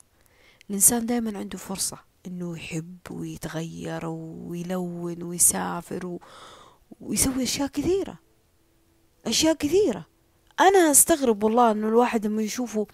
الإنسان 0.71 1.07
دائما 1.07 1.39
عنده 1.39 1.59
فرصة 1.59 1.99
إنه 2.27 2.57
يحب 2.57 2.99
ويتغير 3.11 4.07
ويلون 4.07 5.23
ويسافر 5.23 6.19
ويسوي 7.01 7.43
أشياء 7.43 7.69
كثيرة. 7.69 8.19
أشياء 9.27 9.55
كثيرة. 9.55 10.07
أنا 10.61 10.91
أستغرب 10.91 11.45
والله 11.45 11.71
إنه 11.71 11.89
الواحد 11.89 12.27
لما 12.27 12.43
يشوفه 12.43 12.87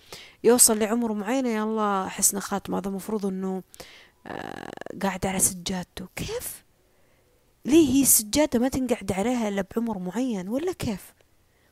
يوصل 0.45 0.79
لعمر 0.79 1.13
معين 1.13 1.47
يا 1.47 1.65
الله 1.65 2.09
حسن 2.09 2.41
خاتمة 2.41 2.79
هذا 2.79 2.89
المفروض 2.89 3.27
إنه 3.27 3.63
آه 4.27 4.71
قاعد 5.03 5.27
على 5.27 5.39
سجادته. 5.39 6.09
كيف؟ 6.17 6.65
ليه 7.65 7.89
هي 7.89 8.03
السجادة 8.03 8.59
ما 8.59 8.69
تنقعد 8.69 9.13
عليها 9.13 9.49
إلا 9.49 9.65
بعمر 9.77 9.99
معين 9.99 10.49
ولا 10.49 10.73
كيف؟ 10.73 11.15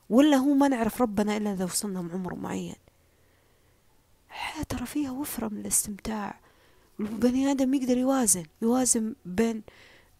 ولا 0.09 0.37
هو 0.37 0.53
ما 0.53 0.67
نعرف 0.67 1.01
ربنا 1.01 1.37
إلا 1.37 1.53
إذا 1.53 1.65
وصلنا 1.65 1.99
عمر 1.99 2.35
معين. 2.35 2.75
الحياة 4.37 4.63
ترى 4.63 4.85
فيها 4.85 5.11
وفرة 5.11 5.47
من 5.47 5.57
الاستمتاع. 5.57 6.39
البني 6.99 7.51
آدم 7.51 7.73
يقدر 7.73 7.97
يوازن 7.97 8.45
يوازن 8.61 9.15
بين 9.25 9.63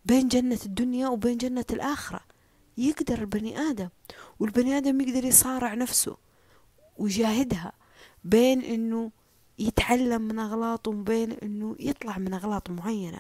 بين 0.06 0.28
جنة 0.28 0.60
الدنيا 0.66 1.08
وبين 1.08 1.38
جنة 1.38 1.66
الآخرة. 1.70 2.20
يقدر 2.78 3.20
البني 3.20 3.60
آدم 3.60 3.90
والبني 4.40 4.78
آدم 4.78 5.02
يقدر 5.02 5.26
يصارع 5.26 5.74
نفسه 5.74 6.18
ويجاهدها 6.98 7.72
بين 8.24 8.62
إنه 8.62 9.12
يتعلم 9.60 10.22
من 10.22 10.40
أغلاطه 10.40 10.92
وبين 10.92 11.32
إنه 11.32 11.76
يطلع 11.80 12.18
من 12.18 12.34
أغلاط 12.34 12.70
معينة. 12.70 13.20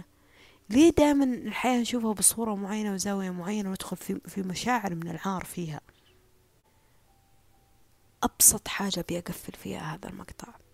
ليه 0.70 0.89
دائما 0.89 1.24
الحياة 1.26 1.82
نشوفها 1.82 2.14
بصورة 2.14 2.56
معينة 2.56 2.93
وزاوية 2.93 3.30
معينة 3.30 3.70
وندخل 3.70 3.98
في, 3.98 4.20
في 4.28 4.41
مشاعر 4.41 4.95
من 4.95 5.08
العار 5.10 5.45
فيها؟ 5.45 5.82
أبسط 8.24 8.68
حاجة 8.68 9.06
بيقفل 9.10 9.54
فيها 9.54 9.95
هذا 9.95 10.10
المقطع. 10.10 10.66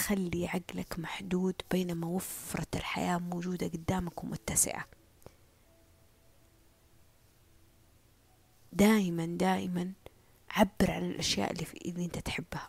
تخلي 0.00 0.48
عقلك 0.48 0.98
محدود 0.98 1.54
بينما 1.70 2.06
وفرة 2.06 2.66
الحياة 2.74 3.18
موجودة 3.18 3.66
قدامك 3.66 4.24
ومتسعة. 4.24 4.84
دائما 8.72 9.26
دائما 9.26 9.92
عبر 10.50 10.90
عن 10.90 11.10
الأشياء 11.10 11.52
اللي, 11.52 11.64
في 11.64 11.76
اللي 11.88 12.04
أنت 12.04 12.18
تحبها. 12.18 12.68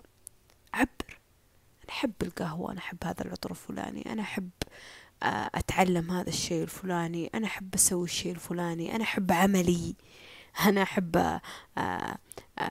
عبر. 0.73 1.19
أنا 1.83 1.89
أحب 1.89 2.13
القهوة 2.21 2.71
أنا 2.71 2.79
أحب 2.79 2.97
هذا 3.03 3.21
العطر 3.21 3.51
الفلاني 3.51 4.11
أنا 4.13 4.21
أحب 4.21 4.49
آه، 5.23 5.49
أتعلم 5.55 6.11
هذا 6.11 6.29
الشيء 6.29 6.63
الفلاني 6.63 7.31
أنا 7.35 7.47
أحب 7.47 7.75
أسوي 7.75 8.03
الشيء 8.03 8.31
الفلاني 8.31 8.95
أنا 8.95 9.03
أحب 9.03 9.31
عملي 9.31 9.95
أنا 10.65 10.83
أحب 10.83 11.15
آه، 11.17 11.41
آه، 11.77 12.17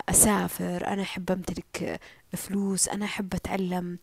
أسافر 0.09 0.87
أنا 0.87 1.03
أحب 1.03 1.31
أمتلك 1.31 2.01
فلوس 2.37 2.89
أنا 2.89 3.05
أحب 3.05 3.35
أتعلم 3.35 3.99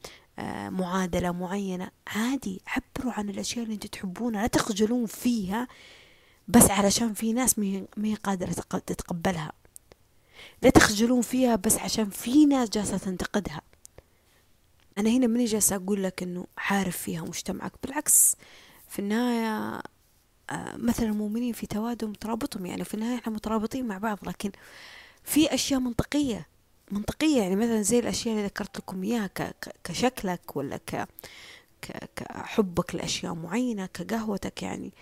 معادلة 0.69 1.31
معينة. 1.31 1.91
عادي 2.07 2.61
عبروا 2.67 3.13
عن 3.13 3.29
الأشياء 3.29 3.63
اللي 3.63 3.75
أنتوا 3.75 3.89
تحبونها 3.89 4.41
لا 4.41 4.47
تخجلون 4.47 5.05
فيها 5.05 5.67
بس 6.47 6.71
علشان 6.71 7.13
في 7.13 7.33
ناس 7.33 7.59
ما 7.97 8.15
قادرة 8.23 8.51
تتقبلها. 8.51 9.51
لا 10.63 10.69
تخجلون 10.69 11.21
فيها 11.21 11.55
بس 11.55 11.77
عشان 11.77 12.09
في 12.09 12.45
ناس 12.45 12.69
جالسة 12.69 12.97
تنتقدها. 12.97 13.61
أنا 14.97 15.09
هنا 15.09 15.27
ماني 15.27 15.45
جالسة 15.45 15.75
أقول 15.75 16.03
لك 16.03 16.23
إنه 16.23 16.47
حارف 16.57 16.97
فيها 16.97 17.21
مجتمعك. 17.21 17.71
بالعكس 17.83 18.35
في 18.89 18.99
النهاية 18.99 19.81
آه، 20.49 20.77
مثلا 20.77 21.05
المؤمنين 21.05 21.53
في 21.53 21.67
توادم 21.67 22.13
ترابطهم. 22.13 22.65
يعني 22.65 22.83
في 22.83 22.93
النهاية 22.93 23.15
إحنا 23.15 23.33
مترابطين 23.33 23.87
مع 23.87 23.97
بعض 23.97 24.19
لكن 24.27 24.51
في 25.23 25.53
أشياء 25.53 25.79
منطقية. 25.79 26.47
منطقية 26.91 27.41
يعني 27.41 27.55
مثلا 27.55 27.81
زي 27.81 27.99
الأشياء 27.99 28.35
اللي 28.35 28.45
ذكرت 28.45 28.77
لكم 28.77 29.03
إياها 29.03 29.29
كشكلك 29.83 30.55
ولا 30.55 30.77
ك 30.77 31.07
كحبك 32.15 32.95
لأشياء 32.95 33.33
معينة 33.33 33.85
كقهوتك 33.85 34.63
يعني. 34.63 34.93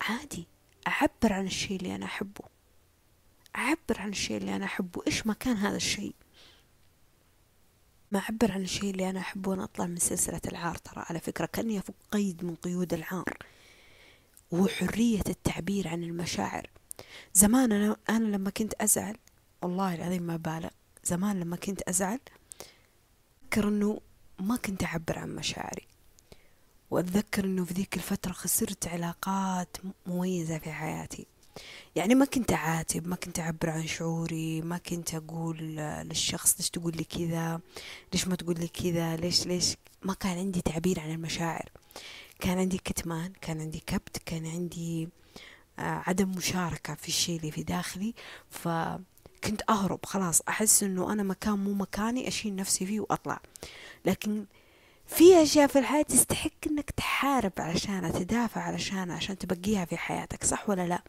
عادي 0.00 0.46
أعبر 0.86 1.32
عن 1.32 1.46
الشيء 1.46 1.76
اللي 1.76 1.94
أنا 1.94 2.04
أحبه. 2.04 2.44
أعبر 3.56 4.00
عن 4.00 4.08
الشيء 4.08 4.36
اللي 4.36 4.56
أنا 4.56 4.64
أحبه. 4.64 5.02
إيش 5.06 5.26
مكان 5.26 5.56
هذا 5.56 5.76
الشيء؟ 5.76 6.14
ما 8.12 8.18
أعبر 8.18 8.52
عن 8.52 8.62
الشيء 8.62 8.90
اللي 8.90 9.10
أنا 9.10 9.20
أحبه 9.20 9.50
وأنا 9.50 9.64
أطلع 9.64 9.86
من 9.86 9.96
سلسلة 9.96 10.40
العار. 10.46 10.74
ترى 10.74 11.04
على 11.08 11.20
فكرة 11.20 11.46
كأني 11.46 11.78
أفك 11.78 11.94
قيد 12.10 12.44
من 12.44 12.54
قيود 12.54 12.94
العار. 12.94 13.38
وحرية 14.50 15.22
التعبير 15.28 15.88
عن 15.88 16.02
المشاعر. 16.02 16.70
زمان 17.34 17.72
أنا, 17.72 17.96
أنا 18.08 18.36
لما 18.36 18.50
كنت 18.50 18.74
أزعل 18.74 19.16
والله 19.62 19.94
العظيم 19.94 20.22
ما 20.22 20.36
بالغ. 20.36 20.68
زمان 21.04 21.40
لما 21.40 21.56
كنت 21.56 21.82
أزعل 21.82 22.20
أذكر 23.44 23.68
أنه 23.68 24.00
ما 24.38 24.56
كنت 24.56 24.84
أعبر 24.84 25.18
عن 25.18 25.34
مشاعري. 25.34 25.86
وأتذكر 26.90 27.44
أنه 27.44 27.64
في 27.64 27.74
ذيك 27.74 27.96
الفترة 27.96 28.32
خسرت 28.32 28.88
علاقات 28.88 29.76
مميزة 30.06 30.58
في 30.58 30.72
حياتي. 30.72 31.26
يعني 31.96 32.14
ما 32.14 32.24
كنت 32.24 32.52
أعاتب 32.52 33.06
ما 33.08 33.16
كنت 33.16 33.38
أعبر 33.40 33.70
عن 33.70 33.86
شعوري 33.86 34.60
ما 34.62 34.78
كنت 34.78 35.14
أقول 35.14 35.58
للشخص 35.58 36.56
ليش 36.58 36.70
تقول 36.70 36.96
لي 36.96 37.04
كذا 37.04 37.60
ليش 38.12 38.28
ما 38.28 38.36
تقول 38.36 38.60
لي 38.60 38.68
كذا 38.68 39.16
ليش 39.16 39.46
ليش. 39.46 39.76
ما 40.02 40.14
كان 40.14 40.38
عندي 40.38 40.60
تعبير 40.60 41.00
عن 41.00 41.10
المشاعر. 41.10 41.68
كان 42.40 42.58
عندي 42.58 42.78
كتمان 42.78 43.32
كان 43.40 43.60
عندي 43.60 43.80
كبت 43.86 44.18
كان 44.26 44.46
عندي 44.46 45.08
آه، 45.78 46.02
عدم 46.06 46.28
مشاركة 46.30 46.94
في 46.94 47.08
الشيء 47.08 47.36
اللي 47.36 47.50
في 47.50 47.62
داخلي. 47.62 48.14
فكنت 49.42 49.62
أهرب 49.70 50.06
خلاص. 50.06 50.40
أحس 50.48 50.82
أنه 50.82 51.12
أنا 51.12 51.22
مكان 51.22 51.58
مو 51.58 51.72
مكاني 51.72 52.28
أشيل 52.28 52.56
نفسي 52.56 52.86
فيه 52.86 53.00
وأطلع. 53.00 53.40
لكن 54.04 54.46
في 55.06 55.42
أشياء 55.42 55.66
في 55.66 55.78
الحياة 55.78 56.02
تستحق 56.02 56.50
إنك 56.66 56.90
تحارب 56.90 57.52
علشانها 57.58 58.10
تدافع 58.10 58.60
علشانها 58.60 59.16
عشان 59.16 59.38
تبقيها 59.38 59.84
في 59.84 59.96
حياتك 59.96 60.44
صح 60.44 60.68
ولا 60.68 60.86
لا؟ 60.86 61.02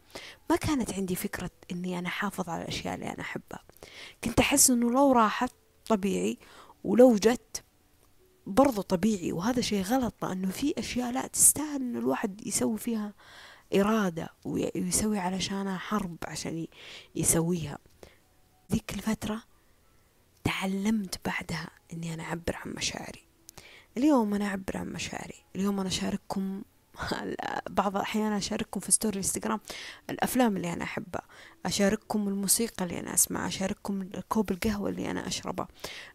ما 0.49 0.55
كانت 0.55 0.93
عندي 0.93 1.15
فكرة 1.15 1.51
إني 1.71 1.99
أنا 1.99 2.09
حافظ 2.09 2.49
على 2.49 2.61
الأشياء 2.61 2.95
اللي 2.95 3.07
أنا 3.07 3.21
أحبها. 3.21 3.63
كنت 4.23 4.39
أحس 4.39 4.69
إنه 4.69 4.91
لو 4.91 5.11
راحت 5.11 5.51
طبيعي 5.89 6.37
ولو 6.83 7.15
جت 7.15 7.63
برضو 8.47 8.81
طبيعي 8.81 9.31
وهذا 9.31 9.61
شيء 9.61 9.81
غلط 9.83 10.25
لأنه 10.25 10.49
في 10.51 10.73
أشياء 10.77 11.11
لا 11.11 11.27
تستاهل 11.27 11.81
إنه 11.81 11.99
الواحد 11.99 12.47
يسوي 12.47 12.77
فيها 12.77 13.13
إرادة 13.75 14.29
ويسوي 14.45 15.19
علشانها 15.19 15.77
حرب 15.77 16.17
عشان 16.27 16.67
يسويها. 17.15 17.77
ذيك 18.71 18.93
الفترة 18.93 19.43
تعلمت 20.43 21.19
بعدها 21.25 21.69
إني 21.93 22.13
أنا 22.13 22.23
أعبر 22.23 22.55
عن 22.55 22.71
مشاعري. 22.71 23.23
اليوم 23.97 24.33
أنا 24.33 24.45
أعبر 24.47 24.77
عن 24.77 24.93
مشاعري. 24.93 25.43
اليوم 25.55 25.79
أنا 25.79 25.89
أشارككم 25.89 26.61
بعض 27.69 27.95
الأحيان 27.95 28.31
أشارككم 28.31 28.79
في 28.79 28.91
story 28.91 29.17
انستغرام 29.17 29.59
الأفلام 30.09 30.57
اللي 30.57 30.73
أنا 30.73 30.83
أحبها 30.83 31.21
أشارككم 31.65 32.27
الموسيقى 32.27 32.85
اللي 32.85 32.99
أنا 32.99 33.13
أسمعها 33.13 33.47
أشارككم 33.47 34.09
كوب 34.29 34.51
القهوة 34.51 34.89
اللي 34.89 35.11
أنا 35.11 35.27
أشربه 35.27 35.67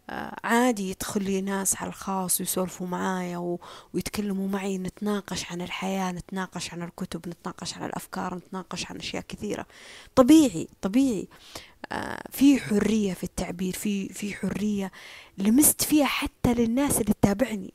آه 0.09 0.35
عادي 0.43 0.89
يدخل 0.89 1.23
لي 1.23 1.41
ناس 1.41 1.75
على 1.81 1.89
الخاص 1.89 2.39
ويسولفوا 2.39 2.87
معايا 2.87 3.37
و... 3.37 3.59
ويتكلموا 3.93 4.47
معي 4.47 4.77
نتناقش 4.77 5.51
عن 5.51 5.61
الحياة 5.61 6.11
نتناقش 6.11 6.73
عن 6.73 6.83
الكتب 6.83 7.29
نتناقش 7.29 7.77
عن 7.77 7.85
الأفكار 7.85 8.35
نتناقش 8.35 8.91
عن 8.91 8.97
أشياء 8.97 9.23
كثيرة. 9.27 9.65
طبيعي 10.15 10.67
طبيعي. 10.81 11.27
آه 11.91 12.23
في 12.31 12.59
حرية 12.59 13.13
في 13.13 13.23
التعبير 13.23 13.73
في 13.73 14.09
في 14.09 14.33
حرية 14.33 14.91
لمست 15.37 15.81
فيها 15.81 16.05
حتى 16.05 16.53
للناس 16.53 17.01
اللي 17.01 17.13
تتابعني. 17.13 17.73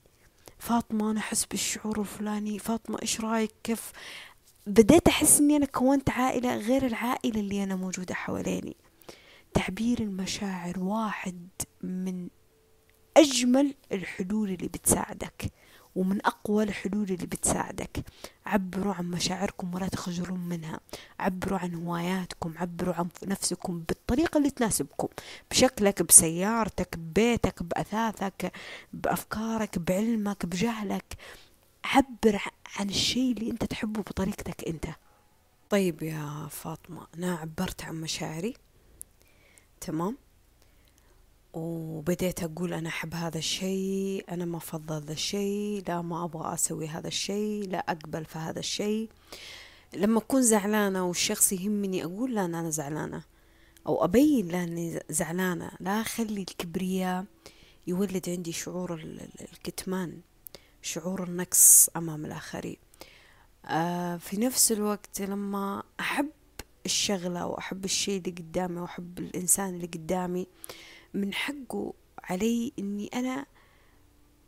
فاطمة 0.64 1.10
أنا 1.10 1.20
أحس 1.20 1.44
بالشعور 1.44 2.00
الفلاني 2.00 2.58
فاطمة 2.58 2.98
إيش 3.02 3.20
رأيك؟ 3.20 3.54
كيف؟ 3.64 3.92
بديت 4.66 5.08
أحس 5.08 5.40
إني 5.40 5.56
أنا 5.56 5.66
كونت 5.66 6.10
عائلة 6.10 6.56
غير 6.56 6.86
العائلة 6.86 7.40
اللي 7.40 7.64
أنا 7.64 7.76
موجودة 7.76 8.14
حواليني. 8.14 8.76
تعبير 9.54 10.00
المشاعر 10.00 10.78
واحد 10.80 11.48
من 11.82 12.28
أجمل 13.16 13.74
الحلول 13.92 14.50
اللي 14.50 14.68
بتساعدك. 14.68 15.52
ومن 15.96 16.26
أقوى 16.26 16.64
الحلول 16.64 17.10
اللي 17.10 17.26
بتساعدك. 17.26 18.04
عبروا 18.46 18.94
عن 18.94 19.10
مشاعركم 19.10 19.74
ولا 19.74 19.88
تخجلون 19.88 20.40
منها. 20.40 20.80
عبروا 21.20 21.58
عن 21.58 21.74
هواياتكم. 21.74 22.54
عبروا 22.58 22.94
عن 22.94 23.08
نفسكم 23.26 23.80
بالطريقة 23.88 24.38
اللي 24.38 24.50
تناسبكم. 24.50 25.08
بشكلك 25.50 26.02
بسيارتك 26.02 26.98
ببيتك 26.98 27.62
بأثاثك 27.62 28.52
بأفكارك 28.92 29.78
بعلمك 29.78 30.46
بجهلك. 30.46 31.16
عبر 31.84 32.40
عن 32.76 32.88
الشيء 32.88 33.32
اللي 33.32 33.50
أنت 33.50 33.64
تحبه 33.64 34.00
بطريقتك 34.00 34.68
أنت. 34.68 34.86
طيب 35.70 36.02
يا 36.02 36.48
فاطمة 36.50 37.06
أنا 37.14 37.34
عبرت 37.34 37.84
عن 37.84 38.00
مشاعري؟ 38.00 38.54
تمام. 39.80 40.16
وبديت 41.54 42.42
أقول 42.42 42.72
أنا 42.74 42.88
أحب 42.88 43.14
هذا 43.14 43.38
الشيء 43.38 44.24
أنا 44.30 44.44
ما 44.44 44.56
أفضل 44.56 45.00
ذا 45.02 45.12
الشيء 45.12 45.82
لا 45.88 46.02
ما 46.02 46.24
أبغى 46.24 46.54
أسوي 46.54 46.86
هذا 46.88 47.08
الشيء 47.08 47.68
لا 47.68 47.78
أقبل 47.78 48.24
في 48.24 48.38
هذا 48.38 48.58
الشيء. 48.58 49.08
لما 49.94 50.18
أكون 50.18 50.42
زعلانة 50.42 51.06
والشخص 51.06 51.52
يهمني 51.52 52.04
أقول 52.04 52.34
لا 52.34 52.44
أنا 52.44 52.70
زعلانة. 52.70 53.22
أو 53.86 54.04
أبين 54.04 54.48
لا 54.48 54.62
أني 54.64 55.00
زعلانة 55.10 55.70
لا 55.80 56.00
أخلي 56.00 56.40
الكبرياء 56.40 57.24
يولد 57.86 58.28
عندي 58.28 58.52
شعور 58.52 58.94
الكتمان 59.52 60.20
شعور 60.82 61.24
النقص 61.24 61.88
أمام 61.96 62.24
الآخرين. 62.26 62.76
آه 63.66 64.16
في 64.16 64.36
نفس 64.36 64.72
الوقت 64.72 65.20
لما 65.20 65.82
أحب 66.00 66.28
الشغلة 66.86 67.46
وأحب 67.46 67.84
الشيء 67.84 68.18
اللي 68.18 68.30
قدامي 68.30 68.80
وأحب 68.80 69.18
الإنسان 69.18 69.74
اللي 69.74 69.86
قدامي 69.86 70.46
من 71.14 71.34
حقه 71.34 71.94
علي 72.24 72.72
إني 72.78 73.10
أنا 73.14 73.46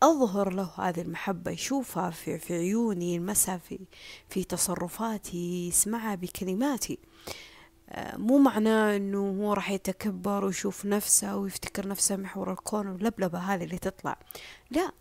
أظهر 0.03 0.53
له 0.53 0.71
هذه 0.77 1.01
المحبة 1.01 1.51
يشوفها 1.51 2.11
في, 2.11 2.39
في 2.39 2.55
عيوني 2.55 3.15
يلمسها 3.15 3.59
في, 3.59 3.79
في 4.29 4.45
تصرفاتي 4.45 5.69
يسمعها 5.69 6.15
بكلماتي. 6.15 6.99
آه، 7.89 8.17
مو 8.17 8.39
معناه 8.39 8.97
إنه 8.97 9.19
هو 9.19 9.53
راح 9.53 9.71
يتكبر 9.71 10.45
ويشوف 10.45 10.87
نفسه 10.87 11.37
ويفتكر 11.37 11.89
نفسه 11.89 12.17
محور 12.17 12.53
الكون 12.53 12.87
واللبلبة 12.87 13.39
هذه 13.39 13.65
اللي 13.65 13.79
تطلع. 13.79 14.19
لا 14.71 14.93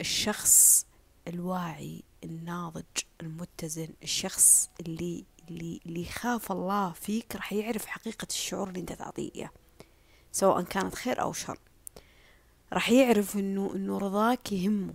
الشخص 0.00 0.86
الواعي 1.28 2.02
الناضج 2.24 2.84
المتزن 3.20 3.88
الشخص 4.02 4.70
اللي 4.80 5.24
اللي 5.48 5.80
اللي 5.86 6.02
يخاف 6.02 6.52
الله 6.52 6.92
فيك 6.92 7.36
راح 7.36 7.52
يعرف 7.52 7.86
حقيقة 7.86 8.26
الشعور 8.30 8.68
اللي 8.68 8.80
أنت 8.80 8.92
تعطيه 8.92 9.52
سواء 10.34 10.62
كانت 10.62 10.94
خير 10.94 11.20
أو 11.20 11.32
شر. 11.32 11.58
راح 12.72 12.90
يعرف 12.90 13.36
إنه 13.36 13.72
إنه 13.74 13.98
رضاك 13.98 14.52
يهمه 14.52 14.94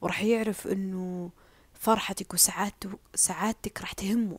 وراح 0.00 0.22
يعرف 0.22 0.66
إنه 0.66 1.30
فرحتك 1.74 2.34
وسعادتك 2.34 2.90
سعادتك 3.14 3.80
راح 3.80 3.92
تهمه. 3.92 4.38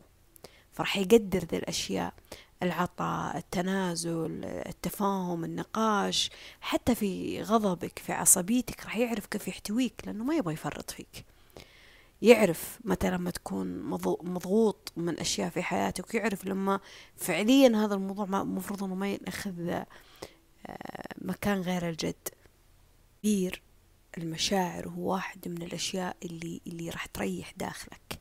فراح 0.72 0.96
يقدر 0.96 1.38
ذي 1.38 1.56
الأشياء 1.56 2.14
العطاء 2.62 3.36
التنازل 3.36 4.44
التفاهم 4.44 5.44
النقاش 5.44 6.30
حتى 6.60 6.94
في 6.94 7.42
غضبك 7.42 7.98
في 7.98 8.12
عصبيتك 8.12 8.84
راح 8.84 8.96
يعرف 8.96 9.26
كيف 9.26 9.48
يحتويك 9.48 10.02
لأنه 10.06 10.24
ما 10.24 10.36
يبغى 10.36 10.54
يفرط 10.54 10.90
فيك. 10.90 11.24
يعرف 12.22 12.78
متى 12.84 13.10
لما 13.10 13.30
تكون 13.30 13.82
مضغوط 14.22 14.92
من 14.96 15.18
أشياء 15.18 15.50
في 15.50 15.62
حياتك 15.62 16.14
ويعرف 16.14 16.44
لما 16.44 16.80
فعليا 17.16 17.84
هذا 17.84 17.94
الموضوع 17.94 18.42
مفروض 18.44 18.84
أنه 18.84 18.94
ما 18.94 19.08
يأخذ 19.12 19.68
آه، 19.68 19.86
مكان 21.18 21.60
غير 21.60 21.88
الجد. 21.88 22.28
كبير 23.22 23.62
المشاعر 24.18 24.88
هو 24.88 25.12
واحد 25.12 25.48
من 25.48 25.62
الأشياء 25.62 26.16
اللي 26.24 26.60
اللي 26.66 26.90
راح 26.90 27.06
تريح 27.06 27.52
داخلك 27.56 28.20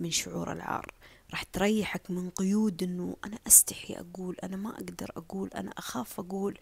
من 0.00 0.10
شعور 0.10 0.52
العار. 0.52 0.92
راح 1.30 1.42
تريحك 1.42 2.10
من 2.10 2.30
قيود 2.30 2.82
إنه 2.82 3.16
أنا 3.24 3.38
أستحي 3.46 3.94
أقول 3.94 4.36
أنا 4.42 4.56
ما 4.56 4.70
أقدر 4.70 5.12
أقول 5.16 5.48
أنا 5.54 5.70
أخاف 5.78 6.20
أقول. 6.20 6.58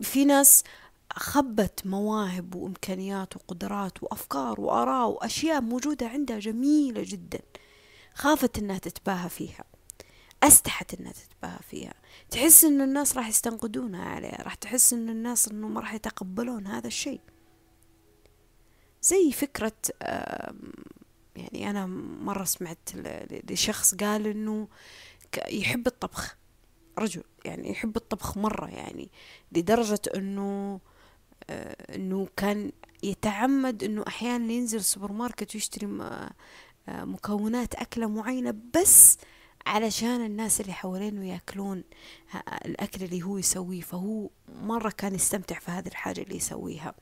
في 0.00 0.24
ناس 0.24 0.64
خبت 1.12 1.86
مواهب 1.86 2.54
وإمكانيات 2.54 3.36
وقدرات 3.36 4.02
وأفكار 4.02 4.60
وآراء 4.60 5.08
وأشياء 5.08 5.60
موجودة 5.60 6.08
عندها 6.08 6.38
جميلة 6.38 7.02
جدا. 7.06 7.40
خافت 8.14 8.58
إنها 8.58 8.78
تتباهى 8.78 9.28
فيها. 9.28 9.64
أستحت 10.42 10.94
إنها 10.94 11.12
تتباهى 11.12 11.58
فيها. 11.70 11.94
تحس 12.30 12.64
إن 12.64 12.80
الناس 12.80 13.16
راح 13.16 13.28
يستنقدونها 13.28 14.04
عليها 14.04 14.42
راح 14.42 14.54
تحس 14.54 14.92
إن 14.92 15.08
الناس 15.08 15.48
انه 15.48 15.68
ما 15.68 15.80
راح 15.80 15.94
يتقبلون 15.94 16.66
هذا 16.66 16.86
الشيء. 16.86 17.20
زي 19.02 19.32
فكرة 19.32 19.72
يعني 21.36 21.70
أنا 21.70 21.86
مرة 22.20 22.44
سمعت 22.44 22.88
لشخص 23.50 23.94
قال 23.94 24.26
إنه 24.26 24.68
يحب 25.48 25.86
الطبخ 25.86 26.36
رجل 26.98 27.22
يعني 27.44 27.70
يحب 27.70 27.96
الطبخ 27.96 28.38
مرة 28.38 28.66
يعني 28.66 29.10
لدرجة 29.52 30.00
إنه 30.16 30.80
آه، 31.50 31.94
إنه 31.94 32.28
كان 32.36 32.72
يتعمد 33.02 33.84
إنه 33.84 34.04
أحيانا 34.08 34.52
ينزل 34.52 34.84
سوبر 34.84 35.12
ماركت 35.12 35.54
ويشتري 35.54 35.86
آه، 36.88 37.04
مكونات 37.04 37.74
أكلة 37.74 38.06
معينة 38.06 38.54
بس 38.74 39.18
علشان 39.66 40.24
الناس 40.26 40.60
اللي 40.60 40.72
حوالينه 40.72 41.28
ياكلون 41.28 41.84
الأكل 42.64 43.04
اللي 43.04 43.22
هو 43.22 43.38
يسويه. 43.38 43.80
فهو 43.80 44.28
مرة 44.62 44.90
كان 44.90 45.14
يستمتع 45.14 45.58
في 45.58 45.70
هذه 45.70 45.86
الحاجة 45.88 46.22
اللي 46.22 46.36
يسويها. 46.36 46.94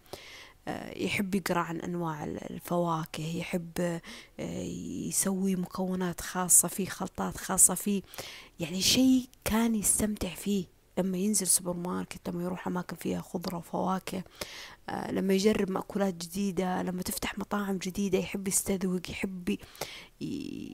يحب 0.96 1.34
يقرأ 1.34 1.60
عن 1.60 1.80
أنواع 1.80 2.24
الفواكه 2.24 3.36
يحب 3.36 4.00
آه، 4.40 4.62
يسوي 5.08 5.56
مكونات 5.56 6.20
خاصة 6.20 6.68
فيه 6.68 6.86
خلطات 6.86 7.36
خاصة 7.36 7.74
فيه 7.74 8.02
يعني 8.60 8.82
شيء 8.82 9.28
كان 9.44 9.74
يستمتع 9.74 10.28
فيه. 10.28 10.73
لما 10.98 11.18
ينزل 11.18 11.46
سوبر 11.46 11.72
ماركت 11.72 12.28
لما 12.28 12.42
يروح 12.44 12.66
أماكن 12.66 12.96
فيها 12.96 13.20
خضرة 13.20 13.56
وفواكه 13.56 14.22
آه، 14.88 15.12
لما 15.12 15.34
يجرب 15.34 15.70
مأكولات 15.70 16.14
جديدة 16.14 16.82
لما 16.82 17.02
تفتح 17.02 17.38
مطاعم 17.38 17.78
جديدة 17.78 18.18
يحب 18.18 18.48
يستذوق 18.48 19.10
يحب 19.10 19.56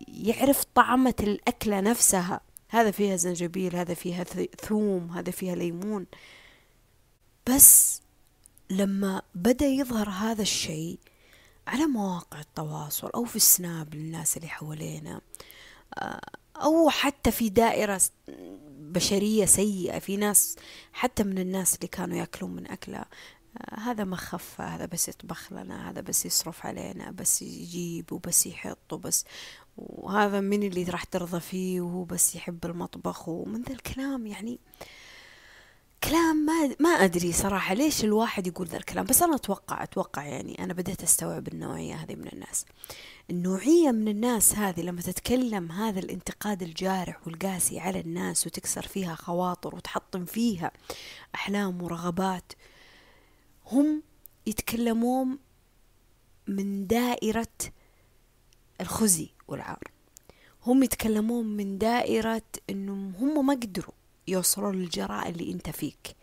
يعرف 0.09 0.65
طعمة 0.75 1.15
الأكلة 1.21 1.81
نفسها. 1.81 2.41
هذا 2.69 2.91
فيها 2.91 3.17
زنجبيل 3.17 3.77
هذا 3.77 3.95
فيها 3.95 4.25
ثوم 4.61 5.11
هذا 5.11 5.31
فيها 5.31 5.55
ليمون. 5.55 6.07
بس 7.47 8.03
لما 8.71 9.23
بدأ 9.35 9.67
يظهر 9.67 10.09
هذا 10.09 10.43
الشيء 10.43 10.99
على 11.67 11.87
مواقع 11.87 12.41
التواصل 12.41 13.11
أو 13.11 13.25
في 13.25 13.37
ال 13.37 13.48
Snap 13.48 13.95
للناس 13.95 14.37
اللي 14.37 14.49
حوالينا 14.49 15.21
آه، 15.99 16.21
أو 16.63 16.91
حتى 16.91 17.31
في 17.31 17.49
دائرة 17.49 18.01
بشرية 18.79 19.45
سيئة 19.45 19.99
في 19.99 20.17
ناس 20.17 20.57
حتى 20.93 21.25
من 21.25 21.39
الناس 21.39 21.75
اللي 21.75 21.89
كانوا 21.89 22.17
يأكلون 22.17 22.51
من 22.51 22.71
أكلة 22.71 23.05
آه، 23.59 23.81
هذا 23.81 24.05
ما 24.05 24.17
خف 24.17 24.61
هذا 24.61 24.87
بس 24.87 25.09
يطبخ 25.09 25.53
لنا 25.53 25.91
هذا 25.91 26.01
بس 26.01 26.27
يصرف 26.27 26.67
علينا 26.67 27.11
بس 27.11 27.43
يجيب 27.43 28.13
وبس 28.13 28.47
يحط 28.47 28.93
وبس. 28.93 29.25
وهذا 29.77 30.41
من 30.41 30.63
اللي 30.63 30.85
راح 30.85 31.05
ترضى 31.05 31.41
فيه 31.41 31.81
وهو 31.81 32.05
بس 32.05 32.35
يحب 32.37 32.65
المطبخ. 32.65 33.29
ومن 33.29 33.63
ذا 33.63 33.73
الكلام 33.73 34.27
يعني 34.27 34.59
كلام 36.05 36.37
ما 36.37 36.77
ما 36.81 36.91
أدري 36.91 37.33
صراحة 37.33 37.75
ليش 37.75 38.05
الواحد 38.05 38.47
يقول 38.47 38.67
ذا 38.67 38.77
الكلام 38.77 39.05
بس 39.05 39.23
أنا 39.23 39.37
أتوقع 39.37 39.83
أتوقع 39.83 40.25
يعني 40.25 40.65
أنا 40.65 40.73
بديت 40.73 41.03
أستوعب 41.03 41.49
النوعيه 41.49 41.95
هذه 41.95 42.15
من 42.15 42.29
الناس. 42.33 42.65
النوعية 43.31 43.91
من 43.91 44.09
الناس 44.09 44.55
هذه 44.55 44.81
لما 44.81 45.01
تتكلم 45.01 45.73
هذا 45.73 45.99
الانتقاد 45.99 46.63
الجارح 46.63 47.27
والقاسي 47.27 47.81
على 47.81 48.01
الناس 48.01 48.47
وتكسر 48.47 48.87
فيها 48.87 49.15
خواطر 49.15 49.75
وتحطم 49.75 50.25
فيها 50.25 50.71
أحلام 51.35 51.83
ورغبات 51.83 52.53
هم 53.67 54.03
يتكلمون 54.47 55.39
من 56.47 56.87
دائرة 56.87 57.57
الخزي 58.81 59.29
والعار. 59.49 59.85
هم 60.67 60.83
يتكلمون 60.83 61.47
من 61.47 61.79
دائرة 61.79 62.43
إنهم 62.71 63.15
هم 63.15 63.47
ما 63.47 63.55
قدروا 63.55 63.95
يوصلون 64.29 64.75
للجراء 64.75 65.29
اللي 65.29 65.53
أنت 65.53 65.71
فيك. 65.71 66.17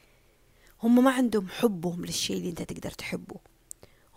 هم 0.84 1.04
ما 1.04 1.12
عندهم 1.12 1.48
حبهم 1.48 2.06
للشيء 2.06 2.38
اللي 2.38 2.50
أنت 2.50 2.62
تقدر 2.62 2.92
تحبه. 2.92 3.40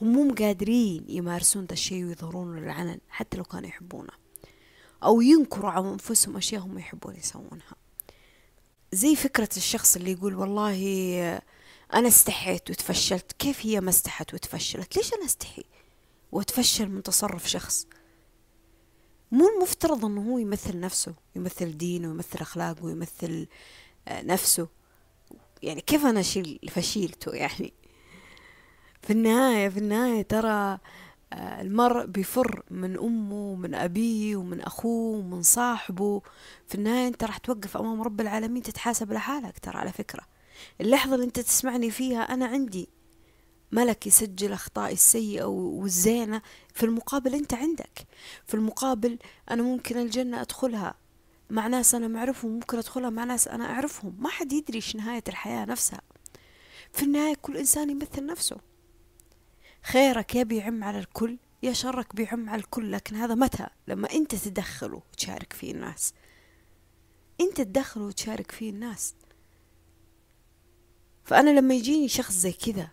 هم 0.02 0.12
مو 0.12 0.34
قادرين 0.34 1.04
يمارسون 1.08 1.64
ذا 1.64 1.72
الشيء 1.72 2.04
ويظهرون 2.04 2.58
العلن 2.58 2.98
حتى 3.08 3.36
لو 3.36 3.44
كانوا 3.44 3.68
يحبونه. 3.68 4.12
أو 5.04 5.20
ينكروا 5.20 5.70
على 5.70 5.88
أنفسهم 5.88 6.36
أشياء 6.36 6.62
هم 6.62 6.78
يحبون 6.78 7.16
يسوونها. 7.16 7.76
زي 8.92 9.16
فكرة 9.16 9.48
الشخص 9.56 9.96
اللي 9.96 10.12
يقول 10.12 10.34
والله 10.34 10.76
أنا 11.94 12.08
استحيت 12.08 12.70
وتفشلت. 12.70 13.32
كيف 13.32 13.66
هي 13.66 13.80
ما 13.80 13.90
استحت 13.90 14.34
وتفشلت؟ 14.34 14.96
ليش 14.96 15.14
أنا 15.14 15.24
أستحي 15.24 15.64
وتفشل 16.32 16.88
من 16.88 17.02
تصرف 17.02 17.48
شخص؟ 17.48 17.86
مو 19.32 19.48
المفترض 19.48 20.04
إنه 20.04 20.32
هو 20.32 20.38
يمثل 20.38 20.80
نفسه 20.80 21.14
يمثل 21.36 21.76
دينه 21.76 22.08
ويمثل 22.08 22.38
أخلاقه 22.40 22.84
ويمثل 22.84 23.46
آه، 24.08 24.22
نفسه. 24.22 24.68
يعني 25.62 25.80
كيف 25.80 26.06
أنا 26.06 26.20
أشيل 26.20 26.60
فشيلته؟ 26.70 27.32
يعني 27.32 27.72
في 29.02 29.12
النهاية 29.12 29.68
في 29.68 29.78
النهاية 29.78 30.22
ترى 30.22 30.78
آه، 31.32 31.60
المرء 31.60 32.06
بيفر 32.06 32.62
من 32.70 32.98
أمه 32.98 33.34
ومن 33.52 33.74
أبيه 33.74 34.36
ومن 34.36 34.60
أخوه 34.60 35.18
ومن 35.18 35.42
صاحبه. 35.42 36.22
في 36.66 36.74
النهاية 36.74 37.08
أنت 37.08 37.24
راح 37.24 37.38
توقف 37.38 37.76
أمام 37.76 38.02
رب 38.02 38.20
العالمين 38.20 38.62
تتحاسب 38.62 39.12
لحالك 39.12 39.58
ترى 39.58 39.78
على 39.78 39.92
فكرة. 39.92 40.22
اللحظة 40.80 41.14
اللي 41.14 41.26
أنت 41.26 41.40
تسمعني 41.40 41.90
فيها 41.90 42.20
أنا 42.22 42.46
عندي 42.46 42.88
ملك 43.72 44.06
يسجل 44.06 44.52
أخطائي 44.52 44.92
السيئة 44.92 45.44
والزينة 45.44 46.42
في 46.74 46.86
المقابل 46.86 47.34
أنت 47.34 47.54
عندك. 47.54 48.06
في 48.46 48.54
المقابل 48.54 49.18
أنا 49.50 49.62
ممكن 49.62 49.98
الجنة 49.98 50.40
أدخلها 50.40 50.94
مع 51.50 51.66
ناس 51.66 51.94
أنا 51.94 52.08
معرفهم 52.08 52.50
ممكن 52.50 52.78
أدخلها 52.78 53.10
مع 53.10 53.24
ناس 53.24 53.48
أنا 53.48 53.64
أعرفهم. 53.64 54.16
ما 54.18 54.28
حد 54.28 54.52
يدري 54.52 54.76
إيش 54.76 54.96
نهاية 54.96 55.24
الحياة 55.28 55.64
نفسها. 55.64 56.00
في 56.92 57.02
النهاية 57.02 57.34
كل 57.42 57.56
إنسان 57.56 57.90
يمثل 57.90 58.26
نفسه. 58.26 58.69
خيرك 59.82 60.34
يا 60.34 60.42
بيعم 60.42 60.84
على 60.84 60.98
الكل 60.98 61.38
يا 61.62 61.72
شرك 61.72 62.16
بيعم 62.16 62.48
على 62.48 62.60
الكل 62.60 62.92
لكن 62.92 63.16
هذا 63.16 63.34
متى؟ 63.34 63.66
لما 63.88 64.10
أنت 64.12 64.34
تدخل 64.34 64.94
وتشارك 64.94 65.52
فيه 65.52 65.72
الناس. 65.72 66.14
أنت 67.40 67.60
تدخل 67.60 68.00
وتشارك 68.00 68.50
فيه 68.50 68.70
الناس. 68.70 69.14
فأنا 71.24 71.50
لما 71.50 71.74
يجيني 71.74 72.08
شخص 72.08 72.34
زي 72.34 72.52
كذا 72.52 72.88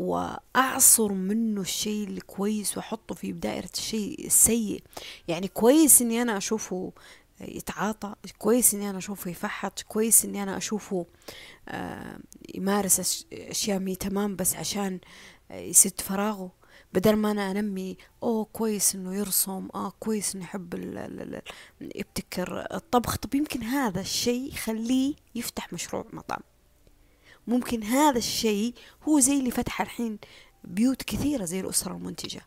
وأعصر 0.00 1.12
منه 1.12 1.60
الشيء 1.60 2.08
الكويس 2.08 2.76
وأحطه 2.76 3.14
في 3.14 3.32
دائرة 3.32 3.70
الشيء 3.74 4.26
السيء 4.26 4.82
يعني 5.28 5.48
كويس 5.48 6.02
إني 6.02 6.22
أنا 6.22 6.36
أشوفه 6.36 6.92
يتعاطى 7.40 8.14
كويس 8.38 8.74
إني 8.74 8.90
أنا 8.90 8.98
أشوفه 8.98 9.30
يفحط 9.30 9.82
كويس 9.82 10.24
إني 10.24 10.42
أنا 10.42 10.56
أشوفه 10.56 11.06
آه، 11.68 12.18
يمارس 12.54 13.24
أشياء 13.32 13.78
مي 13.78 13.96
تمام 13.96 14.36
بس 14.36 14.56
عشان 14.56 15.00
يسد 15.50 16.00
فراغه. 16.00 16.52
بدل 16.92 17.16
ما 17.16 17.30
أنا 17.30 17.50
أنمي 17.50 17.96
أوه 18.22 18.44
كويس 18.44 18.94
إنه 18.94 19.14
يرسم 19.14 19.68
آه 19.74 19.92
كويس 20.00 20.34
إنه 20.34 20.44
يحب 20.44 20.74
يبتكر 21.80 22.66
الطبخ. 22.74 23.16
طب 23.16 23.34
يمكن 23.34 23.62
هذا 23.62 24.00
الشيء 24.00 24.52
يخليه 24.52 25.14
يفتح 25.34 25.72
مشروع 25.72 26.06
مطعم. 26.12 26.40
ممكن 27.46 27.82
هذا 27.82 28.18
الشيء 28.18 28.74
هو 29.08 29.20
زي 29.20 29.38
اللي 29.38 29.50
فتح 29.50 29.80
الحين 29.80 30.18
بيوت 30.64 31.02
كثيرة 31.02 31.44
زي 31.44 31.60
الأسرة 31.60 31.92
المنتجة. 31.92 32.42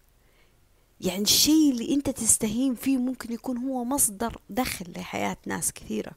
يعني 1.04 1.22
الشيء 1.22 1.72
اللي 1.72 1.93
أنت 1.93 2.10
تستهين 2.10 2.76
فيه 2.76 2.97
ممكن 2.97 3.34
يكون 3.34 3.58
هو 3.58 3.84
مصدر 3.84 4.41
دخل 4.49 4.91
لحياة 4.91 5.38
ناس 5.45 5.72
كثيرة. 5.72 6.12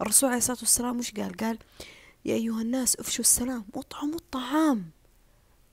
الرسول 0.00 0.28
عليه 0.28 0.38
الصلاة 0.38 0.58
والسلام 0.60 0.96
مش 0.96 1.12
قال؟ 1.12 1.36
قال 1.36 1.58
يا 2.24 2.34
أيها 2.34 2.62
الناس 2.62 2.96
أفشوا 2.96 3.24
السلام 3.24 3.66
وأطعموا 3.74 4.14
الطعام. 4.14 4.90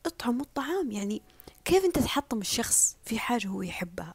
اطعموا 0.06 0.42
الطعام. 0.42 0.92
يعني 0.92 1.22
كيف 1.66 1.86
أنت 1.86 2.00
تحطم 2.00 2.42
الشخص 2.42 2.98
في 3.06 3.20
حاجة 3.20 3.48
هو 3.48 3.62
يحبها؟ 3.62 4.14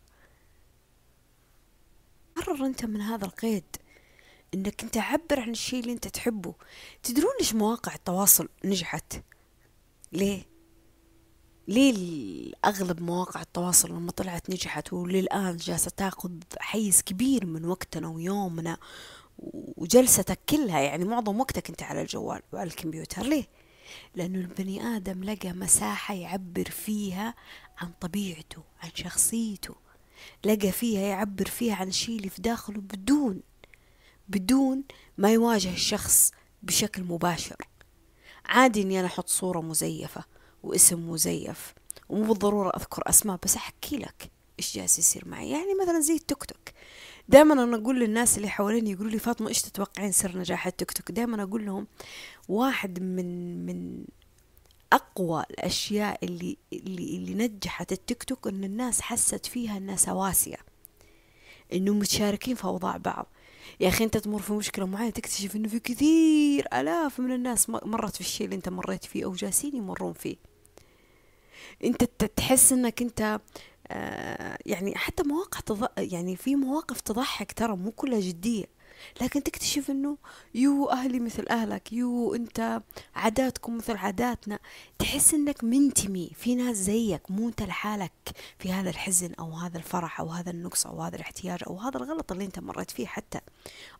قرر 2.36 2.66
أنت 2.66 2.84
من 2.84 3.00
هذا 3.00 3.24
القيد 3.24 3.76
إنك 4.54 4.82
أنت 4.82 4.96
عبر 4.96 5.40
عن 5.40 5.50
الشيء 5.50 5.80
اللي 5.80 5.92
أنت 5.92 6.08
تحبه. 6.08 6.54
تدرون 7.02 7.32
ليش 7.40 7.54
مواقع 7.54 7.94
التواصل 7.94 8.48
نجحت؟ 8.64 9.22
ليه؟ 10.12 10.49
ليه 11.68 12.52
أغلب 12.64 13.02
مواقع 13.02 13.42
التواصل 13.42 13.90
لما 13.90 14.10
طلعت 14.10 14.50
نجحت 14.50 14.92
وللآن 14.92 15.56
جالسة 15.56 15.90
تاخذ 15.96 16.30
حيز 16.58 17.02
كبير 17.02 17.46
من 17.46 17.64
وقتنا 17.64 18.08
ويومنا 18.08 18.76
وجلستك 19.76 20.38
كلها. 20.48 20.80
يعني 20.80 21.04
معظم 21.04 21.40
وقتك 21.40 21.70
أنت 21.70 21.82
على 21.82 22.02
الجوال 22.02 22.42
وعلى 22.52 22.66
الكمبيوتر 22.66 23.22
ليه؟ 23.22 23.44
لأنه 24.14 24.38
البني 24.38 24.82
آدم 24.96 25.24
لقى 25.24 25.52
مساحة 25.52 26.14
يعبر 26.14 26.64
فيها 26.64 27.34
عن 27.78 27.90
طبيعته 28.00 28.62
عن 28.82 28.90
شخصيته. 28.94 29.74
لقى 30.44 30.72
فيها 30.72 31.00
يعبر 31.00 31.46
فيها 31.46 31.74
عن 31.74 31.88
الشيء 31.88 32.16
اللي 32.16 32.28
في 32.28 32.42
داخله 32.42 32.80
بدون 32.80 33.40
بدون 34.28 34.82
ما 35.18 35.32
يواجه 35.32 35.72
الشخص 35.72 36.32
بشكل 36.62 37.02
مباشر. 37.02 37.56
عادي 38.44 38.82
إني 38.82 39.00
أنا 39.00 39.06
أحط 39.06 39.28
صورة 39.28 39.60
مزيفة. 39.60 40.24
واسم 40.62 41.10
مزيف. 41.10 41.74
ومو 42.08 42.24
بالضرورة 42.24 42.70
أذكر 42.76 43.02
أسماء 43.06 43.38
بس 43.44 43.56
أحكي 43.56 43.96
لك 43.96 44.30
إيش 44.58 44.76
جالس 44.76 44.98
يصير 44.98 45.28
معي. 45.28 45.50
يعني 45.50 45.74
مثلا 45.82 46.00
زي 46.00 46.14
التيك 46.14 46.44
توك. 46.44 46.68
دائما 47.28 47.52
أنا 47.52 47.76
أقول 47.76 48.00
للناس 48.00 48.36
اللي 48.36 48.48
حواليني 48.48 48.90
يقولوا 48.90 49.10
لي 49.10 49.18
فاطمة 49.18 49.48
إيش 49.48 49.62
تتوقعين 49.62 50.12
سر 50.12 50.38
نجاح 50.38 50.66
التيك 50.66 50.90
توك؟ 50.92 51.12
دائما 51.12 51.42
أقول 51.42 51.66
لهم 51.66 51.86
واحد 52.48 53.02
من 53.02 53.66
من 53.66 54.04
أقوى 54.92 55.44
الأشياء 55.50 56.24
اللي 56.24 56.56
اللي 56.72 57.16
اللي 57.16 57.34
نجحت 57.34 57.92
التيك 57.92 58.24
توك 58.24 58.46
إن 58.48 58.64
الناس 58.64 59.00
حست 59.00 59.46
فيها 59.46 59.76
إنها 59.76 59.96
سواسية. 59.96 60.56
انه 61.72 61.94
متشاركين 61.94 62.54
في 62.54 62.64
أوضاع 62.64 62.96
بعض. 62.96 63.26
يا 63.80 63.88
أخي 63.88 64.04
أنت 64.04 64.16
تمر 64.16 64.42
في 64.42 64.52
مشكلة 64.52 64.86
معينة 64.86 65.10
تكتشف 65.10 65.56
إنه 65.56 65.68
في 65.68 65.80
كثير 65.80 66.66
آلاف 66.72 67.20
من 67.20 67.32
الناس 67.32 67.70
مرت 67.70 68.14
في 68.14 68.20
الشيء 68.20 68.44
اللي 68.44 68.56
أنت 68.56 68.68
مريت 68.68 69.04
فيه 69.04 69.24
أو 69.24 69.32
جالسين 69.32 69.76
يمرون 69.76 70.12
فيه. 70.12 70.36
انت 71.84 72.04
تحس 72.04 72.72
انك 72.72 73.02
انت 73.02 73.40
آه، 73.92 74.58
يعني 74.66 74.96
حتى 74.96 75.22
مواقع 75.22 75.60
تض... 75.60 75.86
يعني 75.98 76.36
في 76.36 76.56
مواقف 76.56 77.00
تضحك 77.00 77.52
ترى 77.52 77.76
مو 77.76 77.90
كلها 77.90 78.20
جدية. 78.20 78.64
لكن 79.20 79.42
تكتشف 79.42 79.90
انه 79.90 80.16
يو 80.54 80.90
أهلي 80.90 81.20
مثل 81.20 81.46
اهلك 81.50 81.92
يو 81.92 82.34
انت 82.34 82.82
عاداتكم 83.14 83.76
مثل 83.76 83.96
عاداتنا. 83.96 84.58
تحس 84.98 85.34
انك 85.34 85.64
منتمي 85.64 86.30
في 86.34 86.54
ناس 86.54 86.76
زيك 86.76 87.30
مو 87.30 87.48
انت 87.48 87.62
لحالك 87.62 88.12
في 88.58 88.72
هذا 88.72 88.90
الحزن 88.90 89.34
أو 89.34 89.52
هذا 89.52 89.78
الفرح 89.78 90.20
أو 90.20 90.28
هذا 90.28 90.50
النقص 90.50 90.86
أو 90.86 91.02
هذا 91.02 91.16
الاحتياج 91.16 91.60
أو 91.66 91.78
هذا 91.78 91.96
الغلط 91.96 92.32
اللي 92.32 92.44
انت 92.44 92.58
مريت 92.58 92.90
فيه 92.90 93.06
حتى. 93.06 93.40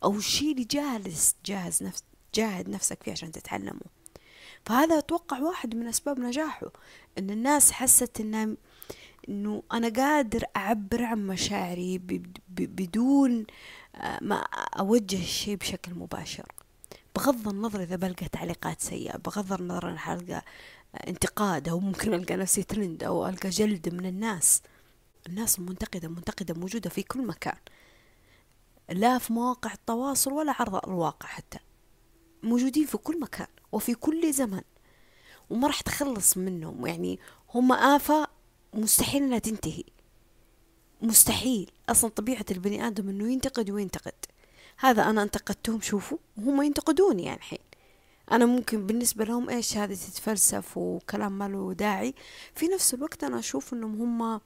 أو 0.03 0.15
الشيء 0.15 0.51
اللي 0.51 0.63
جالس 0.63 1.35
جاهز 1.45 1.83
نفس 1.83 2.03
جاهد 2.35 2.69
نفسك 2.69 3.03
فيه 3.03 3.11
عشان 3.11 3.31
تتعلمه. 3.31 4.00
فهذا 4.65 4.97
أتوقع 4.97 5.39
واحد 5.39 5.75
من 5.75 5.87
أسباب 5.87 6.19
نجاحه 6.19 6.71
إن 7.17 7.29
الناس 7.29 7.71
حست 7.71 8.19
انها 8.19 8.55
إنه 9.29 9.63
أنا 9.73 9.89
قادر 9.89 10.43
أعبر 10.57 11.03
عن 11.03 11.27
مشاعري 11.27 12.01
بدون 12.49 13.45
آه، 13.95 14.19
ما 14.21 14.35
أوجه 14.79 15.15
الشيء 15.15 15.55
بشكل 15.55 15.93
مباشر. 15.93 16.51
بغض 17.15 17.47
النظر 17.47 17.83
إذا 17.83 17.95
بلقى 17.95 18.27
تعليقات 18.27 18.81
سيئة 18.81 19.17
بغض 19.17 19.53
النظر 19.53 19.89
إن 19.89 19.97
حلقة 19.99 20.41
انتقاد 21.07 21.69
أو 21.69 21.79
ممكن 21.79 22.13
ألقى 22.13 22.35
نفسي 22.35 22.63
ترند 22.63 23.03
أو 23.03 23.27
ألقى 23.27 23.49
جلد 23.49 23.93
من 23.93 24.05
الناس. 24.05 24.61
الناس 25.27 25.59
المنتقدة 25.59 26.09
منتقدة 26.09 26.53
موجودة 26.53 26.89
في 26.89 27.03
كل 27.03 27.27
مكان. 27.27 27.57
لا 28.89 29.17
في 29.17 29.33
مواقع 29.33 29.73
التواصل 29.73 30.33
ولا 30.33 30.55
عرض 30.59 30.75
الواقع 30.75 31.27
حتى. 31.27 31.59
موجودين 32.43 32.85
في 32.85 32.97
كل 32.97 33.19
مكان 33.19 33.47
وفي 33.71 33.93
كل 33.93 34.33
زمن 34.33 34.61
وما 35.49 35.67
راح 35.67 35.81
تخلص 35.81 36.37
منهم. 36.37 36.87
يعني 36.87 37.19
هم 37.53 37.71
آفة 37.71 38.27
مستحيل 38.73 39.23
إنها 39.23 39.39
تنتهي. 39.39 39.83
مستحيل. 41.01 41.71
أصلا 41.89 42.09
طبيعة 42.09 42.45
البني 42.51 42.87
آدم 42.87 43.09
إنه 43.09 43.31
ينتقد 43.31 43.69
وينتقد. 43.69 44.13
هذا 44.77 45.09
أنا 45.09 45.23
انتقدتهم 45.23 45.81
شوفوا 45.81 46.17
وهم 46.37 46.61
ينتقدوني 46.61 47.23
يعني 47.23 47.37
الحين. 47.37 47.59
أنا 48.31 48.45
ممكن 48.45 48.87
بالنسبة 48.87 49.25
لهم 49.25 49.49
إيش 49.49 49.77
هذه 49.77 49.93
تتفلسف 49.93 50.77
وكلام 50.77 51.37
ما 51.37 51.47
له 51.47 51.73
داعي. 51.73 52.13
في 52.55 52.67
نفس 52.67 52.93
الوقت 52.93 53.23
أنا 53.23 53.39
أشوف 53.39 53.73
إنهم 53.73 54.01
هم 54.01 54.41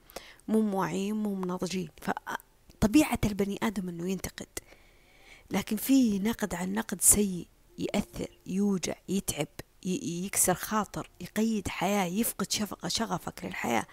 مو 0.48 0.62
موعين 0.62 1.16
مو 1.16 1.46
ناضجين 1.46 1.90
فطبيعة 2.02 3.20
البني 3.26 3.60
آدم 3.64 3.90
إنه 3.90 4.10
ينتقد. 4.10 4.48
لكن 5.52 5.76
في 5.76 6.20
نقد 6.20 6.56
عن 6.56 6.74
نقد 6.74 7.02
سيء. 7.02 7.48
يأثر 7.78 8.28
يوجع 8.46 8.96
يتعب 9.10 9.48
يكسر 9.86 10.54
خاطر 10.54 11.10
يقيد 11.22 11.68
حياة 11.68 12.06
يفقد 12.06 12.52
شفقة 12.52 12.88
شغفك 12.88 13.46
للحياة. 13.46 13.86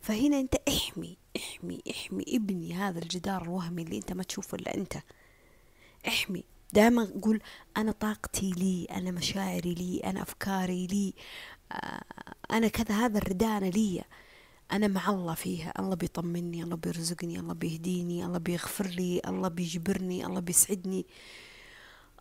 فهنا 0.00 0.40
أنت 0.40 0.54
احمي 0.68 1.16
احمي 1.36 1.82
احمي 1.90 2.24
ابني 2.28 2.74
هذا 2.74 2.98
الجدار 2.98 3.42
الوهمي 3.42 3.82
اللي 3.82 3.96
أنت 3.96 4.12
ما 4.12 4.22
تشوفه 4.22 4.56
إلا 4.56 4.74
أنت. 4.74 4.96
احمي. 6.08 6.44
دائما 6.72 7.12
قول 7.22 7.40
أنا 7.76 7.92
طاقتي 7.92 8.50
لي 8.50 8.84
أنا 8.84 9.10
مشاعري 9.10 9.74
لي 9.74 10.00
أنا 10.04 10.22
أفكاري 10.22 10.86
لي 10.86 11.14
آه، 11.72 12.02
أنا 12.50 12.68
كذا 12.68 12.94
هذا 12.94 13.18
الرداء 13.18 13.58
أنا 13.58 13.66
لي. 13.66 14.04
أنا 14.72 14.88
مع 14.88 15.10
الله 15.10 15.34
فيها. 15.34 15.72
الله 15.78 15.94
بيطمني 15.96 16.62
الله 16.62 16.76
بيرزقني 16.76 17.38
الله 17.38 17.54
بيهديني 17.54 18.24
الله 18.24 18.38
بيغفر 18.38 18.86
لي 18.86 19.20
الله 19.26 19.48
بيجبرني 19.48 20.26
الله 20.26 20.40
بيسعدني. 20.40 21.06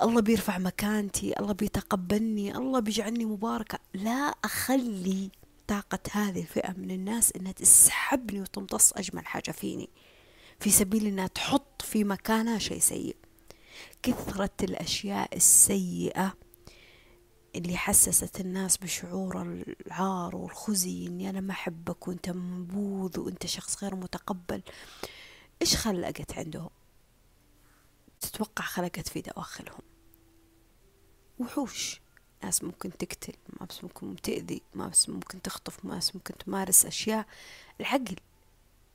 الله 0.01 0.21
بيرفع 0.21 0.57
مكانتي 0.57 1.39
الله 1.39 1.53
بيتقبلني 1.53 2.55
الله 2.57 2.79
بيجعلني 2.79 3.25
مباركة. 3.25 3.79
لا 3.93 4.33
أخلي 4.43 5.29
طاقة 5.67 5.99
هذه 6.11 6.41
الفئة 6.41 6.71
من 6.71 6.91
الناس 6.91 7.31
إنها 7.31 7.51
تسحبني 7.51 8.41
وتمتص 8.41 8.93
أجمل 8.93 9.25
حاجة 9.25 9.51
فيني. 9.51 9.89
في 10.59 10.69
سبيل 10.69 11.05
إنها 11.05 11.27
تحط 11.27 11.81
في 11.81 12.03
مكانها 12.03 12.59
شيء 12.59 12.79
سيء. 12.79 13.15
كثرة 14.03 14.49
الأشياء 14.63 15.37
السيئة 15.37 16.33
اللي 17.55 17.77
حسست 17.77 18.39
الناس 18.39 18.77
بشعور 18.77 19.41
العار 19.87 20.35
والخزي 20.35 21.07
إني 21.07 21.29
أنا 21.29 21.39
ما 21.39 21.51
أحبك 21.51 22.07
وأنت 22.07 22.29
منبوذ 22.29 23.19
وأنت 23.19 23.45
شخص 23.45 23.83
غير 23.83 23.95
متقبل. 23.95 24.61
إيش 25.61 25.75
خلقت 25.75 26.37
عندهم؟ 26.37 26.69
تتوقع 28.21 28.65
خلقت 28.65 29.07
في 29.07 29.21
دواخلهم. 29.21 29.90
وحوش. 31.41 32.01
ناس 32.43 32.63
ممكن 32.63 32.97
تقتل 32.97 33.33
ناس 33.61 33.83
ممكن 33.83 34.15
تأذي 34.15 34.61
ناس 34.75 35.09
ممكن 35.09 35.41
تخطف 35.41 35.85
ناس 35.85 36.15
ممكن 36.15 36.37
تمارس 36.37 36.85
أشياء. 36.85 37.25
العقل 37.79 38.15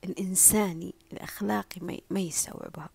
الإنساني 0.03 0.93
الأخلاقي 1.13 2.01
ما 2.09 2.19
يستوعبها. 2.19 2.89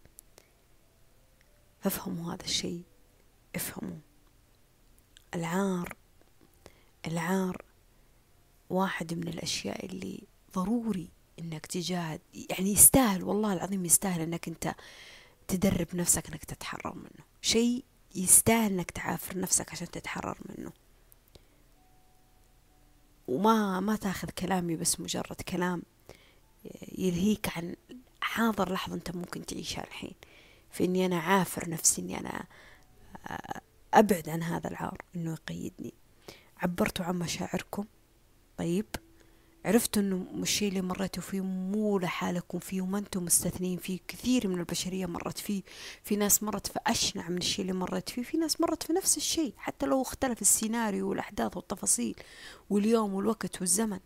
فافهموا 1.81 2.35
هذا 2.35 2.45
الشيء 2.45 2.83
افهموا. 3.57 3.99
العار 5.35 5.97
العار 7.07 7.65
واحد 8.71 9.15
من 9.15 9.29
الأشياء 9.29 9.87
اللي 9.87 10.23
ضروري 10.55 11.09
إنك 11.39 11.67
تجاهد. 11.67 12.21
يعني 12.35 12.73
يستاهل 12.73 13.25
والله 13.25 13.53
العظيم 13.53 13.85
يستاهل 13.85 14.21
إنك 14.21 14.49
أنت 14.49 14.75
تدرب 15.49 15.89
نفسك 15.95 16.29
إنك 16.29 16.45
تتحرر 16.45 16.95
منه. 16.95 17.25
شيء 17.41 17.85
يستاهل 18.15 18.73
إنك 18.73 18.91
تعافر 18.91 19.39
نفسك 19.39 19.73
عشان 19.73 19.91
تتحرر 19.91 20.39
منه. 20.49 20.73
وما 23.29 23.81
ما 23.81 23.97
تاخذ 23.97 24.31
كلامي 24.31 24.77
بس 24.77 25.01
مجرد 25.01 25.41
كلام 25.49 25.83
يلهيك 26.99 27.59
عن 27.59 27.77
حاضر 28.21 28.73
لحظة 28.73 28.95
أنت 28.95 29.17
ممكن 29.17 29.47
تعيشها 29.47 29.85
الحين. 29.85 30.15
في 30.71 30.85
إني 30.85 31.07
أنا 31.07 31.19
عافر 31.21 31.69
نفسي 31.71 32.03
إني 32.03 32.19
أنا 32.19 32.45
أبعد 33.95 34.29
عن 34.29 34.43
هذا 34.43 34.71
العار 34.71 34.99
إنه 35.17 35.33
يقيدني. 35.33 35.95
عبرتوا 36.59 37.05
عن 37.05 37.19
مشاعركم. 37.19 37.85
طيب. 38.59 38.87
عرفتوا 39.65 40.03
إنه 40.03 40.27
الشيء 40.43 40.69
اللي 40.69 40.83
مريتوا 40.83 41.23
فيه 41.23 41.41
مو 41.41 41.99
لحالكم 41.99 42.59
فيه 42.59 42.81
وما 42.83 42.99
أنتم 42.99 43.25
مستثنين 43.25 43.79
فيه 43.79 43.99
كثير 44.09 44.49
من 44.49 44.59
البشرية 44.59 45.07
مرت 45.07 45.39
فيه. 45.39 45.63
في 46.03 46.17
ناس 46.17 46.43
مرت 46.43 46.67
في 46.67 46.79
أشنع 46.87 47.29
من 47.29 47.37
الشيء 47.37 47.63
اللي 47.63 47.73
مرت 47.73 48.09
فيه 48.09 48.23
في 48.23 48.37
ناس 48.37 48.61
مرت 48.61 48.83
في 48.83 48.93
نفس 48.93 49.17
الشيء 49.17 49.55
حتى 49.57 49.87
لو 49.87 50.03
اختلف 50.03 50.43
السيناريو 50.43 51.09
والأحداث 51.09 51.57
والتفاصيل 51.57 52.17
واليوم 52.71 53.15
والوقت 53.15 53.61
والزمن. 53.61 54.01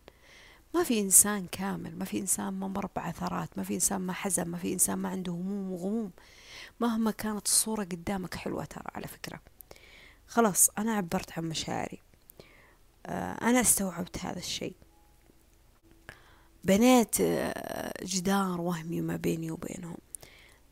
ما 0.75 0.83
في 0.83 1.01
إنسان 1.01 1.47
كامل 1.47 1.99
ما 1.99 2.05
في 2.05 2.19
إنسان 2.19 2.53
ما 2.53 2.69
مر 2.69 2.89
بعثرات 2.97 3.59
ما 3.59 3.65
في 3.65 3.75
إنسان 3.75 4.01
ما 4.01 4.13
حزن 4.13 4.49
ما 4.49 4.59
في 4.59 4.73
إنسان 4.73 4.99
ما 4.99 5.09
عنده 5.09 5.33
هموم 5.33 5.73
وغموم. 5.73 6.11
مهما 6.81 7.11
كانت 7.11 7.47
الصورة 7.47 7.85
قدامك 7.85 8.35
حلوة 8.35 8.65
ترى 8.65 8.85
على 8.95 9.07
فكرة. 9.07 9.41
خلاص 10.27 10.71
أنا 10.79 10.93
عبرت 10.97 11.39
عن 11.39 11.45
مشاعري. 11.45 11.99
آه، 13.07 13.33
أنا 13.33 13.61
استوعبت 13.61 14.19
هذا 14.19 14.39
الشيء. 14.39 14.75
بنيت 16.67 17.17
آه، 17.21 18.05
جدار 18.05 18.61
وهمي 18.61 19.01
ما 19.01 19.17
بيني 19.17 19.51
وبينهم. 19.51 19.97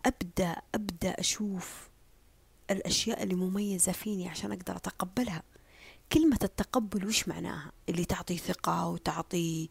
أبدأ 0.06 0.56
أبدأ 0.74 1.20
أشوف 1.20 1.88
الأشياء 2.70 3.22
اللي 3.22 3.34
مميزة 3.34 3.92
فيني 3.92 4.28
عشان 4.28 4.52
أقدر 4.52 4.76
أتقبلها. 4.76 5.42
كلمة 6.12 6.38
التقبل 6.42 7.06
وش 7.06 7.28
معناها؟ 7.28 7.72
اللي 7.88 8.04
تعطي 8.04 8.38
ثقة 8.38 8.88
وتعطي 8.88 9.68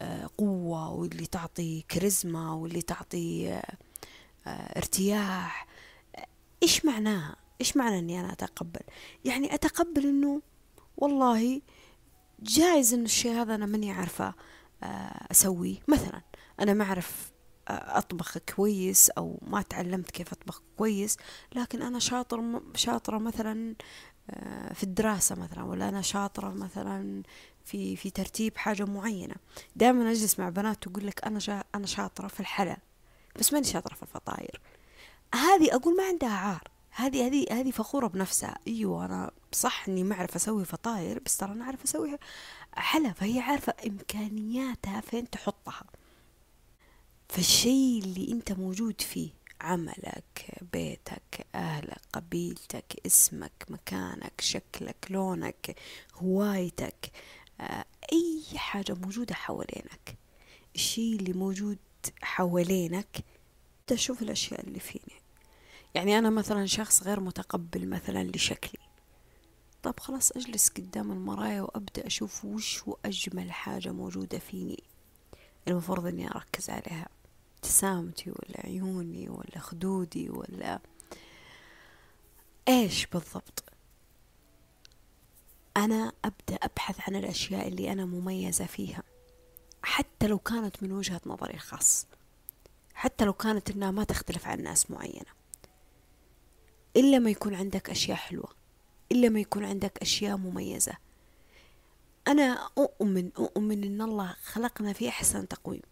آه، 0.00 0.30
قوة 0.38 0.90
واللي 0.90 1.26
تعطي 1.26 1.84
كاريزما 1.88 2.52
واللي 2.52 2.82
تعطي 2.82 3.48
آه، 3.52 4.76
ارتياح. 4.76 5.66
إيش 6.62 6.84
معناها؟ 6.84 7.36
إيش 7.60 7.76
معنى 7.76 7.98
أني 7.98 8.20
أنا 8.20 8.32
أتقبل؟ 8.32 8.80
يعني 9.24 9.54
أتقبل 9.54 10.06
أنه 10.06 10.42
والله 10.96 11.60
جايز 12.40 12.94
أنه 12.94 13.04
الشيء 13.04 13.32
هذا 13.32 13.54
أنا 13.54 13.66
ماني 13.66 13.90
عارفة. 13.90 14.26
آه، 14.28 14.34
أسويه 15.30 15.76
مثلا 15.88 16.22
أنا 16.60 16.74
ما 16.74 16.84
أعرف 16.84 17.32
آه، 17.68 17.98
أطبخ 17.98 18.38
كويس 18.38 19.10
أو 19.10 19.38
ما 19.42 19.62
تعلمت 19.62 20.10
كيف 20.10 20.32
أطبخ 20.32 20.62
كويس 20.76 21.16
لكن 21.54 21.82
أنا 21.82 21.98
شاطر 21.98 22.60
شاطرة 22.74 23.18
مثلا 23.18 23.74
آه، 24.30 24.72
في 24.72 24.82
الدراسة 24.82 25.34
مثلا 25.34 25.62
ولا 25.64 25.88
أنا 25.88 26.02
شاطرة 26.02 26.50
مثلا 26.50 27.22
في 27.64 27.96
في 27.96 28.10
ترتيب 28.10 28.56
حاجة 28.56 28.84
معينة. 28.84 29.34
دائما 29.76 30.10
أجلس 30.10 30.38
مع 30.38 30.48
بنات 30.48 30.82
تقول 30.82 31.06
لك 31.06 31.24
أنا 31.24 31.64
أنا 31.74 31.86
شاطرة 31.86 32.28
في 32.28 32.40
الحلا 32.40 32.76
بس 33.38 33.52
ماني 33.52 33.64
شاطرة 33.66 33.94
في 33.94 34.02
الفطاير. 34.02 34.60
هذه 35.34 35.74
أقول 35.74 35.96
ما 35.96 36.04
عندها 36.04 36.30
عار. 36.30 36.68
هذه 36.96 37.26
هذه 37.26 37.46
هذه 37.50 37.70
فخورة 37.70 38.06
بنفسها. 38.06 38.58
أيوة 38.66 39.04
أنا 39.04 39.30
صح 39.52 39.88
إني 39.88 40.02
ما 40.04 40.14
أعرف 40.14 40.36
أسوي 40.36 40.64
فطاير 40.64 41.18
بس 41.18 41.36
ترى 41.36 41.52
أنا 41.52 41.64
أعرف 41.64 41.84
أسوي 41.84 42.18
حلا 42.74 43.12
فهي 43.12 43.40
عارفة 43.40 43.74
إمكانياتها 43.86 45.00
فين 45.00 45.30
تحطها. 45.30 45.84
فالشيء 47.28 48.02
اللي 48.04 48.32
أنت 48.32 48.52
موجود 48.52 49.00
فيه 49.00 49.30
عملك 49.60 50.58
بيتك 50.72 51.46
أهلك 51.54 52.00
قبيلتك 52.12 52.96
اسمك 53.06 53.64
مكانك 53.68 54.40
شكلك 54.40 55.06
لونك 55.10 55.76
هوايتك 56.14 57.10
آه، 57.60 57.84
أي 58.12 58.58
حاجة 58.58 58.94
موجودة 58.94 59.34
حوالينك. 59.34 60.16
الشيء 60.74 61.16
اللي 61.16 61.32
موجود 61.32 61.78
حوالينك 62.22 63.24
تشوف 63.86 64.22
الأشياء 64.22 64.60
اللي 64.60 64.80
فيني. 64.80 65.25
يعني 65.96 66.18
أنا 66.18 66.30
مثلا 66.30 66.66
شخص 66.66 67.02
غير 67.02 67.20
متقبل 67.20 67.88
مثلا 67.88 68.24
لشكلي. 68.24 68.80
طب 69.82 70.00
خلاص 70.00 70.32
أجلس 70.32 70.68
قدام 70.68 71.12
المراية 71.12 71.60
وأبدأ 71.60 72.06
أشوف 72.06 72.44
وش 72.44 72.82
هو 72.82 72.96
أجمل 73.04 73.52
حاجة 73.52 73.92
موجودة 73.92 74.38
فيني. 74.38 74.82
المفروض 75.68 76.06
إني 76.06 76.30
أركز 76.30 76.70
عليها. 76.70 77.08
ابتسامتي 77.56 78.30
ولا 78.30 78.60
عيوني 78.64 79.28
ولا 79.28 79.58
خدودي 79.58 80.30
ولا 80.30 80.80
إيش 82.68 83.06
بالضبط. 83.06 83.64
أنا 85.76 86.12
أبدأ 86.24 86.54
أبحث 86.62 87.08
عن 87.08 87.16
الأشياء 87.16 87.68
اللي 87.68 87.92
أنا 87.92 88.04
مميزة 88.04 88.66
فيها. 88.66 89.02
حتى 89.82 90.26
لو 90.26 90.38
كانت 90.38 90.82
من 90.82 90.92
وجهة 90.92 91.20
نظري 91.26 91.54
الخاص. 91.54 92.06
حتى 92.94 93.24
لو 93.24 93.32
كانت 93.32 93.70
إنها 93.70 93.90
ما 93.90 94.04
تختلف 94.04 94.46
عن 94.46 94.62
ناس 94.62 94.90
معينة. 94.90 95.36
إلا 96.96 97.18
ما 97.18 97.30
يكون 97.30 97.54
عندك 97.54 97.90
أشياء 97.90 98.16
حلوة 98.16 98.48
إلا 99.12 99.28
ما 99.28 99.40
يكون 99.40 99.64
عندك 99.64 99.98
أشياء 100.02 100.36
مميزة. 100.36 100.92
أنا 102.28 102.68
أؤمن 102.78 103.30
أؤمن 103.38 103.84
إن 103.84 104.02
الله 104.02 104.36
خلقنا 104.42 104.92
في 104.92 105.08
أحسن 105.08 105.48
تقويم. 105.48 105.82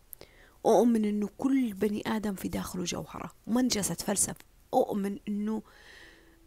أؤمن 0.66 1.04
إنه 1.04 1.28
كل 1.38 1.72
بني 1.72 2.02
آدم 2.06 2.34
في 2.34 2.48
داخله 2.48 2.84
جوهرة. 2.84 3.32
وما 3.46 3.62
نجلس 3.62 3.90
أتفلسف 3.90 4.36
أؤمن 4.74 5.18
إنه 5.28 5.62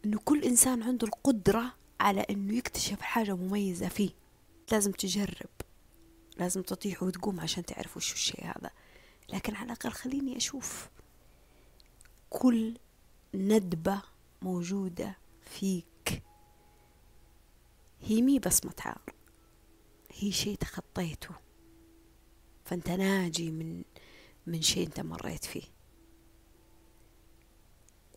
إنه 0.04 0.18
كل 0.24 0.44
إنسان 0.44 0.82
عنده 0.82 1.06
القدرة 1.06 1.74
على 2.00 2.20
إنه 2.20 2.54
يكتشف 2.54 3.00
حاجة 3.00 3.36
مميزة 3.36 3.88
فيه. 3.88 4.10
لازم 4.72 4.92
تجرب. 4.92 5.50
لازم 6.36 6.62
تطيح 6.62 7.02
وتقوم 7.02 7.40
عشان 7.40 7.64
تعرف 7.64 7.96
وش 7.96 8.12
الشيء 8.12 8.44
هذا. 8.44 8.70
لكن 9.32 9.54
على 9.54 9.66
الأقل 9.66 9.90
خليني 9.90 10.36
أشوف 10.36 10.88
كل 12.30 12.78
ندبة 13.34 14.02
موجودة 14.42 15.18
فيك. 15.42 16.22
هي 18.00 18.22
مي 18.22 18.38
بصمة 18.38 18.74
عار. 18.84 19.14
هي 20.12 20.32
شيء 20.32 20.56
تخطيته. 20.56 21.34
فأنت 22.64 22.90
ناجي 22.90 23.50
من 23.50 23.84
من 24.46 24.62
شيء 24.62 24.86
أنت 24.86 25.00
مريت 25.00 25.44
فيه. 25.44 25.62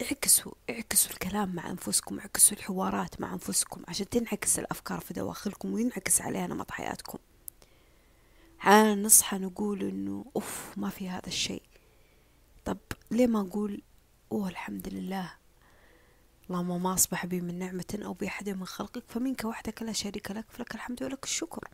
اعكسوا 0.01 0.51
اعكسوا 0.69 1.11
الكلام 1.11 1.55
مع 1.55 1.71
أنفسكم 1.71 2.19
اعكسوا 2.19 2.57
الحوارات 2.57 3.21
مع 3.21 3.33
أنفسكم 3.33 3.83
عشان 3.87 4.09
تنعكس 4.09 4.59
الأفكار 4.59 4.99
في 4.99 5.13
دواخلكم 5.13 5.73
وينعكس 5.73 6.21
عليها 6.21 6.47
نمط 6.47 6.71
حياتكم. 6.71 7.17
حالا 8.57 8.95
نصحى 8.95 9.37
نقول 9.37 9.83
إنه 9.83 10.25
أوف 10.35 10.73
ما 10.77 10.89
في 10.89 11.09
هذا 11.09 11.27
الشيء. 11.27 11.63
طب 12.65 12.77
ليه 13.11 13.27
ما 13.27 13.41
أقول 13.41 13.81
أوه 14.31 14.49
الحمد 14.49 14.87
لله 14.87 15.33
اللهم 16.51 16.83
ما 16.83 16.93
أصبح 16.93 17.25
بي 17.25 17.41
من 17.41 17.59
نعمة 17.59 17.99
أو 18.05 18.13
بأحد 18.13 18.49
من 18.49 18.65
خلقك 18.65 19.03
فمنك 19.07 19.43
وحدك 19.45 19.81
لا 19.81 19.91
شريك 19.91 20.31
لك 20.31 20.45
فلك 20.49 20.75
الحمد 20.75 21.03
ولك 21.03 21.23
الشكر. 21.23 21.67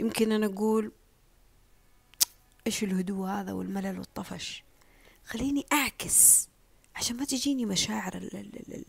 يمكن 0.00 0.32
أنا 0.32 0.46
أقول 0.46 0.92
إيش 2.66 2.84
الهدوء 2.84 3.26
هذا 3.26 3.52
والملل 3.52 3.98
والطفش؟ 3.98 4.64
خليني 5.24 5.66
أعكس 5.72 6.48
عشان 6.96 7.16
ما 7.16 7.24
تجيني 7.24 7.66
مشاعر 7.66 8.30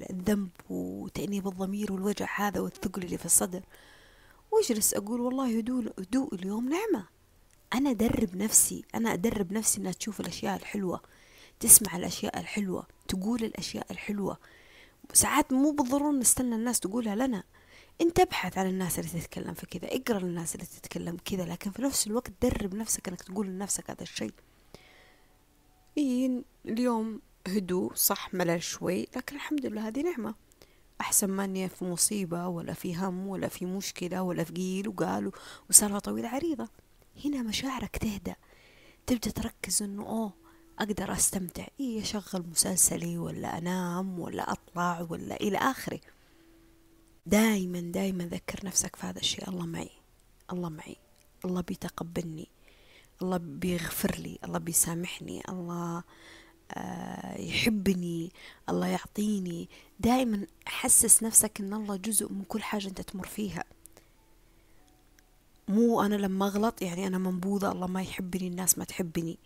الذنب 0.09 0.49
وتأنيب 0.69 1.47
الضمير 1.47 1.93
والوجع 1.93 2.27
هذا 2.35 2.59
والثقل 2.59 3.03
اللي 3.03 3.17
في 3.17 3.25
الصدر. 3.25 3.63
واجلس 4.51 4.93
أقول 4.93 5.21
والله 5.21 5.57
هدوء 5.57 5.93
هدوء 5.99 6.35
اليوم 6.35 6.69
نعمة. 6.69 7.07
أنا 7.73 7.89
أدرب 7.89 8.35
نفسي 8.35 8.85
أنا 8.95 9.13
أدرب 9.13 9.53
نفسي 9.53 9.81
إنها 9.81 9.91
تشوف 9.91 10.19
الأشياء 10.19 10.55
الحلوة. 10.55 11.01
تسمع 11.64 11.95
الأشياء 11.95 12.39
الحلوة 12.39 12.88
تقول 13.07 13.43
الأشياء 13.43 13.91
الحلوة. 13.91 14.38
ساعات 15.14 15.53
مو 15.53 15.72
بالضرورة 15.72 16.11
نستنى 16.11 16.55
الناس 16.55 16.80
تقولها 16.80 17.16
لنا. 17.16 17.43
انت 18.01 18.20
ابحث 18.20 18.57
عن 18.57 18.68
الناس 18.68 18.99
اللي 18.99 19.09
تتكلم 19.09 19.53
في 19.53 19.66
كذا 19.66 19.95
اقرأ 19.95 20.20
للناس 20.20 20.55
اللي 20.55 20.66
تتكلم 20.66 21.18
كذا 21.26 21.45
لكن 21.45 21.72
في 21.72 21.82
نفس 21.82 22.07
الوقت 22.07 22.32
درب 22.41 22.76
نفسك 22.76 23.07
إنك 23.07 23.22
تقول 23.22 23.47
لنفسك 23.47 23.89
هذا 23.89 24.01
الشيء. 24.01 24.34
إيه 25.97 26.43
اليوم 26.66 27.22
هدوء 27.47 27.93
صح 27.95 28.34
ملل 28.34 28.64
شوي 28.64 29.07
لكن 29.16 29.36
الحمد 29.36 29.66
لله 29.66 29.88
هذه 29.88 30.01
نعمة. 30.01 30.36
أحسن 31.01 31.30
ما 31.30 31.45
إني 31.45 31.70
في 31.70 31.86
مصيبة 31.86 32.47
ولا 32.47 32.74
في 32.74 32.95
هم 32.95 33.28
ولا 33.28 33.47
في 33.47 33.66
مشكلة 33.66 34.22
ولا 34.22 34.43
في 34.43 34.53
قيل 34.53 34.88
وقال 34.88 35.32
وسالفة 35.70 35.99
طويلة 35.99 36.30
عريضة. 36.30 36.70
هنا 37.26 37.41
مشاعرك 37.41 37.97
تهدأ. 37.97 38.36
تبدأ 39.07 39.32
تركز 39.32 39.84
إنه 39.84 40.03
أوه 40.03 40.42
أقدر 40.80 41.13
أستمتع. 41.13 41.67
إيه 41.80 42.01
أشغل 42.01 42.43
مسلسلي 42.51 43.17
ولا 43.17 43.57
أنام 43.57 44.19
ولا 44.19 44.51
أطلع 44.51 45.07
ولا 45.09 45.36
إلى 45.36 45.57
آخره. 45.57 45.99
دايما 47.26 47.80
دايما 47.80 48.24
ذكر 48.24 48.65
نفسك 48.65 48.95
في 48.95 49.05
هذا 49.05 49.19
الشيء. 49.19 49.49
الله 49.49 49.65
معي. 49.65 49.89
الله 50.53 50.69
معي. 50.69 50.95
الله 51.45 51.61
بيتقبلني. 51.61 52.47
الله 53.21 53.38
بيغفر 53.38 54.15
لي 54.15 54.39
الله 54.43 54.59
بيسامحني. 54.59 55.41
الله 55.49 56.03
آه، 56.71 57.41
يحبني. 57.41 58.32
الله 58.69 58.88
يعطيني. 58.88 59.69
دائما 59.99 60.47
حسس 60.65 61.24
نفسك 61.24 61.59
إن 61.59 61.74
الله 61.74 61.95
جزء 61.95 62.32
من 62.32 62.43
كل 62.43 62.63
حاجة 62.63 62.88
أنت 62.88 63.01
تمر 63.01 63.28
فيها. 63.28 63.63
مو 65.67 66.01
أنا 66.01 66.15
لما 66.15 66.47
أغلط 66.47 66.82
يعني 66.82 67.07
أنا 67.07 67.17
منبوذة. 67.17 67.71
الله 67.71 67.88
ما 67.88 68.01
يحبني 68.01 68.47
الناس 68.47 68.78
ما 68.78 68.86
تحبني. 68.86 69.38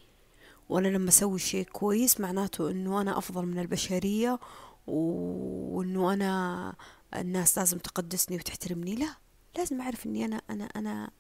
وأنا 0.70 0.88
لما 0.88 1.10
أسوي 1.10 1.40
شيء 1.40 1.66
كويس 1.66 2.20
معناته 2.20 2.72
إنه 2.72 3.02
أنا 3.02 3.18
أفضل 3.18 3.46
من 3.46 3.60
البشرية 3.60 4.40
وإنه 4.88 6.14
أنا 6.14 6.76
الناس 7.16 7.58
لازم 7.58 7.78
تقدسني 7.78 8.38
وتحترمني. 8.38 8.96
لا 8.96 9.16
لازم 9.58 9.82
أعرف 9.82 10.06
إني 10.06 10.26
أنا 10.26 10.42
أنا 10.50 10.66
أنا 10.66 11.12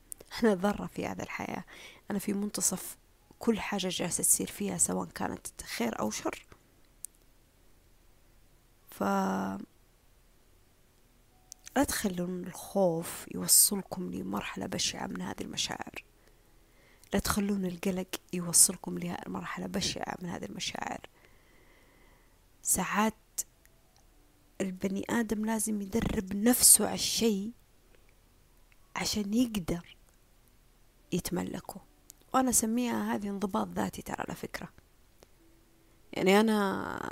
أنا 0.43 0.55
ذرة 0.55 0.85
في 0.85 1.07
هذه 1.07 1.21
الحياة. 1.21 1.65
أنا 2.11 2.19
في 2.19 2.33
منتصف 2.33 2.97
كل 3.39 3.59
حاجة 3.59 3.87
جالسة 3.91 4.23
تصير 4.23 4.47
فيها 4.47 4.77
سواء 4.77 5.07
كانت 5.07 5.47
خير 5.63 5.99
أو 5.99 6.11
شر. 6.11 6.45
ف 8.87 9.03
لا 11.75 11.83
تخلون 11.87 12.43
الخوف 12.43 13.25
يوصلكم 13.35 14.11
لمرحلة 14.13 14.65
بشعة 14.65 15.07
من 15.07 15.21
هذه 15.21 15.41
المشاعر. 15.41 16.03
لا 17.13 17.19
تخلون 17.19 17.65
القلق 17.65 18.07
يوصلكم 18.33 18.99
لمرحلة 18.99 19.67
بشعة 19.67 20.15
من 20.21 20.29
هذه 20.29 20.45
المشاعر. 20.45 21.01
ساعات 22.61 23.13
البني 24.61 25.05
آدم 25.09 25.45
لازم 25.45 25.81
يدرب 25.81 26.35
نفسه 26.35 26.85
على 26.85 26.95
الشيء 26.95 27.51
عشان 28.95 29.33
يقدر 29.33 29.97
يتملكه. 31.11 31.81
وأنا 32.33 32.49
أسميها 32.49 33.15
هذه 33.15 33.29
انضباط 33.29 33.67
ذاتي 33.67 34.01
ترى 34.01 34.15
على 34.19 34.35
فكرة. 34.35 34.69
يعني 36.13 36.39
أنا 36.39 37.11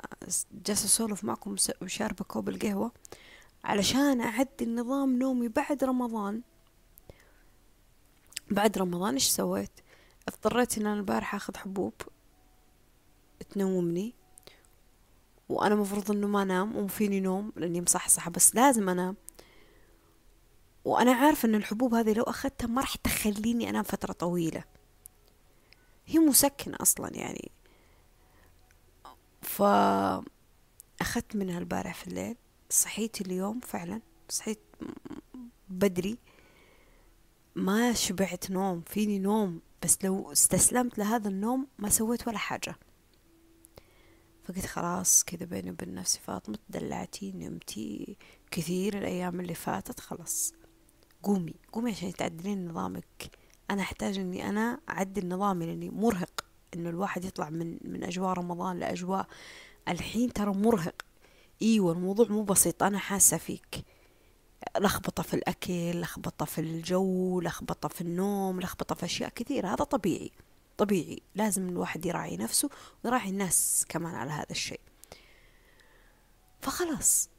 جالسة 0.52 0.86
أسولف 0.86 1.24
معكم 1.24 1.56
وشاربة 1.82 2.26
كوب 2.26 2.50
القهوة 2.50 2.92
علشان 3.64 4.22
أعدل 4.22 4.76
نظام 4.76 5.20
نومي 5.20 5.48
بعد 5.48 5.84
رمضان. 5.84 6.42
بعد 8.52 8.78
رمضان 8.78 9.14
إيش 9.14 9.28
سويت؟ 9.28 9.72
اضطريت 10.28 10.78
إن 10.78 10.86
أنا 10.86 11.00
البارحة 11.00 11.36
أخذ 11.36 11.58
حبوب 11.58 11.94
تنومني 13.50 14.14
وأنا 15.50 15.76
مفروض 15.76 16.12
إنه 16.12 16.28
ما 16.28 16.42
أنام 16.42 16.76
وفيني 16.76 17.20
نوم 17.20 17.52
لأني 17.56 17.82
مصحصحة 17.82 18.32
بس 18.32 18.56
لازم 18.56 18.90
أنام. 18.90 19.16
وأنا 20.86 21.14
عارفة 21.14 21.48
إن 21.48 21.56
الحبوب 21.56 21.94
هذه 21.94 22.14
لو 22.14 22.24
أخذتها 22.24 22.68
ما 22.68 22.82
راح 22.82 22.96
تخليني 22.96 23.70
أنام 23.70 23.84
فترة 23.84 24.14
طويلة. 24.14 24.64
هي 26.06 26.20
مسكنة 26.20 26.78
أصلا 26.82 27.16
يعني. 27.16 27.52
فأخذت 29.42 30.26
منها 31.36 31.60
البارح 31.60 31.94
في 31.94 32.08
الليل. 32.08 32.36
صحيت 32.70 33.22
اليوم 33.22 33.60
فعلا. 33.60 34.02
صحيت 34.30 34.60
بدري. 35.70 36.18
ما 37.56 37.94
شبعت 37.94 38.52
نوم. 38.52 38.82
فيني 38.82 39.20
نوم. 39.20 39.62
بس 39.84 39.98
لو 40.04 40.32
استسلمت 40.32 40.98
لهذا 40.98 41.30
النوم 41.30 41.68
ما 41.78 41.90
سويت 41.90 42.28
ولا 42.28 42.38
حاجة. 42.38 42.76
فقلت 44.44 44.66
خلاص 44.66 45.24
كذا 45.24 45.46
بيني 45.46 45.72
وبين 45.72 45.94
نفسي 45.94 46.20
فاطمة 46.20 46.58
دلعتي 46.70 47.32
نمتي 47.32 48.18
كثير 48.52 48.98
الأيام 48.98 49.40
اللي 49.40 49.54
فاتت 49.54 50.00
خلاص. 50.00 50.54
قومي 51.24 51.56
قومي 51.72 51.92
عشان 51.92 52.14
تعدلين 52.14 52.68
نظامك. 52.68 53.30
أنا 53.72 53.82
أحتاج 53.82 54.20
إني 54.20 54.50
أنا 54.50 54.80
أعدل 54.90 55.28
نظامي 55.28 55.66
لأني 55.66 55.90
مرهق. 55.90 56.46
إنه 56.74 56.90
الواحد 56.90 57.26
يطلع 57.26 57.50
من 57.50 57.78
من 57.82 58.04
أجواء 58.04 58.34
رمضان 58.34 58.80
لأجواء 58.80 59.28
الحين 59.88 60.34
ترى 60.34 60.54
مرهق. 60.54 61.02
إيوه 61.62 61.92
الموضوع 61.92 62.28
مو 62.28 62.44
بسيط 62.44 62.84
أنا 62.84 62.98
حاسة 62.98 63.38
فيك. 63.38 63.86
لخبطة 64.80 65.24
في 65.24 65.34
الأكل 65.34 66.02
لخبطة 66.02 66.46
في 66.46 66.62
الجو 66.62 67.42
لخبطة 67.42 67.90
في 67.90 68.02
النوم 68.02 68.62
لخبطة 68.62 68.96
في 68.96 69.06
أشياء 69.06 69.30
كثيرة. 69.30 69.68
هذا 69.68 69.84
طبيعي 69.84 70.32
طبيعي. 70.78 71.22
لازم 71.36 71.70
الواحد 71.70 72.06
يراعي 72.06 72.38
نفسه 72.38 72.70
ويراعي 73.04 73.30
الناس 73.30 73.86
كمان 73.90 74.16
على 74.16 74.32
هذا 74.32 74.52
الشيء. 74.52 74.82
فخلاص 76.62 77.30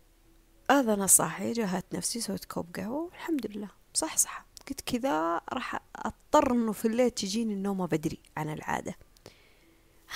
هذا 0.71 0.95
أنا 0.95 1.07
صاحي 1.07 1.53
جهت 1.53 1.95
نفسي 1.95 2.21
سويت 2.21 2.45
كوب 2.45 2.77
قهوة 2.77 3.05
والحمد 3.05 3.47
لله. 3.47 3.71
صح 3.95 4.17
صح. 4.17 4.47
قلت 4.69 4.81
كذا 4.81 5.41
راح 5.53 5.81
أضطر 5.97 6.53
إنه 6.53 6.73
في 6.73 6.89
الليل 6.89 7.11
تجيني 7.11 7.53
النومة 7.53 7.87
بدري 7.87 8.21
عن 8.37 8.49
العادة. 8.49 8.97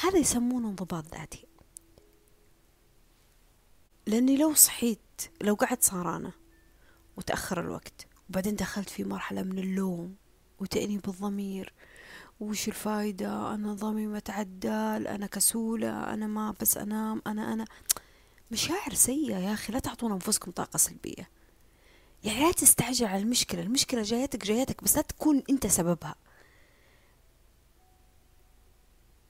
هذا 0.01 0.19
يسمونه 0.19 0.69
انضباط 0.69 1.15
ذاتي. 1.15 1.47
لأني 4.07 4.37
لو 4.37 4.55
صحيت 4.55 4.99
لو 5.43 5.55
قعدت 5.55 5.83
سهرانة 5.83 6.33
وتأخر 7.21 7.61
الوقت. 7.61 8.07
وبعدين 8.31 8.57
دخلت 8.57 8.91
في 8.91 9.05
مرحلة 9.05 9.43
من 9.43 9.59
اللوم 9.59 10.15
وتأنيب 10.59 11.09
الضمير 11.09 11.73
وش 12.41 12.69
الفايدة؟ 12.69 13.55
أنا 13.55 13.75
ضمي 13.75 14.07
متعدل 14.07 15.07
أنا 15.07 15.27
كسولة 15.27 16.15
أنا 16.15 16.27
ما 16.27 16.55
بس 16.61 16.77
أنام 16.77 17.23
أنا 17.27 17.53
أنا. 17.53 17.65
مشاعر 18.51 18.95
سيئة 18.95 19.39
يا 19.39 19.53
أخي 19.53 19.73
لا 19.73 19.79
تعطون 19.79 20.13
أنفسكم 20.13 20.51
طاقة 20.51 20.77
سلبية. 20.77 21.29
يعني 22.25 22.41
لا 22.41 22.53
تستعجل 22.53 23.07
على 23.07 23.23
المشكلة 23.23 23.63
المشكلة 23.63 24.03
جايتك 24.03 24.47
جايتك 24.47 24.85
بس 24.85 24.97
لا 24.97 25.03
تكون 25.03 25.43
أنت 25.51 25.67
سببها. 25.67 26.15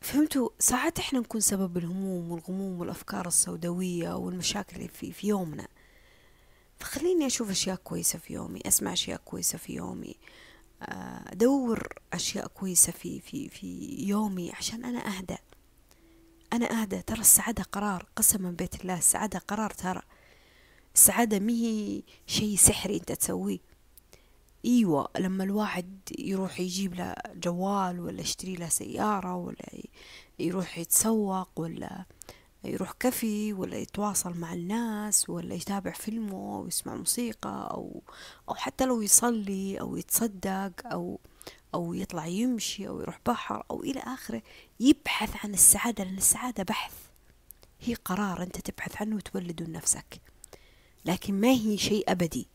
فهمتوا؟ 0.01 0.49
ساعات 0.59 0.99
إحنا 0.99 1.19
نكون 1.19 1.41
سبب 1.41 1.77
الهموم 1.77 2.31
والغموم 2.31 2.81
والأفكار 2.81 3.27
السوداوية 3.27 4.17
والمشاكل 4.17 4.77
اللي 4.77 4.89
في, 4.89 5.13
في 5.13 5.27
يومنا. 5.29 5.69
فخليني 6.81 7.27
أشوف 7.27 7.51
أشياء 7.51 7.77
كويسة 7.77 8.19
في 8.19 8.33
يومي 8.35 8.61
أسمع 8.67 8.93
أشياء 8.93 9.21
كويسة 9.25 9.59
في 9.59 9.75
يومي 9.75 10.15
آه، 10.83 11.33
أدور 11.33 11.89
أشياء 12.13 12.47
كويسة 12.47 12.93
في 12.93 13.21
في 13.21 13.49
في 13.49 13.97
يومي 14.09 14.53
عشان 14.53 14.85
أنا 14.85 14.99
اهدى 14.99 15.37
أنا 16.53 16.81
اهدى 16.83 17.03
ترى 17.03 17.21
السعادة 17.21 17.63
قرار 17.63 18.07
قسما 18.17 18.51
بيت 18.51 18.81
الله 18.81 18.99
السعادة 18.99 19.39
قرار 19.39 19.71
ترى. 19.71 20.03
السعادة 20.95 21.39
مهي 21.39 22.03
شيء 22.27 22.57
سحري 22.57 22.97
أنت 22.97 23.13
تسويه. 23.13 23.59
إيوه 24.65 25.09
لما 25.19 25.45
الواحد 25.45 25.99
يروح 26.19 26.61
يجيب 26.61 26.95
له 26.95 27.15
جوال 27.35 28.01
ولا 28.01 28.21
يشتري 28.21 28.55
له 28.55 28.69
سيارة 28.69 29.37
ولا 29.37 29.83
يروح 30.39 30.79
يتسوق 30.79 31.61
ولا 31.61 32.05
يروح 32.65 32.93
كافي 32.93 33.53
ولا 33.53 33.77
يتواصل 33.77 34.39
مع 34.39 34.53
الناس 34.53 35.31
ولا 35.31 35.55
يتابع 35.55 35.93
فيلمه 35.93 36.57
أو 36.57 36.67
يسمع 36.67 36.95
موسيقى 36.95 37.69
أو 37.71 38.03
أو 38.49 38.55
حتى 38.55 38.87
لو 38.87 39.03
يصلي 39.03 39.81
أو 39.81 39.97
يتصدق 39.97 40.73
أو 40.87 41.21
أو 41.75 41.95
يطلع 41.95 42.27
يمشي 42.27 42.89
أو 42.89 43.01
يروح 43.01 43.21
بحر 43.27 43.65
أو 43.71 43.83
إلى 43.83 44.01
آخره 44.01 44.43
يبحث 44.81 45.45
عن 45.45 45.55
السعادة 45.55 46.05
لأن 46.05 46.17
السعادة 46.17 46.63
بحث. 46.63 46.95
هي 47.81 47.95
قرار 47.95 48.43
أنت 48.43 48.61
تبحث 48.61 49.03
عنه 49.03 49.17
وتولده 49.17 49.65
لنفسك. 49.65 50.21
لكن 51.05 51.41
ما 51.41 51.49
هي 51.49 51.79
شيء 51.79 52.13
أبدي. 52.13 52.49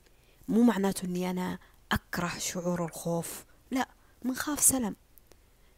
مو 0.48 0.64
معناته 0.64 1.06
أني 1.06 1.30
أنا 1.30 1.60
أكره 1.91 2.38
شعور 2.38 2.86
الخوف. 2.86 3.45
لا 3.72 3.88
من 4.23 4.36
خاف 4.36 4.60
سلم. 4.60 4.95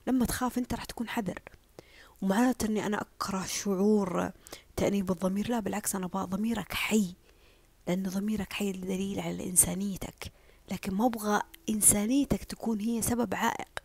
لما 0.08 0.26
تخاف 0.26 0.58
أنت 0.58 0.74
راح 0.74 0.86
تكون 0.86 1.10
حذر. 1.10 1.40
ومعناته 2.22 2.66
أني 2.66 2.86
أنا 2.86 3.02
أكره 3.02 3.46
شعور 3.46 4.32
تأنيب 4.76 5.12
الضمير 5.12 5.50
لا 5.50 5.60
بالعكس 5.60 5.96
أنا 5.96 6.06
أبغى 6.06 6.26
ضميرك 6.26 6.74
حي 6.74 7.14
لأن 7.88 8.04
ضميرك 8.04 8.54
حي 8.54 8.72
دليل 8.72 9.20
على 9.20 9.50
إنسانيتك. 9.50 10.32
لكن 10.72 10.94
ما 10.94 11.06
أبغى 11.06 11.42
إنسانيتك 11.70 12.44
تكون 12.44 12.80
هي 12.80 13.02
سبب 13.02 13.36
عائق. 13.36 13.80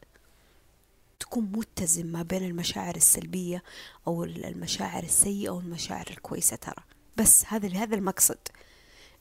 تكون 1.21 1.53
متزن 1.53 2.07
ما 2.07 2.23
بين 2.23 2.45
المشاعر 2.45 2.97
السلبية 2.97 3.63
أو 4.07 4.25
المشاعر 4.25 5.03
السيئة 5.03 5.49
أو 5.49 5.61
المشاعر 5.61 6.07
الكويسة 6.11 6.57
ترى. 6.57 6.85
بس 7.17 7.45
هذا 7.49 7.69
هذا 7.69 7.95
المقصد. 7.95 8.39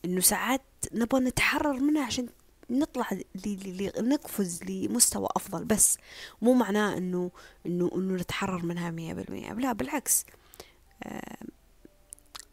إنه 0.05 0.21
ساعات 0.21 0.61
نبغى 0.93 1.19
نتحرر 1.19 1.79
منها 1.79 2.05
عشان 2.05 2.29
نطلع 2.79 3.09
نقفز 3.97 4.63
لمستوى 4.63 5.27
أفضل 5.35 5.65
بس 5.65 5.97
مو 6.41 6.53
معناه 6.53 6.97
إنه 6.97 7.31
إنه 7.65 7.91
إنه 7.95 8.13
نتحرر 8.13 8.65
منها 8.65 8.91
مية 8.91 9.13
بالمية 9.13 9.53
لا 9.53 9.73
بالعكس 9.73 10.25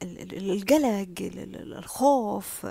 القلق 0.02 1.08
الخوف 1.54 2.66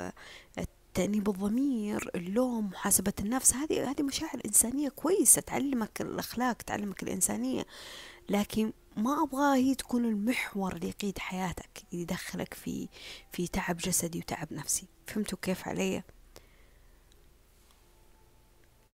تأنيب 0.93 1.29
الضمير 1.29 2.11
اللوم 2.15 2.65
محاسبة 2.65 3.13
النفس 3.19 3.53
هذه 3.53 3.91
هذه 3.91 4.01
مشاعر 4.01 4.41
إنسانية 4.45 4.89
كويسة 4.89 5.41
تعلمك 5.41 6.01
الأخلاق 6.01 6.53
تعلمك 6.53 7.03
الإنسانية 7.03 7.65
لكن 8.29 8.73
ما 8.97 9.23
أبغاها 9.23 9.55
هي 9.55 9.75
تكون 9.75 10.05
المحور 10.05 10.75
اللي 10.75 10.87
يقيد 10.87 11.19
حياتك 11.19 11.83
يدخلك 11.91 12.53
في 12.53 12.87
في 13.31 13.47
تعب 13.47 13.77
جسدي 13.77 14.19
وتعب 14.19 14.53
نفسي 14.53 14.87
فهمتوا 15.07 15.37
كيف 15.41 15.67
علي؟ 15.67 16.03